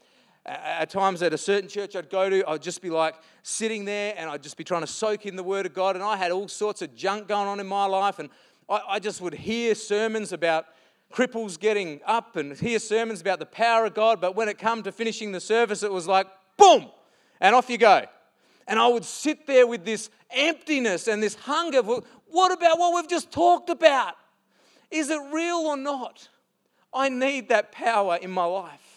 at 0.46 0.90
times 0.90 1.22
at 1.22 1.32
a 1.32 1.38
certain 1.38 1.68
church 1.68 1.96
I'd 1.96 2.10
go 2.10 2.28
to, 2.28 2.46
I'd 2.46 2.60
just 2.60 2.82
be 2.82 2.90
like 2.90 3.14
sitting 3.42 3.86
there 3.86 4.14
and 4.16 4.28
I'd 4.28 4.42
just 4.42 4.58
be 4.58 4.64
trying 4.64 4.82
to 4.82 4.86
soak 4.86 5.24
in 5.24 5.36
the 5.36 5.42
Word 5.42 5.64
of 5.64 5.72
God. 5.72 5.96
And 5.96 6.04
I 6.04 6.16
had 6.16 6.32
all 6.32 6.48
sorts 6.48 6.82
of 6.82 6.94
junk 6.94 7.28
going 7.28 7.48
on 7.48 7.60
in 7.60 7.66
my 7.66 7.86
life. 7.86 8.18
And 8.18 8.28
I, 8.68 8.80
I 8.88 8.98
just 8.98 9.20
would 9.22 9.34
hear 9.34 9.74
sermons 9.74 10.32
about 10.32 10.66
cripples 11.12 11.58
getting 11.58 12.00
up 12.06 12.36
and 12.36 12.58
hear 12.58 12.78
sermons 12.78 13.22
about 13.22 13.38
the 13.38 13.46
power 13.46 13.86
of 13.86 13.94
God. 13.94 14.20
But 14.20 14.36
when 14.36 14.48
it 14.48 14.58
come 14.58 14.82
to 14.82 14.92
finishing 14.92 15.32
the 15.32 15.40
service, 15.40 15.82
it 15.82 15.92
was 15.92 16.06
like, 16.06 16.26
boom, 16.58 16.90
and 17.40 17.54
off 17.54 17.70
you 17.70 17.78
go. 17.78 18.04
And 18.66 18.78
I 18.78 18.86
would 18.86 19.04
sit 19.04 19.46
there 19.46 19.66
with 19.66 19.84
this 19.84 20.10
emptiness 20.30 21.08
and 21.08 21.22
this 21.22 21.34
hunger. 21.34 21.82
for 21.82 22.02
What 22.26 22.52
about 22.52 22.78
what 22.78 22.94
we've 22.94 23.10
just 23.10 23.30
talked 23.30 23.70
about? 23.70 24.14
Is 24.90 25.10
it 25.10 25.20
real 25.32 25.56
or 25.56 25.76
not? 25.76 26.28
I 26.92 27.08
need 27.08 27.48
that 27.48 27.72
power 27.72 28.16
in 28.16 28.30
my 28.30 28.44
life. 28.44 28.94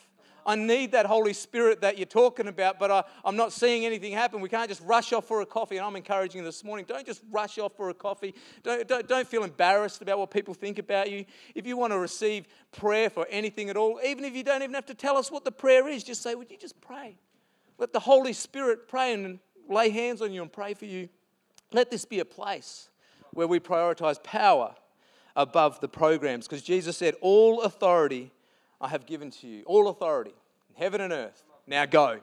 I 0.47 0.56
need 0.56 0.93
that 0.93 1.06
Holy 1.06 1.34
Spirit 1.34 1.82
that 1.82 1.97
you're 1.97 2.06
talking 2.06 2.47
about, 2.47 2.80
but 2.80 2.89
I, 2.89 3.03
I'm 3.25 3.36
not 3.36 3.51
seeing 3.51 3.86
anything 3.86 4.13
happen. 4.13 4.39
We 4.39 4.47
can't 4.47 4.69
just 4.69 4.82
rush 4.86 5.12
off 5.12 5.25
for 5.25 5.41
a 5.41 5.45
coffee. 5.45 5.75
And 5.75 5.86
I'm 5.86 5.97
encouraging 5.97 6.39
you 6.39 6.45
this 6.45 6.63
morning 6.63 6.86
don't 6.88 7.06
just 7.06 7.21
rush 7.30 7.60
off 7.60 7.75
for 7.75 7.89
a 7.89 7.93
coffee. 7.93 8.34
Don't, 8.63 8.88
don't, 8.88 9.06
don't 9.10 9.27
feel 9.27 9.43
embarrassed 9.43 10.01
about 10.01 10.19
what 10.19 10.32
people 10.32 10.53
think 10.53 10.80
about 10.80 11.12
you. 11.12 11.25
If 11.53 11.67
you 11.67 11.75
want 11.75 11.91
to 11.91 11.99
receive 11.99 12.47
prayer 12.71 13.10
for 13.10 13.27
anything 13.30 13.69
at 13.69 13.75
all, 13.75 13.99
even 14.06 14.23
if 14.23 14.36
you 14.36 14.43
don't 14.43 14.63
even 14.63 14.73
have 14.73 14.86
to 14.86 14.95
tell 14.95 15.17
us 15.17 15.30
what 15.30 15.43
the 15.43 15.51
prayer 15.51 15.86
is, 15.89 16.01
just 16.01 16.23
say, 16.23 16.34
Would 16.34 16.49
you 16.49 16.58
just 16.58 16.80
pray? 16.80 17.17
Let 17.77 17.91
the 17.91 17.99
Holy 17.99 18.34
Spirit 18.34 18.88
pray 18.88 19.13
and 19.13 19.39
lay 19.69 19.89
hands 19.89 20.21
on 20.21 20.34
you 20.34 20.41
and 20.41 20.51
pray 20.51 20.73
for 20.73 20.86
you. 20.86 21.10
Let 21.71 21.91
this 21.91 22.06
be 22.06 22.19
a 22.19 22.25
place 22.25 22.89
where 23.32 23.47
we 23.47 23.60
prioritize 23.60 24.21
power 24.23 24.75
above 25.36 25.80
the 25.80 25.88
programs 25.88 26.47
because 26.47 26.63
Jesus 26.63 26.97
said, 26.97 27.15
All 27.21 27.62
authority 27.62 28.32
I 28.80 28.88
have 28.89 29.06
given 29.06 29.32
to 29.32 29.47
you, 29.47 29.63
all 29.65 29.89
authority 29.89 30.34
in 30.69 30.82
heaven 30.82 31.01
and 31.01 31.13
earth. 31.13 31.43
Now 31.65 31.86
go. 31.86 32.21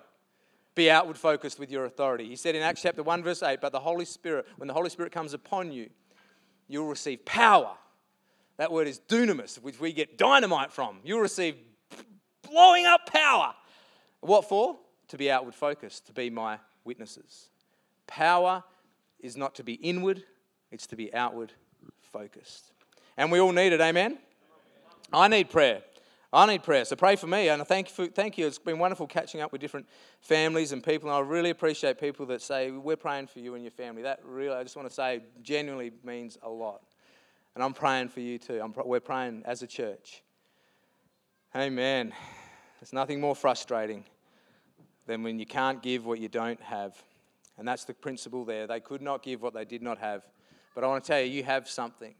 Be 0.75 0.91
outward 0.91 1.17
focused 1.17 1.61
with 1.61 1.71
your 1.71 1.85
authority. 1.85 2.29
He 2.29 2.35
said 2.35 2.57
in 2.57 2.63
Acts 2.63 2.83
chapter 2.83 3.03
1, 3.03 3.23
verse 3.23 3.43
8, 3.45 3.61
But 3.61 3.71
the 3.71 3.79
Holy 3.79 4.05
Spirit, 4.05 4.47
when 4.57 4.67
the 4.67 4.75
Holy 4.75 4.91
Spirit 4.91 5.13
comes 5.13 5.33
upon 5.33 5.71
you, 5.71 5.89
you'll 6.67 6.89
receive 6.89 7.25
power. 7.25 7.77
That 8.57 8.73
word 8.73 8.89
is 8.89 9.01
dunamis, 9.09 9.61
which 9.63 9.79
we 9.79 9.93
get 9.93 10.19
dynamite 10.19 10.73
from. 10.73 10.99
You'll 11.05 11.21
receive 11.21 11.57
blowing 12.51 12.87
up 12.87 13.07
power. 13.07 13.55
What 14.21 14.49
for? 14.49 14.77
To 15.15 15.19
be 15.19 15.31
outward 15.31 15.55
focused, 15.55 16.07
to 16.09 16.13
be 16.13 16.29
my 16.29 16.59
witnesses. 16.83 17.49
Power 18.09 18.65
is 19.21 19.37
not 19.37 19.55
to 19.55 19.63
be 19.63 19.75
inward, 19.75 20.25
it's 20.73 20.89
to 20.89 20.97
be 20.97 21.15
outward 21.15 21.53
focused. 22.13 22.73
And 23.17 23.31
we 23.31 23.39
all 23.39 23.53
need 23.53 23.73
it, 23.73 23.81
amen? 23.81 24.19
I 25.13 25.29
need 25.29 25.51
prayer. 25.51 25.83
I 26.33 26.47
need 26.47 26.65
prayer. 26.65 26.85
So 26.85 26.97
pray 26.97 27.15
for 27.15 27.29
me. 27.29 27.49
And 27.49 27.65
thank 27.65 27.91
you, 27.91 27.95
for, 27.95 28.07
thank 28.09 28.37
you. 28.37 28.49
It's 28.49 28.59
been 28.59 28.81
wonderful 28.81 29.07
catching 29.07 29.41
up 29.41 29.53
with 29.53 29.61
different 29.61 29.87
families 30.21 30.73
and 30.73 30.83
people. 30.83 31.09
And 31.09 31.17
I 31.17 31.21
really 31.21 31.51
appreciate 31.51 32.01
people 32.01 32.27
that 32.27 32.43
say, 32.43 32.73
We're 32.73 32.97
praying 32.97 33.29
for 33.29 33.39
you 33.39 33.55
and 33.55 33.63
your 33.63 33.71
family. 33.71 34.03
That 34.03 34.19
really, 34.25 34.57
I 34.57 34.65
just 34.65 34.75
want 34.75 34.89
to 34.89 34.95
say, 34.95 35.21
genuinely 35.43 35.93
means 36.03 36.39
a 36.43 36.51
lot. 36.51 36.81
And 37.55 37.63
I'm 37.63 37.73
praying 37.73 38.09
for 38.09 38.19
you 38.19 38.39
too. 38.39 38.61
I'm, 38.61 38.75
we're 38.85 38.99
praying 38.99 39.45
as 39.47 39.63
a 39.63 39.69
church. 39.69 40.25
Amen. 41.55 42.13
There's 42.81 42.93
nothing 42.93 43.21
more 43.21 43.37
frustrating 43.37 44.05
than 45.07 45.23
when 45.23 45.39
you 45.39 45.47
can't 45.47 45.83
give 45.83 46.07
what 46.07 46.19
you 46.19 46.29
don't 46.29 46.61
have. 46.61 47.01
And 47.59 47.67
that's 47.67 47.85
the 47.85 47.95
principle 47.95 48.45
there. 48.45 48.67
They 48.67 48.81
could 48.81 49.03
not 49.03 49.23
give 49.23 49.43
what 49.43 49.55
they 49.55 49.65
did 49.65 49.83
not 49.83 49.99
have. 49.99 50.23
But 50.75 50.85
I 50.85 50.89
want 50.89 51.05
to 51.05 51.09
tell 51.09 51.21
you, 51.21 51.31
you 51.31 51.45
have 51.45 51.69
something 51.69 52.15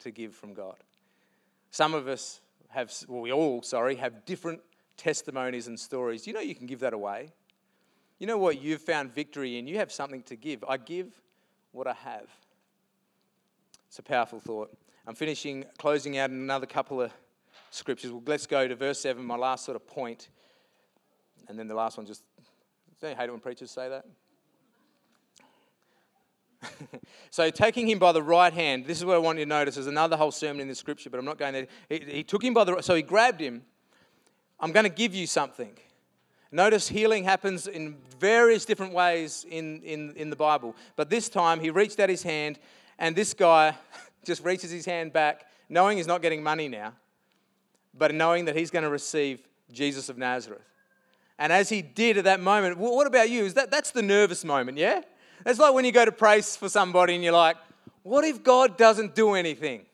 to 0.00 0.10
give 0.10 0.34
from 0.34 0.54
God. 0.54 0.76
Some 1.70 1.94
of 1.94 2.08
us 2.08 2.40
have, 2.68 2.92
well, 3.08 3.20
we 3.20 3.32
all, 3.32 3.62
sorry, 3.62 3.96
have 3.96 4.24
different 4.24 4.60
testimonies 4.96 5.68
and 5.68 5.78
stories. 5.78 6.26
You 6.26 6.32
know, 6.32 6.40
you 6.40 6.54
can 6.54 6.66
give 6.66 6.80
that 6.80 6.92
away. 6.92 7.30
You 8.18 8.26
know 8.26 8.38
what 8.38 8.60
you've 8.60 8.80
found 8.80 9.14
victory 9.14 9.58
in? 9.58 9.66
You 9.66 9.78
have 9.78 9.92
something 9.92 10.22
to 10.24 10.36
give. 10.36 10.64
I 10.68 10.76
give 10.76 11.12
what 11.72 11.86
I 11.86 11.94
have. 11.94 12.28
It's 13.88 13.98
a 13.98 14.02
powerful 14.02 14.40
thought. 14.40 14.76
I'm 15.06 15.14
finishing, 15.14 15.64
closing 15.78 16.18
out 16.18 16.30
in 16.30 16.36
another 16.36 16.66
couple 16.66 17.00
of 17.00 17.12
scriptures. 17.70 18.10
Well, 18.10 18.22
let's 18.26 18.46
go 18.46 18.66
to 18.66 18.74
verse 18.74 19.00
7, 19.00 19.24
my 19.24 19.36
last 19.36 19.64
sort 19.64 19.76
of 19.76 19.86
point. 19.86 20.28
And 21.48 21.58
then 21.58 21.68
the 21.68 21.74
last 21.74 21.96
one 21.96 22.06
just, 22.06 22.22
don't 23.00 23.10
you 23.10 23.16
hate 23.16 23.28
it 23.28 23.30
when 23.30 23.40
preachers 23.40 23.70
say 23.70 23.88
that? 23.88 24.04
so 27.30 27.50
taking 27.50 27.88
him 27.88 27.98
by 27.98 28.12
the 28.12 28.22
right 28.22 28.52
hand, 28.52 28.86
this 28.86 28.98
is 28.98 29.04
what 29.04 29.16
I 29.16 29.18
want 29.18 29.38
you 29.38 29.44
to 29.44 29.48
notice. 29.48 29.74
There's 29.74 29.86
another 29.86 30.16
whole 30.16 30.30
sermon 30.30 30.60
in 30.60 30.68
the 30.68 30.74
scripture, 30.74 31.10
but 31.10 31.18
I'm 31.18 31.24
not 31.24 31.38
going 31.38 31.52
there. 31.52 31.66
He, 31.88 31.98
he 31.98 32.22
took 32.24 32.42
him 32.42 32.54
by 32.54 32.64
the 32.64 32.80
so 32.80 32.94
he 32.94 33.02
grabbed 33.02 33.40
him. 33.40 33.62
I'm 34.60 34.72
going 34.72 34.84
to 34.84 34.90
give 34.90 35.14
you 35.14 35.26
something. 35.26 35.76
Notice 36.50 36.86
healing 36.86 37.24
happens 37.24 37.66
in 37.66 37.96
various 38.20 38.64
different 38.64 38.92
ways 38.92 39.44
in, 39.50 39.82
in, 39.82 40.12
in 40.14 40.30
the 40.30 40.36
Bible. 40.36 40.76
But 40.94 41.10
this 41.10 41.28
time 41.28 41.58
he 41.58 41.70
reached 41.70 41.98
out 41.98 42.08
his 42.08 42.22
hand, 42.22 42.60
and 42.98 43.16
this 43.16 43.34
guy 43.34 43.76
just 44.24 44.44
reaches 44.44 44.70
his 44.70 44.86
hand 44.86 45.12
back, 45.12 45.46
knowing 45.68 45.96
he's 45.96 46.06
not 46.06 46.22
getting 46.22 46.42
money 46.42 46.68
now, 46.68 46.92
but 47.92 48.14
knowing 48.14 48.44
that 48.44 48.56
he's 48.56 48.70
going 48.70 48.84
to 48.84 48.88
receive 48.88 49.40
Jesus 49.72 50.08
of 50.08 50.16
Nazareth. 50.16 50.62
And 51.38 51.52
as 51.52 51.68
he 51.68 51.82
did 51.82 52.18
at 52.18 52.24
that 52.24 52.40
moment, 52.40 52.78
what 52.78 53.06
about 53.06 53.28
you? 53.28 53.44
Is 53.44 53.54
that, 53.54 53.70
that's 53.70 53.90
the 53.90 54.02
nervous 54.02 54.44
moment, 54.44 54.78
yeah? 54.78 55.02
It's 55.44 55.58
like 55.58 55.74
when 55.74 55.84
you 55.84 55.92
go 55.92 56.04
to 56.04 56.12
pray 56.12 56.40
for 56.40 56.68
somebody 56.68 57.14
and 57.14 57.24
you're 57.24 57.32
like, 57.32 57.56
what 58.02 58.24
if 58.24 58.42
God 58.42 58.78
doesn't 58.78 59.14
do 59.14 59.34
anything? 59.34 59.86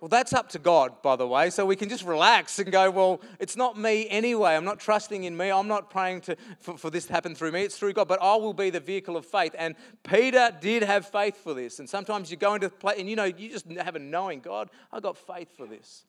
Well, 0.00 0.08
that's 0.08 0.32
up 0.32 0.48
to 0.50 0.60
God, 0.60 1.02
by 1.02 1.16
the 1.16 1.26
way. 1.26 1.50
So 1.50 1.66
we 1.66 1.74
can 1.74 1.88
just 1.88 2.04
relax 2.04 2.60
and 2.60 2.70
go, 2.70 2.88
well, 2.88 3.20
it's 3.40 3.56
not 3.56 3.76
me 3.76 4.08
anyway. 4.08 4.54
I'm 4.54 4.64
not 4.64 4.78
trusting 4.78 5.24
in 5.24 5.36
me. 5.36 5.50
I'm 5.50 5.66
not 5.66 5.90
praying 5.90 6.20
to, 6.22 6.36
for, 6.60 6.78
for 6.78 6.88
this 6.88 7.06
to 7.06 7.12
happen 7.12 7.34
through 7.34 7.50
me. 7.50 7.62
It's 7.62 7.76
through 7.76 7.94
God. 7.94 8.06
But 8.06 8.22
I 8.22 8.36
will 8.36 8.52
be 8.52 8.70
the 8.70 8.78
vehicle 8.78 9.16
of 9.16 9.26
faith. 9.26 9.56
And 9.58 9.74
Peter 10.04 10.56
did 10.60 10.84
have 10.84 11.06
faith 11.06 11.36
for 11.36 11.52
this. 11.52 11.80
And 11.80 11.90
sometimes 11.90 12.30
you 12.30 12.36
go 12.36 12.54
into 12.54 12.70
play 12.70 12.94
and 12.98 13.10
you 13.10 13.16
know, 13.16 13.24
you 13.24 13.50
just 13.50 13.68
have 13.72 13.96
a 13.96 13.98
knowing, 13.98 14.38
God, 14.38 14.70
I 14.92 15.00
got 15.00 15.18
faith 15.18 15.56
for 15.56 15.66
this. 15.66 16.04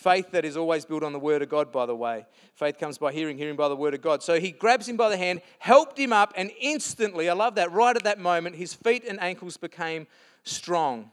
Faith 0.00 0.30
that 0.30 0.46
is 0.46 0.56
always 0.56 0.86
built 0.86 1.02
on 1.02 1.12
the 1.12 1.18
Word 1.18 1.42
of 1.42 1.50
God, 1.50 1.70
by 1.70 1.84
the 1.84 1.94
way. 1.94 2.24
Faith 2.54 2.78
comes 2.78 2.96
by 2.96 3.12
hearing, 3.12 3.36
hearing 3.36 3.54
by 3.54 3.68
the 3.68 3.76
Word 3.76 3.92
of 3.92 4.00
God. 4.00 4.22
So 4.22 4.40
he 4.40 4.50
grabs 4.50 4.88
him 4.88 4.96
by 4.96 5.10
the 5.10 5.16
hand, 5.18 5.42
helped 5.58 5.98
him 5.98 6.10
up, 6.10 6.32
and 6.36 6.50
instantly, 6.58 7.28
I 7.28 7.34
love 7.34 7.56
that, 7.56 7.70
right 7.70 7.94
at 7.94 8.04
that 8.04 8.18
moment, 8.18 8.56
his 8.56 8.72
feet 8.72 9.04
and 9.06 9.20
ankles 9.20 9.58
became 9.58 10.06
strong. 10.42 11.10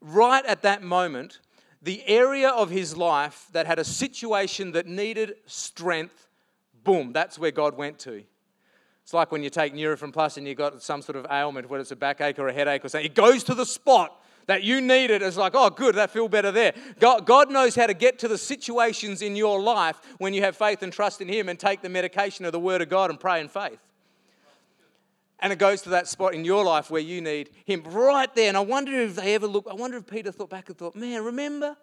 Right 0.00 0.42
at 0.46 0.62
that 0.62 0.82
moment, 0.82 1.40
the 1.82 2.02
area 2.06 2.48
of 2.48 2.70
his 2.70 2.96
life 2.96 3.46
that 3.52 3.66
had 3.66 3.78
a 3.78 3.84
situation 3.84 4.72
that 4.72 4.86
needed 4.86 5.34
strength, 5.44 6.26
boom, 6.82 7.12
that's 7.12 7.38
where 7.38 7.50
God 7.50 7.76
went 7.76 7.98
to. 8.00 8.22
It's 9.02 9.12
like 9.12 9.30
when 9.32 9.42
you 9.42 9.50
take 9.50 9.74
Nurofen 9.74 10.14
Plus 10.14 10.38
and 10.38 10.48
you've 10.48 10.56
got 10.56 10.82
some 10.82 11.02
sort 11.02 11.16
of 11.16 11.26
ailment, 11.30 11.68
whether 11.68 11.82
it's 11.82 11.90
a 11.90 11.96
backache 11.96 12.38
or 12.38 12.48
a 12.48 12.54
headache 12.54 12.86
or 12.86 12.88
something, 12.88 13.04
it 13.10 13.14
goes 13.14 13.44
to 13.44 13.54
the 13.54 13.66
spot 13.66 14.18
that 14.46 14.62
you 14.62 14.80
needed. 14.80 15.22
It's 15.22 15.36
like, 15.36 15.52
oh, 15.54 15.70
good, 15.70 15.94
that 15.94 16.10
feel 16.10 16.28
better 16.28 16.50
there. 16.50 16.74
God, 16.98 17.26
God 17.26 17.50
knows 17.50 17.74
how 17.74 17.86
to 17.86 17.94
get 17.94 18.18
to 18.20 18.28
the 18.28 18.38
situations 18.38 19.22
in 19.22 19.36
your 19.36 19.60
life 19.60 20.00
when 20.18 20.34
you 20.34 20.42
have 20.42 20.56
faith 20.56 20.82
and 20.82 20.92
trust 20.92 21.20
in 21.20 21.28
Him 21.28 21.48
and 21.48 21.58
take 21.58 21.82
the 21.82 21.88
medication 21.88 22.44
of 22.44 22.52
the 22.52 22.60
Word 22.60 22.82
of 22.82 22.88
God 22.88 23.10
and 23.10 23.18
pray 23.18 23.40
in 23.40 23.48
faith. 23.48 23.78
And 25.40 25.52
it 25.52 25.58
goes 25.58 25.82
to 25.82 25.90
that 25.90 26.06
spot 26.06 26.34
in 26.34 26.44
your 26.44 26.64
life 26.64 26.90
where 26.90 27.00
you 27.00 27.20
need 27.20 27.50
Him 27.64 27.82
right 27.84 28.32
there. 28.34 28.48
And 28.48 28.56
I 28.56 28.60
wonder 28.60 28.92
if 28.92 29.16
they 29.16 29.34
ever 29.34 29.46
look, 29.46 29.66
I 29.70 29.74
wonder 29.74 29.96
if 29.96 30.06
Peter 30.06 30.32
thought 30.32 30.50
back 30.50 30.68
and 30.68 30.76
thought, 30.76 30.94
man, 30.94 31.24
remember? 31.24 31.76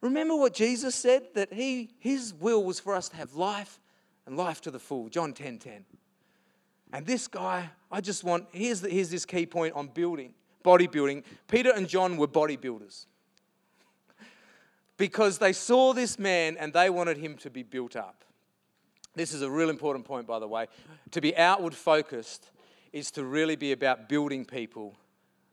Remember 0.00 0.36
what 0.36 0.54
Jesus 0.54 0.94
said? 0.94 1.22
That 1.34 1.52
he, 1.52 1.90
His 1.98 2.32
will 2.34 2.62
was 2.62 2.78
for 2.78 2.94
us 2.94 3.08
to 3.08 3.16
have 3.16 3.34
life 3.34 3.80
and 4.26 4.36
life 4.36 4.60
to 4.62 4.70
the 4.70 4.78
full. 4.78 5.08
John 5.08 5.32
10 5.32 5.58
10. 5.58 5.84
And 6.92 7.04
this 7.04 7.26
guy, 7.26 7.70
I 7.90 8.00
just 8.00 8.22
want, 8.22 8.46
here's, 8.52 8.80
the, 8.80 8.88
here's 8.88 9.10
this 9.10 9.24
key 9.24 9.46
point 9.46 9.74
on 9.74 9.88
building 9.88 10.34
bodybuilding. 10.66 11.22
Peter 11.46 11.72
and 11.74 11.88
John 11.88 12.16
were 12.16 12.26
bodybuilders 12.26 13.06
because 14.96 15.38
they 15.38 15.52
saw 15.52 15.92
this 15.92 16.18
man 16.18 16.56
and 16.58 16.72
they 16.72 16.90
wanted 16.90 17.18
him 17.18 17.36
to 17.38 17.50
be 17.50 17.62
built 17.62 17.94
up. 17.94 18.24
This 19.14 19.32
is 19.32 19.42
a 19.42 19.50
real 19.50 19.70
important 19.70 20.04
point, 20.04 20.26
by 20.26 20.38
the 20.38 20.48
way. 20.48 20.66
To 21.12 21.20
be 21.20 21.36
outward 21.36 21.74
focused 21.74 22.50
is 22.92 23.10
to 23.12 23.24
really 23.24 23.56
be 23.56 23.72
about 23.72 24.08
building 24.08 24.44
people, 24.44 24.94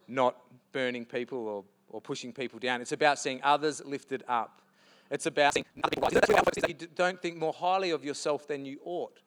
not 0.08 0.36
burning 0.71 1.06
people 1.06 1.47
or, 1.47 1.63
or 1.89 2.02
pushing 2.02 2.34
people 2.34 2.60
down. 2.60 2.82
It's 2.82 2.91
about 2.91 3.19
seeing 3.19 3.39
others 3.43 3.82
lifted 3.86 4.23
up. 4.28 4.62
It's 5.12 5.28
about 5.28 5.54
seeing 5.54 5.65
you 5.76 6.88
don't 6.95 7.21
think 7.21 7.38
more 7.38 7.54
highly 7.54 7.91
of 7.91 8.04
yourself 8.04 8.47
than 8.47 8.65
you 8.65 8.80
ought. 8.84 9.19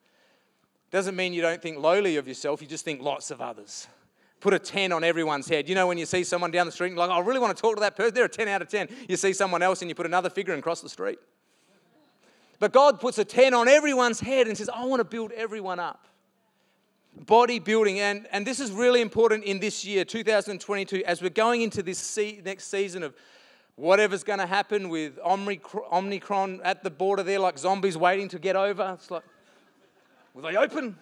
Doesn't 0.91 1.15
mean 1.15 1.33
you 1.33 1.41
don't 1.41 1.61
think 1.61 1.77
lowly 1.79 2.17
of 2.17 2.27
yourself, 2.27 2.61
you 2.61 2.67
just 2.67 2.85
think 2.85 3.01
lots 3.01 3.31
of 3.31 3.41
others 3.41 3.87
put 4.39 4.53
a 4.53 4.59
10 4.59 4.91
on 4.91 5.03
everyone's 5.03 5.47
head. 5.47 5.67
You 5.67 5.75
know, 5.75 5.87
when 5.87 5.97
you 5.97 6.05
see 6.05 6.23
someone 6.23 6.51
down 6.51 6.65
the 6.65 6.71
street 6.71 6.89
and 6.89 6.97
like, 6.97 7.09
I 7.09 7.19
really 7.19 7.39
want 7.39 7.55
to 7.55 7.61
talk 7.61 7.75
to 7.75 7.81
that 7.81 7.95
person, 7.95 8.13
they're 8.13 8.25
a 8.25 8.29
10 8.29 8.47
out 8.47 8.61
of 8.61 8.69
10. 8.69 8.87
You 9.07 9.17
see 9.17 9.33
someone 9.33 9.61
else 9.61 9.81
and 9.81 9.89
you 9.89 9.95
put 9.95 10.05
another 10.05 10.29
figure 10.29 10.53
and 10.53 10.61
cross 10.61 10.81
the 10.81 10.89
street. 10.89 11.19
But 12.59 12.71
God 12.71 12.99
puts 12.99 13.17
a 13.17 13.25
10 13.25 13.53
on 13.53 13.67
everyone's 13.67 14.19
head 14.19 14.47
and 14.47 14.57
says, 14.57 14.69
I 14.69 14.85
want 14.85 14.99
to 14.99 15.03
build 15.03 15.31
everyone 15.31 15.79
up. 15.79 16.07
Bodybuilding, 17.23 17.97
and, 17.97 18.27
and 18.31 18.45
this 18.45 18.59
is 18.59 18.71
really 18.71 19.01
important 19.01 19.43
in 19.43 19.59
this 19.59 19.83
year, 19.83 20.05
2022, 20.05 21.03
as 21.05 21.21
we're 21.21 21.29
going 21.29 21.61
into 21.61 21.81
this 21.81 21.97
se- 21.97 22.41
next 22.45 22.69
season 22.69 23.01
of 23.01 23.15
whatever's 23.75 24.23
going 24.23 24.39
to 24.39 24.45
happen 24.45 24.89
with 24.89 25.17
Omicron 25.23 26.61
at 26.63 26.83
the 26.83 26.91
border 26.91 27.23
there, 27.23 27.39
like 27.39 27.57
zombies 27.57 27.97
waiting 27.97 28.27
to 28.29 28.39
get 28.39 28.55
over. 28.55 28.95
It's 28.99 29.09
like, 29.09 29.23
will 30.33 30.43
they 30.43 30.55
open? 30.55 30.95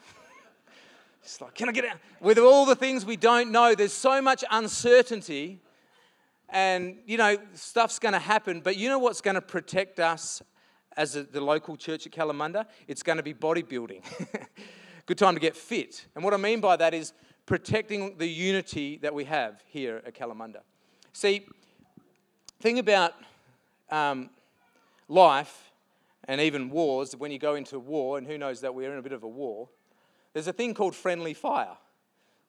It's 1.26 1.42
like, 1.42 1.56
can 1.56 1.68
I 1.68 1.72
get 1.72 1.86
out? 1.86 1.98
With 2.22 2.38
all 2.38 2.68
the 2.68 2.76
things 2.76 3.04
we 3.04 3.18
don't 3.18 3.52
know, 3.52 3.74
there's 3.74 3.92
so 3.92 4.22
much 4.22 4.44
uncertainty, 4.52 5.60
and 6.50 7.00
you 7.08 7.18
know, 7.18 7.38
stuff's 7.56 7.98
going 7.98 8.14
to 8.14 8.20
happen. 8.20 8.62
But 8.62 8.78
you 8.78 8.90
know 8.90 9.00
what's 9.00 9.22
going 9.22 9.34
to 9.34 9.42
protect 9.42 10.00
us 10.00 10.44
as 10.96 11.16
a, 11.16 11.24
the 11.24 11.42
local 11.42 11.78
church 11.78 12.06
at 12.06 12.12
Kalamunda? 12.12 12.68
It's 12.88 13.02
going 13.02 13.18
to 13.18 13.24
be 13.24 13.34
bodybuilding. 13.34 14.04
Good 15.08 15.18
time 15.18 15.34
to 15.34 15.40
get 15.40 15.56
fit. 15.56 16.06
And 16.14 16.24
what 16.24 16.36
I 16.36 16.38
mean 16.38 16.62
by 16.62 16.76
that 16.76 16.94
is 16.94 17.12
protecting 17.48 18.18
the 18.20 18.28
unity 18.28 18.98
that 18.98 19.14
we 19.14 19.24
have 19.26 19.64
here 19.66 20.04
at 20.06 20.14
Kalamunda. 20.14 20.60
See, 21.12 21.48
thing 22.60 22.78
about 22.78 23.16
um, 23.90 24.30
life 25.08 25.72
and 26.28 26.40
even 26.40 26.70
wars, 26.70 27.16
when 27.16 27.32
you 27.32 27.40
go 27.40 27.56
into 27.56 27.80
war, 27.80 28.20
and 28.20 28.28
who 28.28 28.38
knows 28.38 28.62
that 28.62 28.76
we're 28.76 28.92
in 28.92 29.00
a 29.00 29.02
bit 29.02 29.12
of 29.12 29.24
a 29.24 29.28
war, 29.28 29.70
there's 30.36 30.48
a 30.48 30.54
thing 30.54 30.74
called 30.74 30.94
friendly 30.94 31.34
fire. 31.34 31.78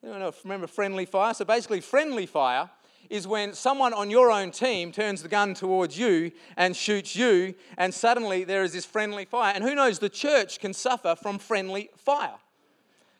You 0.02 0.08
know, 0.08 0.34
remember 0.42 0.66
friendly 0.66 1.06
fire? 1.06 1.32
So 1.34 1.44
basically, 1.44 1.80
friendly 1.80 2.26
fire 2.26 2.68
is 3.08 3.28
when 3.28 3.54
someone 3.54 3.94
on 3.94 4.10
your 4.10 4.32
own 4.32 4.50
team 4.50 4.90
turns 4.90 5.22
the 5.22 5.28
gun 5.28 5.54
towards 5.54 5.96
you 5.96 6.32
and 6.56 6.74
shoots 6.74 7.14
you, 7.14 7.54
and 7.78 7.94
suddenly 7.94 8.42
there 8.42 8.64
is 8.64 8.72
this 8.72 8.84
friendly 8.84 9.24
fire. 9.24 9.52
And 9.54 9.62
who 9.62 9.76
knows, 9.76 10.00
the 10.00 10.08
church 10.08 10.58
can 10.58 10.74
suffer 10.74 11.14
from 11.14 11.38
friendly 11.38 11.90
fire. 11.96 12.34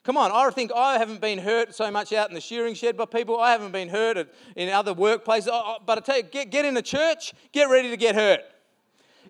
Come 0.03 0.17
on, 0.17 0.31
I 0.33 0.49
think 0.49 0.73
I 0.75 0.97
haven't 0.97 1.21
been 1.21 1.39
hurt 1.39 1.73
so 1.73 1.89
much 1.89 2.11
out 2.11 2.27
in 2.27 2.35
the 2.35 2.41
shearing 2.41 2.73
shed 2.75 2.97
by 2.97 3.05
people. 3.05 3.39
I 3.39 3.53
haven't 3.53 3.71
been 3.71 3.87
hurt 3.87 4.27
in 4.57 4.67
other 4.67 4.93
workplaces. 4.93 5.47
But 5.85 5.97
I 5.97 6.01
tell 6.01 6.17
you, 6.17 6.23
get, 6.23 6.51
get 6.51 6.65
in 6.65 6.73
the 6.73 6.81
church, 6.81 7.33
get 7.53 7.69
ready 7.69 7.89
to 7.89 7.97
get 7.97 8.15
hurt. 8.15 8.41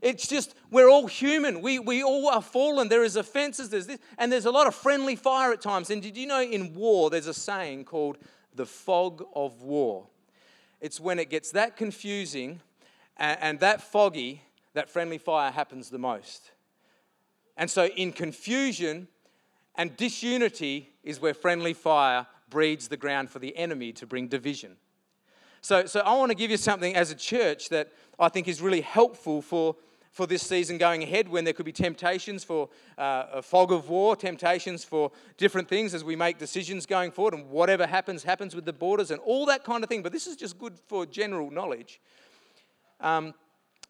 It's 0.08 0.26
just, 0.26 0.56
we're 0.72 0.90
all 0.90 1.06
human. 1.06 1.62
We, 1.62 1.80
we 1.80 2.02
all 2.02 2.30
are 2.30 2.42
fallen. 2.42 2.88
There 2.88 3.04
is 3.04 3.18
offenses, 3.18 3.68
there's 3.68 3.88
this, 3.88 4.00
and 4.18 4.32
there's 4.32 4.46
a 4.46 4.52
lot 4.52 4.66
of 4.66 4.74
friendly 4.74 5.18
fire 5.18 5.52
at 5.52 5.60
times. 5.60 5.90
And 5.90 6.02
did 6.02 6.16
you 6.16 6.26
know 6.26 6.42
in 6.42 6.74
war, 6.74 7.10
there's 7.10 7.28
a 7.28 7.34
saying 7.34 7.84
called 7.84 8.18
the 8.56 8.66
fog 8.66 9.26
of 9.36 9.64
war? 9.64 10.08
It's 10.80 10.98
when 10.98 11.20
it 11.20 11.30
gets 11.30 11.52
that 11.52 11.76
confusing 11.76 12.62
and, 13.18 13.38
and 13.42 13.60
that 13.60 13.82
foggy 13.82 14.44
that 14.76 14.90
friendly 14.90 15.18
fire 15.18 15.52
happens 15.52 15.90
the 15.90 15.98
most. 15.98 16.52
And 17.58 17.70
so 17.70 17.88
in 17.88 18.14
confusion 18.14 19.10
and 19.76 19.98
disunity 19.98 20.94
is 21.04 21.20
where 21.20 21.34
friendly 21.34 21.74
fire 21.74 22.28
breeds 22.50 22.88
the 22.88 22.96
ground 22.96 23.30
for 23.30 23.40
the 23.40 23.58
enemy 23.58 23.92
to 23.92 24.08
bring 24.08 24.30
division. 24.30 24.78
So, 25.60 25.86
so 25.86 26.00
I 26.00 26.16
want 26.16 26.32
to 26.32 26.38
give 26.38 26.50
you 26.50 26.56
something 26.56 26.96
as 26.96 27.12
a 27.12 27.16
church 27.16 27.68
that 27.70 27.92
I 28.18 28.30
think 28.30 28.48
is 28.48 28.62
really 28.62 28.80
helpful 28.80 29.42
for 29.42 29.76
for 30.18 30.26
this 30.26 30.42
season 30.42 30.80
going 30.80 31.04
ahead 31.04 31.30
when 31.30 31.44
there 31.44 31.54
could 31.54 31.66
be 31.66 31.72
temptations 31.72 32.44
for 32.44 32.70
uh, 32.98 33.28
a 33.34 33.42
fog 33.44 33.72
of 33.72 33.88
war, 33.88 34.16
temptations 34.16 34.84
for 34.84 35.12
different 35.38 35.70
things 35.70 35.94
as 35.94 36.04
we 36.04 36.16
make 36.16 36.40
decisions 36.40 36.88
going 36.88 37.12
forward, 37.12 37.36
and 37.36 37.48
whatever 37.52 37.86
happens, 37.86 38.24
happens 38.24 38.56
with 38.56 38.66
the 38.66 38.74
borders 38.74 39.12
and 39.12 39.20
all 39.22 39.46
that 39.46 39.64
kind 39.64 39.84
of 39.84 39.90
thing. 39.90 40.02
But 40.02 40.12
this 40.12 40.26
is 40.26 40.36
just 40.36 40.58
good 40.58 40.74
for 40.88 41.06
general 41.06 41.52
knowledge. 41.52 42.02
Um, 43.00 43.36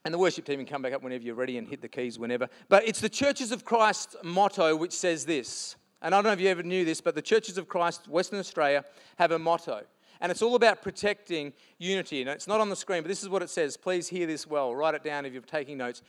and 0.04 0.14
the 0.14 0.18
worship 0.18 0.44
team 0.44 0.60
can 0.60 0.66
come 0.66 0.82
back 0.82 0.92
up 0.92 1.02
whenever 1.02 1.24
you're 1.24 1.34
ready 1.34 1.58
and 1.58 1.66
hit 1.66 1.82
the 1.82 1.88
keys 1.88 2.20
whenever. 2.20 2.50
But 2.68 2.86
it's 2.86 3.00
the 3.00 3.10
Churches 3.10 3.54
of 3.54 3.64
Christ 3.64 4.18
motto 4.22 4.76
which 4.76 4.92
says 4.92 5.26
this. 5.26 5.78
And 6.02 6.14
I 6.14 6.18
don't 6.18 6.26
know 6.26 6.34
if 6.34 6.42
you 6.42 6.50
ever 6.50 6.62
knew 6.62 6.84
this, 6.84 7.00
but 7.00 7.16
the 7.16 7.22
Churches 7.22 7.58
of 7.58 7.70
Christ, 7.70 8.10
Western 8.10 8.40
Australia, 8.40 8.84
have 9.18 9.32
a 9.32 9.40
motto. 9.40 9.84
And 10.22 10.32
it's 10.32 10.41
all 10.41 10.55
about 10.55 10.82
protecting 10.82 11.53
unity. 11.78 12.22
It's 12.22 12.47
not 12.47 12.59
on 12.59 12.70
the 12.70 12.76
screen, 12.76 13.03
but 13.03 13.07
this 13.07 13.24
is 13.24 13.30
what 13.30 13.41
it 13.41 13.49
says. 13.49 13.78
Please 13.78 14.07
hear 14.07 14.28
this 14.28 14.47
well. 14.47 14.76
Write 14.76 14.95
it 14.95 15.03
down 15.03 15.26
if 15.26 15.34
you're 15.34 15.41
taking 15.41 15.78
notes. 15.78 16.01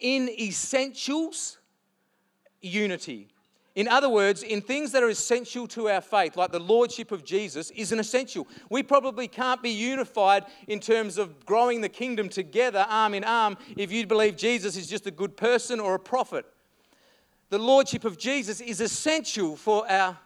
In 0.00 0.28
essentials, 0.28 1.58
unity. 2.60 3.28
In 3.74 3.88
other 3.88 4.08
words, 4.08 4.42
in 4.42 4.60
things 4.60 4.92
that 4.92 5.02
are 5.02 5.08
essential 5.08 5.66
to 5.68 5.88
our 5.88 6.02
faith, 6.02 6.36
like 6.36 6.52
the 6.52 6.58
Lordship 6.58 7.10
of 7.10 7.24
Jesus, 7.24 7.70
is 7.70 7.90
an 7.90 7.98
essential. 7.98 8.46
We 8.68 8.82
probably 8.82 9.28
can't 9.28 9.62
be 9.62 9.70
unified 9.70 10.44
in 10.68 10.78
terms 10.78 11.16
of 11.16 11.46
growing 11.46 11.80
the 11.80 11.88
kingdom 11.88 12.28
together, 12.28 12.84
arm 12.88 13.14
in 13.14 13.24
arm, 13.24 13.56
if 13.76 13.90
you 13.90 14.06
believe 14.06 14.36
Jesus 14.36 14.76
is 14.76 14.88
just 14.88 15.06
a 15.06 15.10
good 15.10 15.36
person 15.38 15.80
or 15.80 15.94
a 15.94 15.98
prophet. 15.98 16.44
The 17.48 17.58
Lordship 17.58 18.04
of 18.04 18.18
Jesus 18.18 18.60
is 18.60 18.80
essential 18.80 19.56
for 19.56 19.90
our 19.90 20.18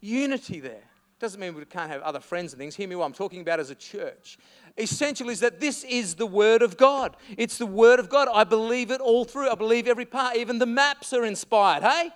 unity 0.00 0.60
there. 0.60 0.82
Doesn't 1.24 1.40
mean 1.40 1.54
we 1.54 1.64
can't 1.64 1.90
have 1.90 2.02
other 2.02 2.20
friends 2.20 2.52
and 2.52 2.60
things. 2.60 2.76
Hear 2.76 2.86
me 2.86 2.96
what 2.96 3.06
I'm 3.06 3.14
talking 3.14 3.40
about 3.40 3.58
as 3.58 3.70
a 3.70 3.74
church. 3.74 4.36
Essential 4.76 5.30
is 5.30 5.40
that 5.40 5.58
this 5.58 5.82
is 5.84 6.16
the 6.16 6.26
Word 6.26 6.60
of 6.60 6.76
God. 6.76 7.16
It's 7.38 7.56
the 7.56 7.64
Word 7.64 7.98
of 7.98 8.10
God. 8.10 8.28
I 8.30 8.44
believe 8.44 8.90
it 8.90 9.00
all 9.00 9.24
through. 9.24 9.48
I 9.48 9.54
believe 9.54 9.88
every 9.88 10.04
part. 10.04 10.36
Even 10.36 10.58
the 10.58 10.66
maps 10.66 11.14
are 11.14 11.24
inspired, 11.24 11.82
hey? 11.82 12.10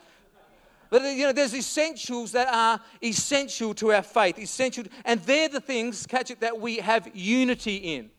But 0.90 1.04
you 1.04 1.24
know, 1.24 1.32
there's 1.32 1.54
essentials 1.54 2.32
that 2.32 2.48
are 2.52 2.80
essential 3.02 3.72
to 3.76 3.94
our 3.94 4.02
faith, 4.02 4.38
essential, 4.38 4.84
and 5.06 5.20
they're 5.20 5.48
the 5.48 5.62
things, 5.62 6.06
catch 6.06 6.30
it, 6.30 6.40
that 6.40 6.60
we 6.60 6.76
have 6.76 7.08
unity 7.14 7.76
in. 7.76 8.10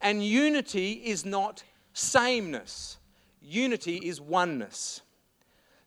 And 0.00 0.24
unity 0.24 1.02
is 1.04 1.24
not 1.24 1.64
sameness. 1.94 2.96
Unity 3.40 3.96
is 3.96 4.20
oneness. 4.20 5.00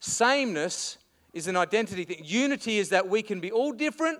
Sameness 0.01 0.97
is 1.35 1.47
an 1.47 1.57
identity 1.57 2.05
thing. 2.05 2.21
Unity 2.23 2.79
is 2.79 2.89
that 2.89 3.07
we 3.07 3.21
can 3.21 3.39
be 3.39 3.51
all 3.51 3.73
different, 3.73 4.19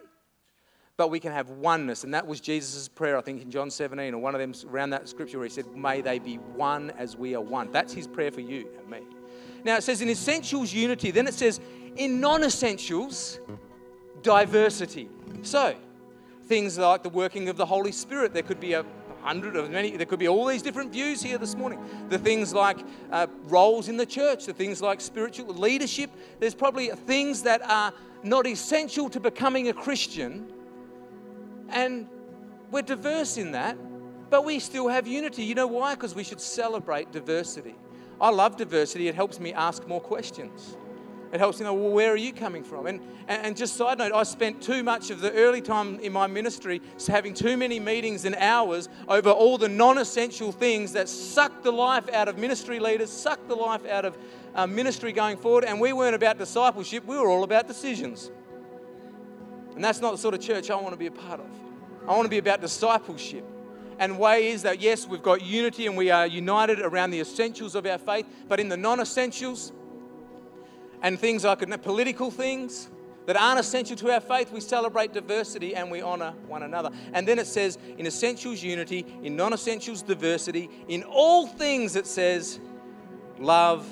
but 0.98 1.10
we 1.10 1.20
can 1.20 1.32
have 1.32 1.50
oneness. 1.50 2.04
And 2.04 2.14
that 2.14 2.28
was 2.28 2.42
Jesus' 2.42 2.90
prayer, 2.90 3.18
I 3.18 3.22
think, 3.22 3.42
in 3.42 3.50
John 3.50 3.72
17, 3.72 4.14
or 4.14 4.18
one 4.20 4.36
of 4.36 4.42
them 4.42 4.54
around 4.70 4.92
that 4.92 5.08
scripture 5.08 5.40
where 5.40 5.48
he 5.48 5.54
said, 5.54 5.66
May 5.76 6.02
they 6.02 6.20
be 6.20 6.36
one 6.36 6.92
as 6.92 7.16
we 7.16 7.34
are 7.34 7.42
one. 7.42 7.72
That's 7.72 7.94
his 7.94 8.06
prayer 8.06 8.32
for 8.32 8.42
you 8.42 8.68
and 8.78 8.90
me. 8.90 9.00
Now 9.64 9.78
it 9.78 9.84
says 9.84 10.02
in 10.02 10.10
essentials, 10.10 10.74
unity. 10.74 11.10
Then 11.10 11.26
it 11.26 11.34
says 11.34 11.62
in 11.96 12.20
non 12.20 12.44
essentials, 12.44 13.40
diversity. 14.22 15.10
So, 15.42 15.74
things 16.44 16.78
like 16.78 17.02
the 17.02 17.10
working 17.10 17.48
of 17.48 17.56
the 17.56 17.66
Holy 17.66 17.94
Spirit. 17.94 18.34
There 18.34 18.44
could 18.44 18.60
be 18.60 18.74
a 18.74 18.86
hundred 19.26 19.56
of 19.56 19.72
many, 19.72 19.98
there 19.98 20.06
could 20.06 20.20
be 20.20 20.28
all 20.28 20.46
these 20.46 20.62
different 20.62 20.92
views 20.92 21.22
here 21.22 21.38
this 21.38 21.56
morning. 21.56 21.80
The 22.10 22.20
things 22.20 22.54
like 22.54 22.78
uh, 23.12 23.28
roles 23.46 23.90
in 23.90 23.98
the 23.98 24.06
church, 24.06 24.46
the 24.46 24.54
things 24.54 24.82
like 24.82 25.02
spiritual 25.02 25.48
leadership. 25.54 26.12
There's 26.40 26.54
probably 26.54 26.90
things 26.90 27.42
that 27.44 27.62
are 27.70 27.92
not 28.24 28.46
essential 28.46 29.10
to 29.10 29.20
becoming 29.20 29.70
a 29.70 29.74
Christian. 29.74 30.52
And 31.70 32.08
we're 32.72 32.84
diverse 32.84 33.38
in 33.38 33.52
that, 33.54 33.78
but 34.30 34.46
we 34.46 34.60
still 34.60 34.88
have 34.88 35.08
unity. 35.08 35.44
You 35.44 35.56
know 35.56 35.68
why? 35.68 35.96
Because 35.96 36.14
we 36.14 36.24
should 36.24 36.42
celebrate 36.42 37.12
diversity. 37.12 37.76
I 38.22 38.30
love 38.30 38.56
diversity, 38.56 39.08
it 39.08 39.16
helps 39.16 39.40
me 39.40 39.54
ask 39.54 39.88
more 39.88 40.00
questions. 40.00 40.78
It 41.32 41.40
helps 41.40 41.60
you 41.60 41.66
know, 41.66 41.74
well, 41.74 41.92
where 41.92 42.12
are 42.12 42.18
you 42.18 42.32
coming 42.32 42.64
from? 42.64 42.88
And, 42.88 43.02
and, 43.28 43.58
just 43.58 43.76
side 43.76 43.98
note, 43.98 44.14
I 44.14 44.24
spent 44.24 44.62
too 44.62 44.84
much 44.84 45.10
of 45.10 45.22
the 45.22 45.32
early 45.34 45.62
time 45.62 46.00
in 46.00 46.14
my 46.14 46.28
ministry 46.28 46.82
having 47.08 47.34
too 47.34 47.58
many 47.58 47.80
meetings 47.80 48.26
and 48.26 48.36
hours 48.36 48.90
over 49.08 49.32
all 49.32 49.58
the 49.58 49.68
non 49.68 49.98
essential 49.98 50.52
things 50.52 50.94
that 50.94 51.10
suck 51.10 51.64
the 51.64 51.72
life 51.72 52.08
out 52.14 52.28
of 52.28 52.38
ministry 52.38 52.80
leaders, 52.80 53.10
suck 53.10 53.46
the 53.48 53.56
life 53.56 53.86
out 53.86 54.06
of 54.06 54.18
uh, 54.54 54.68
ministry 54.68 55.12
going 55.12 55.38
forward. 55.38 55.66
And 55.66 55.82
we 55.82 55.94
weren't 55.94 56.16
about 56.16 56.38
discipleship, 56.38 57.06
we 57.06 57.18
were 57.18 57.30
all 57.30 57.44
about 57.44 57.68
decisions. 57.68 58.32
And 59.74 59.84
that's 59.84 60.00
not 60.00 60.12
the 60.12 60.18
sort 60.18 60.34
of 60.34 60.40
church 60.40 60.70
I 60.70 60.76
want 60.76 60.94
to 60.94 60.98
be 60.98 61.08
a 61.08 61.12
part 61.12 61.40
of. 61.40 61.50
I 62.08 62.12
want 62.12 62.24
to 62.24 62.30
be 62.30 62.38
about 62.38 62.62
discipleship. 62.62 63.44
And 63.98 64.20
way 64.20 64.48
is 64.48 64.64
that, 64.64 64.82
yes, 64.82 65.08
we've 65.08 65.24
got 65.24 65.42
unity 65.42 65.88
and 65.88 65.98
we 65.98 66.12
are 66.12 66.28
united 66.28 66.80
around 66.80 67.12
the 67.12 67.20
essentials 67.20 67.76
of 67.76 67.86
our 67.86 67.98
faith, 67.98 68.26
but 68.48 68.60
in 68.60 68.70
the 68.70 68.78
non 68.78 69.00
essentials, 69.00 69.72
and 71.02 71.20
things 71.20 71.44
like 71.44 71.60
political 71.82 72.32
things 72.32 72.90
that 73.26 73.36
aren't 73.36 73.60
essential 73.60 73.96
to 73.98 74.12
our 74.12 74.20
faith, 74.20 74.52
we 74.52 74.60
celebrate 74.62 75.14
diversity 75.14 75.76
and 75.76 75.90
we 75.90 76.02
honor 76.02 76.34
one 76.48 76.64
another. 76.64 76.92
And 77.14 77.28
then 77.28 77.40
it 77.40 77.48
says, 77.48 77.78
in 77.98 78.06
essentials, 78.06 78.62
unity, 78.62 79.06
in 79.24 79.36
non 79.36 79.54
essentials, 79.54 80.02
diversity, 80.02 80.70
in 80.88 81.04
all 81.04 81.48
things, 81.48 81.96
it 81.96 82.06
says, 82.06 82.60
love 83.40 83.88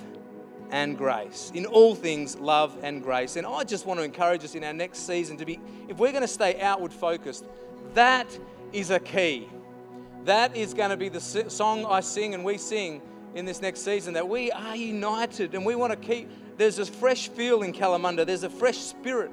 and 0.70 0.98
grace. 0.98 1.52
In 1.54 1.66
all 1.66 1.96
things, 1.96 2.36
love 2.38 2.78
and 2.84 3.02
grace. 3.02 3.36
And 3.36 3.46
I 3.46 3.64
just 3.64 3.86
want 3.86 4.00
to 4.00 4.04
encourage 4.04 4.44
us 4.44 4.56
in 4.56 4.64
our 4.64 4.74
next 4.74 5.06
season 5.08 5.38
to 5.38 5.46
be, 5.46 5.60
if 5.88 5.98
we're 5.98 6.12
going 6.12 6.22
to 6.22 6.28
stay 6.28 6.60
outward 6.62 6.94
focused, 6.94 7.46
that 7.94 8.28
is 8.72 8.90
a 8.92 9.00
key. 9.00 9.50
That 10.26 10.56
is 10.56 10.74
going 10.74 10.90
to 10.90 10.98
be 10.98 11.10
the 11.10 11.20
song 11.20 11.86
I 11.86 12.00
sing 12.00 12.34
and 12.34 12.46
we 12.46 12.58
sing 12.58 13.02
in 13.36 13.46
this 13.46 13.62
next 13.62 13.82
season 13.82 14.14
that 14.14 14.28
we 14.28 14.52
are 14.52 14.76
united 14.76 15.54
and 15.54 15.66
we 15.66 15.76
want 15.76 15.92
to 15.92 15.98
keep 15.98 16.30
there's 16.58 16.80
a 16.80 16.86
fresh 16.86 17.30
feel 17.30 17.62
in 17.64 17.74
Kalamunda, 17.74 18.26
there's 18.26 18.44
a 18.44 18.50
fresh 18.50 18.78
spirit. 18.78 19.32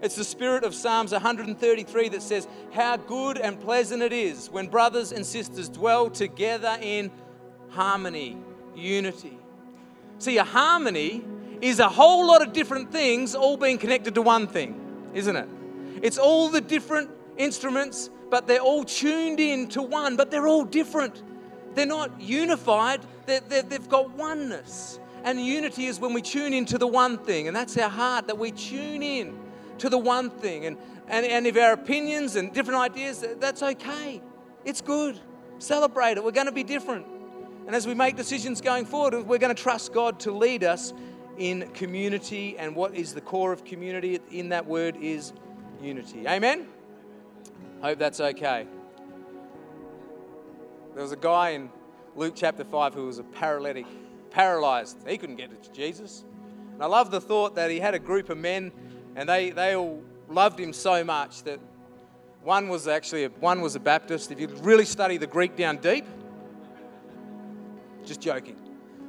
It's 0.00 0.14
the 0.14 0.24
spirit 0.24 0.62
of 0.62 0.74
Psalms 0.74 1.10
133 1.12 2.08
that 2.10 2.22
says, 2.22 2.46
How 2.72 2.96
good 2.96 3.36
and 3.36 3.58
pleasant 3.58 4.02
it 4.02 4.12
is 4.12 4.48
when 4.48 4.68
brothers 4.68 5.12
and 5.12 5.26
sisters 5.26 5.68
dwell 5.68 6.08
together 6.08 6.78
in 6.80 7.10
harmony, 7.70 8.36
unity. 8.76 9.38
See, 10.18 10.38
a 10.38 10.44
harmony 10.44 11.24
is 11.60 11.80
a 11.80 11.88
whole 11.88 12.26
lot 12.26 12.42
of 12.42 12.52
different 12.52 12.92
things 12.92 13.34
all 13.34 13.56
being 13.56 13.78
connected 13.78 14.14
to 14.14 14.22
one 14.22 14.46
thing, 14.46 15.10
isn't 15.14 15.34
it? 15.34 15.48
It's 16.02 16.18
all 16.18 16.48
the 16.48 16.60
different 16.60 17.10
instruments, 17.36 18.10
but 18.30 18.46
they're 18.46 18.60
all 18.60 18.84
tuned 18.84 19.40
in 19.40 19.68
to 19.68 19.82
one, 19.82 20.16
but 20.16 20.30
they're 20.30 20.46
all 20.46 20.64
different. 20.64 21.22
They're 21.74 21.86
not 21.86 22.20
unified, 22.20 23.00
they 23.26 23.40
have 23.50 23.88
got 23.88 24.10
oneness. 24.10 25.00
And 25.28 25.44
unity 25.44 25.84
is 25.84 26.00
when 26.00 26.14
we 26.14 26.22
tune 26.22 26.54
into 26.54 26.78
the 26.78 26.86
one 26.86 27.18
thing, 27.18 27.48
and 27.48 27.54
that's 27.54 27.76
our 27.76 27.90
heart, 27.90 28.28
that 28.28 28.38
we 28.38 28.50
tune 28.50 29.02
in 29.02 29.38
to 29.76 29.90
the 29.90 29.98
one 29.98 30.30
thing. 30.30 30.64
And, 30.64 30.78
and, 31.06 31.26
and 31.26 31.46
if 31.46 31.54
our 31.58 31.74
opinions 31.74 32.34
and 32.34 32.50
different 32.50 32.80
ideas, 32.80 33.22
that's 33.38 33.62
okay. 33.62 34.22
It's 34.64 34.80
good. 34.80 35.20
Celebrate 35.58 36.16
it. 36.16 36.24
We're 36.24 36.30
going 36.30 36.46
to 36.46 36.52
be 36.52 36.64
different. 36.64 37.06
And 37.66 37.76
as 37.76 37.86
we 37.86 37.92
make 37.92 38.16
decisions 38.16 38.62
going 38.62 38.86
forward, 38.86 39.26
we're 39.26 39.36
going 39.36 39.54
to 39.54 39.62
trust 39.62 39.92
God 39.92 40.18
to 40.20 40.32
lead 40.32 40.64
us 40.64 40.94
in 41.36 41.68
community. 41.74 42.56
And 42.56 42.74
what 42.74 42.94
is 42.94 43.12
the 43.12 43.20
core 43.20 43.52
of 43.52 43.66
community 43.66 44.20
in 44.30 44.48
that 44.48 44.64
word 44.64 44.96
is 44.96 45.34
unity. 45.82 46.26
Amen? 46.26 46.68
Hope 47.82 47.98
that's 47.98 48.20
okay. 48.20 48.66
There 50.94 51.02
was 51.02 51.12
a 51.12 51.16
guy 51.16 51.50
in 51.50 51.68
Luke 52.16 52.32
chapter 52.34 52.64
5 52.64 52.94
who 52.94 53.04
was 53.04 53.18
a 53.18 53.24
paralytic 53.24 53.84
paralyzed. 54.30 54.98
He 55.06 55.18
couldn't 55.18 55.36
get 55.36 55.62
to 55.62 55.72
Jesus. 55.72 56.24
And 56.74 56.82
I 56.82 56.86
love 56.86 57.10
the 57.10 57.20
thought 57.20 57.54
that 57.56 57.70
he 57.70 57.80
had 57.80 57.94
a 57.94 57.98
group 57.98 58.30
of 58.30 58.38
men 58.38 58.72
and 59.16 59.28
they, 59.28 59.50
they 59.50 59.74
all 59.74 60.00
loved 60.28 60.60
him 60.60 60.72
so 60.72 61.02
much 61.02 61.42
that 61.42 61.58
one 62.42 62.68
was 62.68 62.86
actually 62.86 63.24
a, 63.24 63.28
one 63.30 63.60
was 63.60 63.74
a 63.74 63.80
Baptist. 63.80 64.30
If 64.30 64.38
you 64.38 64.48
really 64.60 64.84
study 64.84 65.16
the 65.16 65.26
Greek 65.26 65.56
down 65.56 65.78
deep, 65.78 66.06
just 68.04 68.20
joking. 68.20 68.56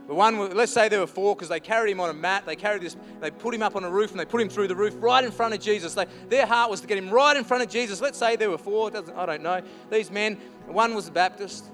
But 0.07 0.15
one, 0.15 0.55
let's 0.55 0.72
say 0.72 0.89
there 0.89 0.99
were 0.99 1.05
four 1.05 1.36
because 1.36 1.49
they 1.49 1.59
carried 1.59 1.91
him 1.91 1.99
on 1.99 2.09
a 2.09 2.13
mat. 2.13 2.43
They 2.47 2.55
carried 2.55 2.82
this, 2.82 2.97
they 3.22 3.30
put 3.30 3.53
him 3.53 3.61
up 3.61 3.76
on 3.76 3.84
a 3.84 3.91
roof 3.91 4.09
and 4.09 4.20
they 4.20 4.26
put 4.26 4.41
him 4.41 4.49
through 4.49 4.67
the 4.67 4.76
roof 4.76 4.95
right 4.97 5.24
in 5.24 5.30
front 5.30 5.53
of 5.53 5.59
Jesus. 5.59 5.93
They, 5.93 6.05
their 6.28 6.47
heart 6.47 6.72
was 6.72 6.82
to 6.82 6.88
get 6.88 6.97
him 6.97 7.11
right 7.11 7.38
in 7.38 7.43
front 7.43 7.61
of 7.61 7.70
Jesus. 7.70 8.01
Let's 8.01 8.17
say 8.17 8.36
there 8.36 8.49
were 8.49 8.57
four. 8.57 8.89
I 9.15 9.26
don't 9.28 9.43
know. 9.43 9.61
These 9.91 10.09
men, 10.09 10.38
one 10.65 10.95
was 10.95 11.07
a 11.07 11.11
Baptist, 11.11 11.65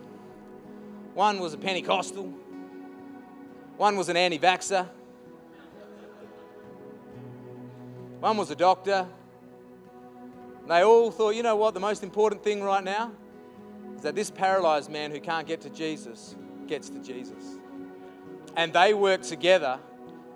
one 1.13 1.39
was 1.39 1.53
a 1.53 1.57
Pentecostal, 1.57 2.33
one 3.77 3.95
was 3.97 4.09
an 4.09 4.17
anti 4.17 4.39
vaxxer, 4.39 4.87
one 8.19 8.37
was 8.37 8.49
a 8.51 8.55
doctor. 8.55 9.07
They 10.67 10.83
all 10.83 11.11
thought, 11.11 11.35
you 11.35 11.43
know 11.43 11.55
what, 11.55 11.75
the 11.75 11.79
most 11.79 12.01
important 12.01 12.43
thing 12.43 12.63
right 12.63 12.83
now 12.83 13.11
is 13.95 14.01
that 14.01 14.15
this 14.15 14.31
paralyzed 14.31 14.89
man 14.89 15.11
who 15.11 15.19
can't 15.19 15.45
get 15.45 15.61
to 15.61 15.69
Jesus 15.69 16.35
gets 16.65 16.89
to 16.89 16.99
Jesus. 16.99 17.59
And 18.55 18.73
they 18.73 18.93
worked 18.93 19.25
together 19.25 19.79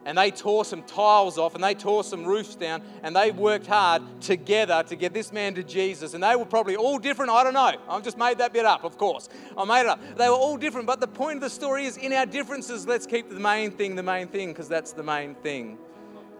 and 0.09 0.17
they 0.17 0.31
tore 0.31 0.65
some 0.65 0.81
tiles 0.81 1.37
off 1.37 1.53
and 1.53 1.63
they 1.63 1.75
tore 1.75 2.03
some 2.03 2.25
roofs 2.25 2.55
down 2.55 2.81
and 3.03 3.15
they 3.15 3.29
worked 3.29 3.67
hard 3.67 4.01
together 4.21 4.81
to 4.87 4.95
get 4.95 5.13
this 5.13 5.31
man 5.31 5.53
to 5.53 5.61
Jesus. 5.61 6.15
And 6.15 6.23
they 6.23 6.35
were 6.35 6.45
probably 6.45 6.75
all 6.75 6.97
different. 6.97 7.29
I 7.29 7.43
don't 7.43 7.53
know. 7.53 7.75
I've 7.87 8.03
just 8.03 8.17
made 8.17 8.39
that 8.39 8.51
bit 8.51 8.65
up, 8.65 8.83
of 8.83 8.97
course. 8.97 9.29
I 9.55 9.65
made 9.65 9.81
it 9.81 9.85
up. 9.85 9.99
They 10.17 10.27
were 10.27 10.33
all 10.33 10.57
different. 10.57 10.87
But 10.87 10.99
the 10.99 11.07
point 11.07 11.35
of 11.35 11.41
the 11.41 11.49
story 11.51 11.85
is 11.85 11.95
in 11.95 12.11
our 12.11 12.25
differences, 12.25 12.87
let's 12.87 13.05
keep 13.05 13.29
the 13.29 13.39
main 13.39 13.69
thing 13.69 13.95
the 13.95 14.01
main 14.01 14.27
thing 14.27 14.47
because 14.47 14.67
that's 14.67 14.93
the 14.93 15.03
main 15.03 15.35
thing. 15.35 15.77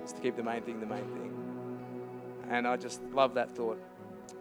Is 0.04 0.14
to 0.14 0.20
keep 0.20 0.36
the 0.36 0.42
main 0.42 0.64
thing 0.64 0.80
the 0.80 0.88
main 0.88 1.06
thing. 1.06 1.32
And 2.50 2.68
I 2.68 2.76
just 2.76 3.04
love 3.14 3.36
that 3.36 3.52
thought. 3.56 3.80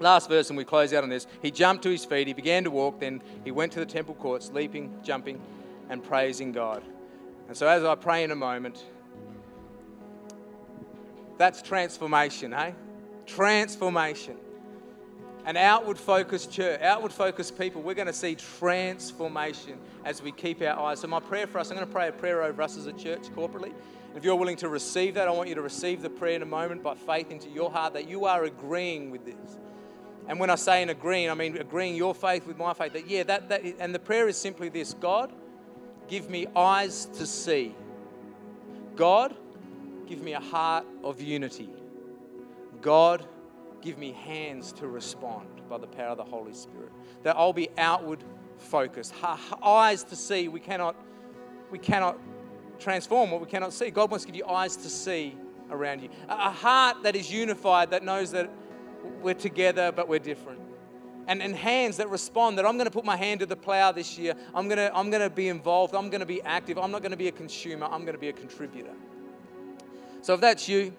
Last 0.01 0.31
verse, 0.31 0.49
and 0.49 0.57
we 0.57 0.65
close 0.65 0.95
out 0.95 1.03
on 1.03 1.11
this. 1.11 1.27
He 1.43 1.51
jumped 1.51 1.83
to 1.83 1.91
his 1.91 2.07
feet, 2.07 2.29
he 2.29 2.33
began 2.33 2.65
to 2.65 2.71
walk, 2.71 3.01
then 3.01 3.21
he 3.45 3.51
went 3.51 3.73
to 3.73 3.81
the 3.81 3.85
temple 3.85 4.15
courts, 4.15 4.51
leaping, 4.55 4.91
jumping, 5.03 5.39
and 5.91 6.03
praising 6.03 6.51
God. 6.51 6.83
And 7.47 7.55
so, 7.55 7.67
as 7.67 7.85
I 7.85 7.95
pray 7.95 8.25
in 8.25 8.31
a 8.31 8.37
moment, 8.37 8.85
that's 11.39 11.63
transformation, 11.63 12.53
eh? 12.53 12.73
Transformation. 13.27 14.37
An 15.47 15.57
outward 15.57 15.97
focused 15.97 16.53
church, 16.53 16.81
outward 16.83 17.13
focused 17.13 17.59
people, 17.59 17.81
we're 17.81 17.95
going 17.95 18.07
to 18.07 18.13
see 18.13 18.35
transformation 18.35 19.79
as 20.05 20.21
we 20.21 20.33
keep 20.33 20.61
our 20.61 20.79
eyes. 20.79 21.01
So, 21.01 21.07
my 21.07 21.21
prayer 21.21 21.47
for 21.47 21.59
us, 21.59 21.71
I'm 21.71 21.77
going 21.77 21.87
to 21.87 21.93
pray 21.93 22.09
a 22.09 22.13
prayer 22.13 22.43
over 22.43 22.61
us 22.61 22.77
as 22.77 22.87
a 22.87 22.93
church 22.93 23.23
corporately. 23.35 23.73
If 24.15 24.25
you're 24.25 24.37
willing 24.37 24.57
to 24.57 24.69
receive 24.69 25.15
that, 25.15 25.29
I 25.29 25.31
want 25.31 25.49
you 25.49 25.55
to 25.55 25.63
receive 25.63 26.03
the 26.03 26.11
prayer 26.11 26.35
in 26.35 26.43
a 26.43 26.47
moment 26.47 26.83
by 26.83 26.97
faith 26.97 27.31
into 27.31 27.49
your 27.49 27.71
heart 27.71 27.95
that 27.95 28.09
you 28.09 28.25
are 28.25 28.45
agreeing 28.45 29.11
with 29.11 29.25
this. 29.25 29.59
And 30.27 30.39
when 30.39 30.51
I 30.51 30.57
say 30.57 30.83
in 30.83 30.91
agreeing, 30.91 31.31
I 31.31 31.35
mean 31.35 31.57
agreeing 31.57 31.95
your 31.95 32.15
faith 32.15 32.47
with 32.47 32.59
my 32.59 32.75
faith. 32.75 32.93
That, 32.93 33.09
yeah, 33.09 33.23
that, 33.23 33.49
that, 33.49 33.63
and 33.79 33.95
the 33.95 33.99
prayer 33.99 34.29
is 34.29 34.37
simply 34.37 34.69
this 34.69 34.93
God, 34.93 35.33
give 36.09 36.29
me 36.29 36.47
eyes 36.55 37.07
to 37.17 37.27
see. 37.27 37.75
God, 38.97 39.35
give 40.09 40.23
me 40.23 40.33
a 40.33 40.41
heart 40.41 40.87
of 41.05 41.21
unity. 41.21 41.69
God, 42.81 43.27
give 43.83 43.99
me 43.99 44.13
hands 44.13 44.73
to 44.73 44.89
respond 44.89 45.49
by 45.69 45.79
the 45.79 45.87
power 45.87 46.09
of 46.09 46.19
the 46.19 46.25
Holy 46.25 46.55
Spirit. 46.55 46.91
That 47.23 47.37
I'll 47.37 47.53
be 47.53 47.69
outward 47.77 48.25
focused, 48.57 49.15
eyes 49.63 50.03
to 50.05 50.17
see. 50.17 50.49
We 50.49 50.61
cannot, 50.61 50.97
we 51.71 51.79
cannot 51.79 52.19
transform 52.79 53.31
what 53.31 53.41
we 53.41 53.47
cannot 53.47 53.73
see. 53.73 53.91
God 53.91 54.11
wants 54.11 54.25
to 54.25 54.33
give 54.33 54.37
you 54.37 54.47
eyes 54.47 54.77
to 54.77 54.89
see 54.89 55.37
around 55.71 56.03
you. 56.03 56.09
A 56.29 56.51
heart 56.51 57.03
that 57.03 57.15
is 57.15 57.31
unified, 57.31 57.91
that 57.91 58.03
knows 58.03 58.31
that 58.33 58.51
we're 59.21 59.35
together, 59.35 59.93
but 59.93 60.09
we're 60.09 60.19
different. 60.19 60.61
And, 61.27 61.43
and 61.43 61.55
hands 61.55 61.99
that 61.99 62.09
respond 62.09 62.57
that 62.57 62.65
I'm 62.65 62.79
going 62.79 62.87
to 62.87 62.91
put 62.91 63.05
my 63.05 63.17
hand 63.17 63.41
to 63.41 63.47
the 63.47 63.57
plow 63.57 63.93
this 63.93 64.19
year. 64.19 64.35
I'm 64.55 64.67
going 64.67 64.79
to, 64.79 64.97
I'm 64.97 65.11
going 65.11 65.21
to 65.21 65.29
be 65.29 65.49
involved. 65.49 65.95
I'm 65.95 66.09
going 66.09 66.21
to 66.21 66.27
be 66.27 66.41
active. 66.43 66.79
I'm 66.79 66.91
not 66.91 67.03
going 67.03 67.11
to 67.11 67.19
be 67.19 67.29
a 67.29 67.33
consumer. 67.33 67.87
I'm 67.87 68.03
going 68.03 68.15
to 68.15 68.21
be 68.21 68.31
a 68.31 68.33
contributor. 68.33 68.95
So 70.21 70.35
if 70.35 70.41
that's 70.41 70.69
you, 70.69 70.95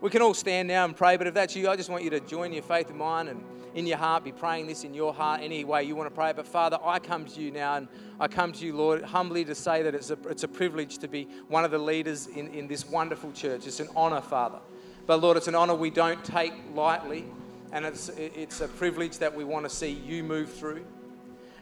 we 0.00 0.10
can 0.10 0.22
all 0.22 0.34
stand 0.34 0.68
now 0.68 0.84
and 0.84 0.96
pray. 0.96 1.16
But 1.16 1.26
if 1.26 1.34
that's 1.34 1.54
you, 1.56 1.68
I 1.68 1.76
just 1.76 1.90
want 1.90 2.04
you 2.04 2.10
to 2.10 2.20
join 2.20 2.52
your 2.52 2.62
faith 2.62 2.90
in 2.90 2.96
mine 2.96 3.28
and 3.28 3.42
in 3.74 3.86
your 3.86 3.98
heart, 3.98 4.24
be 4.24 4.32
praying 4.32 4.66
this 4.66 4.84
in 4.84 4.94
your 4.94 5.14
heart 5.14 5.40
any 5.42 5.64
way 5.64 5.84
you 5.84 5.94
want 5.94 6.08
to 6.08 6.14
pray. 6.14 6.32
But 6.32 6.46
Father, 6.46 6.78
I 6.84 6.98
come 6.98 7.24
to 7.26 7.40
you 7.40 7.50
now 7.50 7.76
and 7.76 7.88
I 8.18 8.26
come 8.28 8.52
to 8.52 8.66
you, 8.66 8.76
Lord, 8.76 9.02
humbly 9.02 9.44
to 9.44 9.54
say 9.54 9.82
that 9.82 9.94
it's 9.94 10.10
a, 10.10 10.18
it's 10.28 10.42
a 10.42 10.48
privilege 10.48 10.98
to 10.98 11.08
be 11.08 11.28
one 11.48 11.64
of 11.64 11.70
the 11.70 11.78
leaders 11.78 12.26
in, 12.26 12.48
in 12.48 12.66
this 12.66 12.88
wonderful 12.88 13.32
church. 13.32 13.66
It's 13.66 13.80
an 13.80 13.88
honor, 13.94 14.20
Father. 14.20 14.58
But 15.06 15.20
Lord, 15.20 15.36
it's 15.36 15.48
an 15.48 15.54
honor 15.54 15.74
we 15.74 15.90
don't 15.90 16.24
take 16.24 16.52
lightly, 16.74 17.24
and 17.72 17.84
it's, 17.84 18.08
it's 18.10 18.60
a 18.60 18.68
privilege 18.68 19.18
that 19.18 19.34
we 19.34 19.44
want 19.44 19.64
to 19.64 19.70
see 19.70 19.90
you 19.90 20.22
move 20.22 20.52
through. 20.52 20.84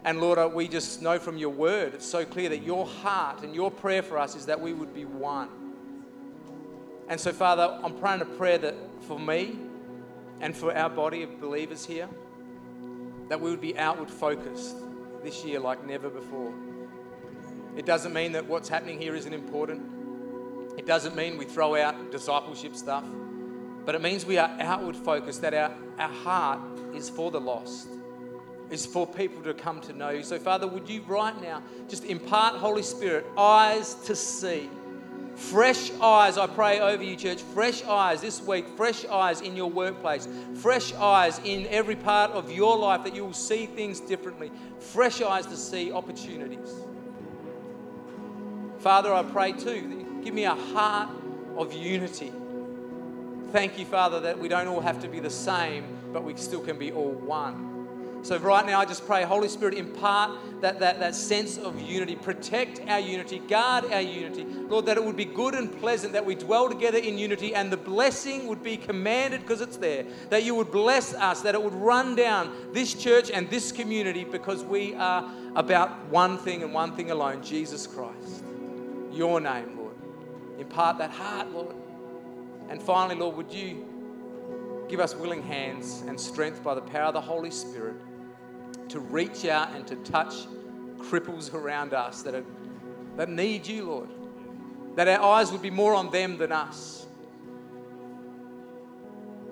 And 0.03 0.21
Lord, 0.21 0.39
uh, 0.39 0.49
we 0.51 0.67
just 0.67 1.01
know 1.01 1.19
from 1.19 1.37
your 1.37 1.49
word, 1.49 1.93
it's 1.93 2.05
so 2.05 2.25
clear 2.25 2.49
that 2.49 2.63
your 2.63 2.85
heart 2.85 3.43
and 3.43 3.53
your 3.53 3.69
prayer 3.69 4.01
for 4.01 4.17
us 4.17 4.35
is 4.35 4.45
that 4.45 4.59
we 4.59 4.73
would 4.73 4.93
be 4.93 5.05
one. 5.05 5.49
And 7.09 7.19
so, 7.19 7.33
Father, 7.33 7.79
I'm 7.83 7.95
praying 7.95 8.21
a 8.21 8.25
prayer 8.25 8.59
that 8.59 8.75
for 9.01 9.19
me 9.19 9.57
and 10.41 10.55
for 10.55 10.75
our 10.77 10.89
body 10.89 11.23
of 11.23 11.41
believers 11.41 11.83
here, 11.83 12.07
that 13.29 13.41
we 13.41 13.49
would 13.49 13.61
be 13.61 13.77
outward 13.77 14.11
focused 14.11 14.75
this 15.23 15.43
year 15.43 15.59
like 15.59 15.85
never 15.85 16.09
before. 16.09 16.53
It 17.75 17.85
doesn't 17.85 18.13
mean 18.13 18.31
that 18.33 18.45
what's 18.45 18.69
happening 18.69 19.01
here 19.01 19.15
isn't 19.15 19.33
important. 19.33 19.81
It 20.77 20.85
doesn't 20.85 21.15
mean 21.15 21.37
we 21.37 21.45
throw 21.45 21.75
out 21.75 22.11
discipleship 22.11 22.75
stuff. 22.75 23.03
But 23.85 23.95
it 23.95 24.01
means 24.01 24.23
we 24.25 24.37
are 24.37 24.55
outward 24.59 24.95
focused, 24.95 25.41
that 25.41 25.53
our, 25.55 25.73
our 25.97 26.09
heart 26.09 26.59
is 26.93 27.09
for 27.09 27.31
the 27.31 27.41
lost, 27.41 27.87
is 28.69 28.85
for 28.85 29.07
people 29.07 29.41
to 29.43 29.53
come 29.55 29.81
to 29.81 29.93
know 29.93 30.09
you. 30.09 30.21
So, 30.21 30.37
Father, 30.37 30.67
would 30.67 30.87
you 30.87 31.01
right 31.07 31.39
now 31.41 31.63
just 31.87 32.05
impart, 32.05 32.55
Holy 32.55 32.83
Spirit, 32.83 33.25
eyes 33.35 33.95
to 34.05 34.15
see? 34.15 34.69
Fresh 35.39 35.91
eyes, 36.01 36.37
I 36.37 36.47
pray 36.47 36.79
over 36.79 37.01
you, 37.01 37.15
church. 37.15 37.41
Fresh 37.41 37.83
eyes 37.85 38.21
this 38.21 38.41
week, 38.41 38.65
fresh 38.75 39.05
eyes 39.05 39.41
in 39.41 39.55
your 39.55 39.69
workplace, 39.69 40.27
fresh 40.55 40.93
eyes 40.93 41.39
in 41.43 41.65
every 41.67 41.95
part 41.95 42.31
of 42.31 42.51
your 42.51 42.77
life 42.77 43.03
that 43.03 43.15
you 43.15 43.25
will 43.25 43.33
see 43.33 43.65
things 43.65 43.99
differently. 43.99 44.51
Fresh 44.79 45.21
eyes 45.21 45.45
to 45.47 45.55
see 45.55 45.91
opportunities. 45.91 46.73
Father, 48.79 49.13
I 49.13 49.23
pray 49.23 49.53
too, 49.53 50.21
give 50.23 50.33
me 50.33 50.45
a 50.45 50.55
heart 50.55 51.09
of 51.57 51.73
unity 51.73 52.31
Thank 53.51 53.79
you, 53.79 53.85
Father, 53.85 54.19
that 54.19 54.37
we 54.37 54.47
don't 54.47 54.67
all 54.67 54.79
have 54.79 55.01
to 55.01 55.07
be 55.07 55.19
the 55.19 55.29
same, 55.31 55.83
but 56.13 56.23
we 56.23 56.35
still 56.35 56.61
can 56.61 56.77
be 56.77 56.91
all 56.91 57.09
one. 57.09 57.68
So, 58.21 58.37
right 58.37 58.65
now, 58.65 58.81
I 58.81 58.85
just 58.85 59.05
pray, 59.05 59.23
Holy 59.23 59.47
Spirit, 59.47 59.75
impart 59.75 60.31
that, 60.61 60.79
that, 60.79 60.99
that 60.99 61.15
sense 61.15 61.57
of 61.57 61.79
unity. 61.79 62.15
Protect 62.17 62.81
our 62.89 62.99
unity. 62.99 63.39
Guard 63.39 63.85
our 63.85 64.01
unity. 64.01 64.43
Lord, 64.43 64.85
that 64.87 64.97
it 64.97 65.03
would 65.03 65.15
be 65.15 65.25
good 65.25 65.55
and 65.55 65.71
pleasant 65.79 66.11
that 66.13 66.25
we 66.25 66.35
dwell 66.35 66.67
together 66.67 66.97
in 66.97 67.17
unity 67.17 67.55
and 67.55 67.71
the 67.71 67.77
blessing 67.77 68.47
would 68.47 68.61
be 68.61 68.75
commanded 68.75 69.41
because 69.41 69.61
it's 69.61 69.77
there. 69.77 70.05
That 70.29 70.43
you 70.43 70.53
would 70.55 70.69
bless 70.69 71.13
us, 71.13 71.41
that 71.41 71.55
it 71.55 71.63
would 71.63 71.73
run 71.73 72.15
down 72.15 72.73
this 72.73 72.93
church 72.93 73.31
and 73.31 73.49
this 73.49 73.71
community 73.71 74.25
because 74.25 74.63
we 74.63 74.95
are 74.95 75.31
about 75.55 76.05
one 76.07 76.37
thing 76.37 76.61
and 76.61 76.73
one 76.73 76.95
thing 76.95 77.11
alone 77.11 77.41
Jesus 77.41 77.87
Christ. 77.87 78.43
Your 79.11 79.39
name, 79.39 79.77
Lord. 79.77 79.95
Impart 80.59 80.97
that 80.97 81.11
heart, 81.11 81.49
Lord. 81.51 81.75
And 82.69 82.81
finally, 82.81 83.15
Lord, 83.15 83.37
would 83.37 83.51
you 83.51 83.85
give 84.89 84.99
us 84.99 85.15
willing 85.15 85.41
hands 85.41 86.03
and 86.05 86.19
strength 86.19 86.63
by 86.63 86.75
the 86.75 86.81
power 86.81 87.05
of 87.05 87.13
the 87.13 87.21
Holy 87.21 87.51
Spirit 87.51 87.95
to 88.89 88.99
reach 88.99 89.45
out 89.45 89.75
and 89.75 89.87
to 89.87 89.95
touch 89.97 90.33
cripples 90.97 91.53
around 91.53 91.93
us 91.93 92.21
that, 92.23 92.35
are, 92.35 92.43
that 93.17 93.29
need 93.29 93.65
you, 93.65 93.85
Lord. 93.85 94.09
That 94.95 95.07
our 95.07 95.37
eyes 95.37 95.51
would 95.51 95.61
be 95.61 95.69
more 95.69 95.93
on 95.93 96.11
them 96.11 96.37
than 96.37 96.51
us. 96.51 97.07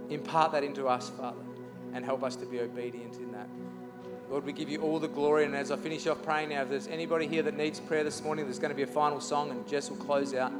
Impart 0.10 0.52
that 0.54 0.64
into 0.64 0.88
us, 0.88 1.10
Father, 1.10 1.42
and 1.94 2.04
help 2.04 2.24
us 2.24 2.36
to 2.38 2.46
be 2.46 2.60
obedient 2.60 3.16
in 3.18 3.32
that. 3.32 3.48
Lord, 4.30 4.46
we 4.46 4.52
give 4.52 4.70
you 4.70 4.82
all 4.82 5.00
the 5.00 5.08
glory. 5.08 5.46
And 5.46 5.56
as 5.56 5.72
I 5.72 5.78
finish 5.78 6.06
off 6.08 6.22
praying 6.24 6.50
now, 6.50 6.64
if 6.64 6.70
there's 6.70 6.88
anybody 6.88 7.28
here 7.28 7.44
that 7.44 7.56
needs 7.56 7.80
prayer 7.80 8.04
this 8.04 8.22
morning, 8.22 8.46
there's 8.46 8.60
going 8.60 8.72
to 8.72 8.76
be 8.76 8.84
a 8.84 8.88
final 8.88 9.22
song, 9.22 9.52
and 9.52 9.66
Jess 9.68 9.90
will 9.90 9.98
close 9.98 10.34
out. 10.34 10.52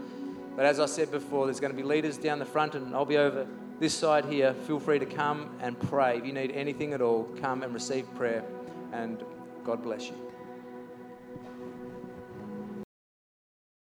But 0.56 0.66
as 0.66 0.80
I 0.80 0.86
said 0.86 1.12
before, 1.12 1.46
there's 1.46 1.60
going 1.60 1.74
to 1.74 1.78
be 1.78 1.84
leaders 1.84 2.18
down 2.18 2.40
the 2.40 2.46
front, 2.46 2.76
and 2.76 2.96
I'll 2.96 3.06
be 3.06 3.18
over 3.18 3.46
this 3.80 3.94
side 3.94 4.26
here. 4.26 4.54
Feel 4.54 4.80
free 4.80 5.00
to 5.00 5.06
come 5.06 5.50
and 5.62 5.80
pray. 5.80 6.18
If 6.18 6.26
you 6.26 6.34
need 6.34 6.52
anything 6.52 6.94
at 6.94 7.02
all, 7.02 7.26
come 7.42 7.62
and 7.62 7.74
receive 7.74 8.06
prayer. 8.16 8.44
And 8.98 9.24
God 9.64 9.84
bless 9.84 10.10
you. 10.10 10.27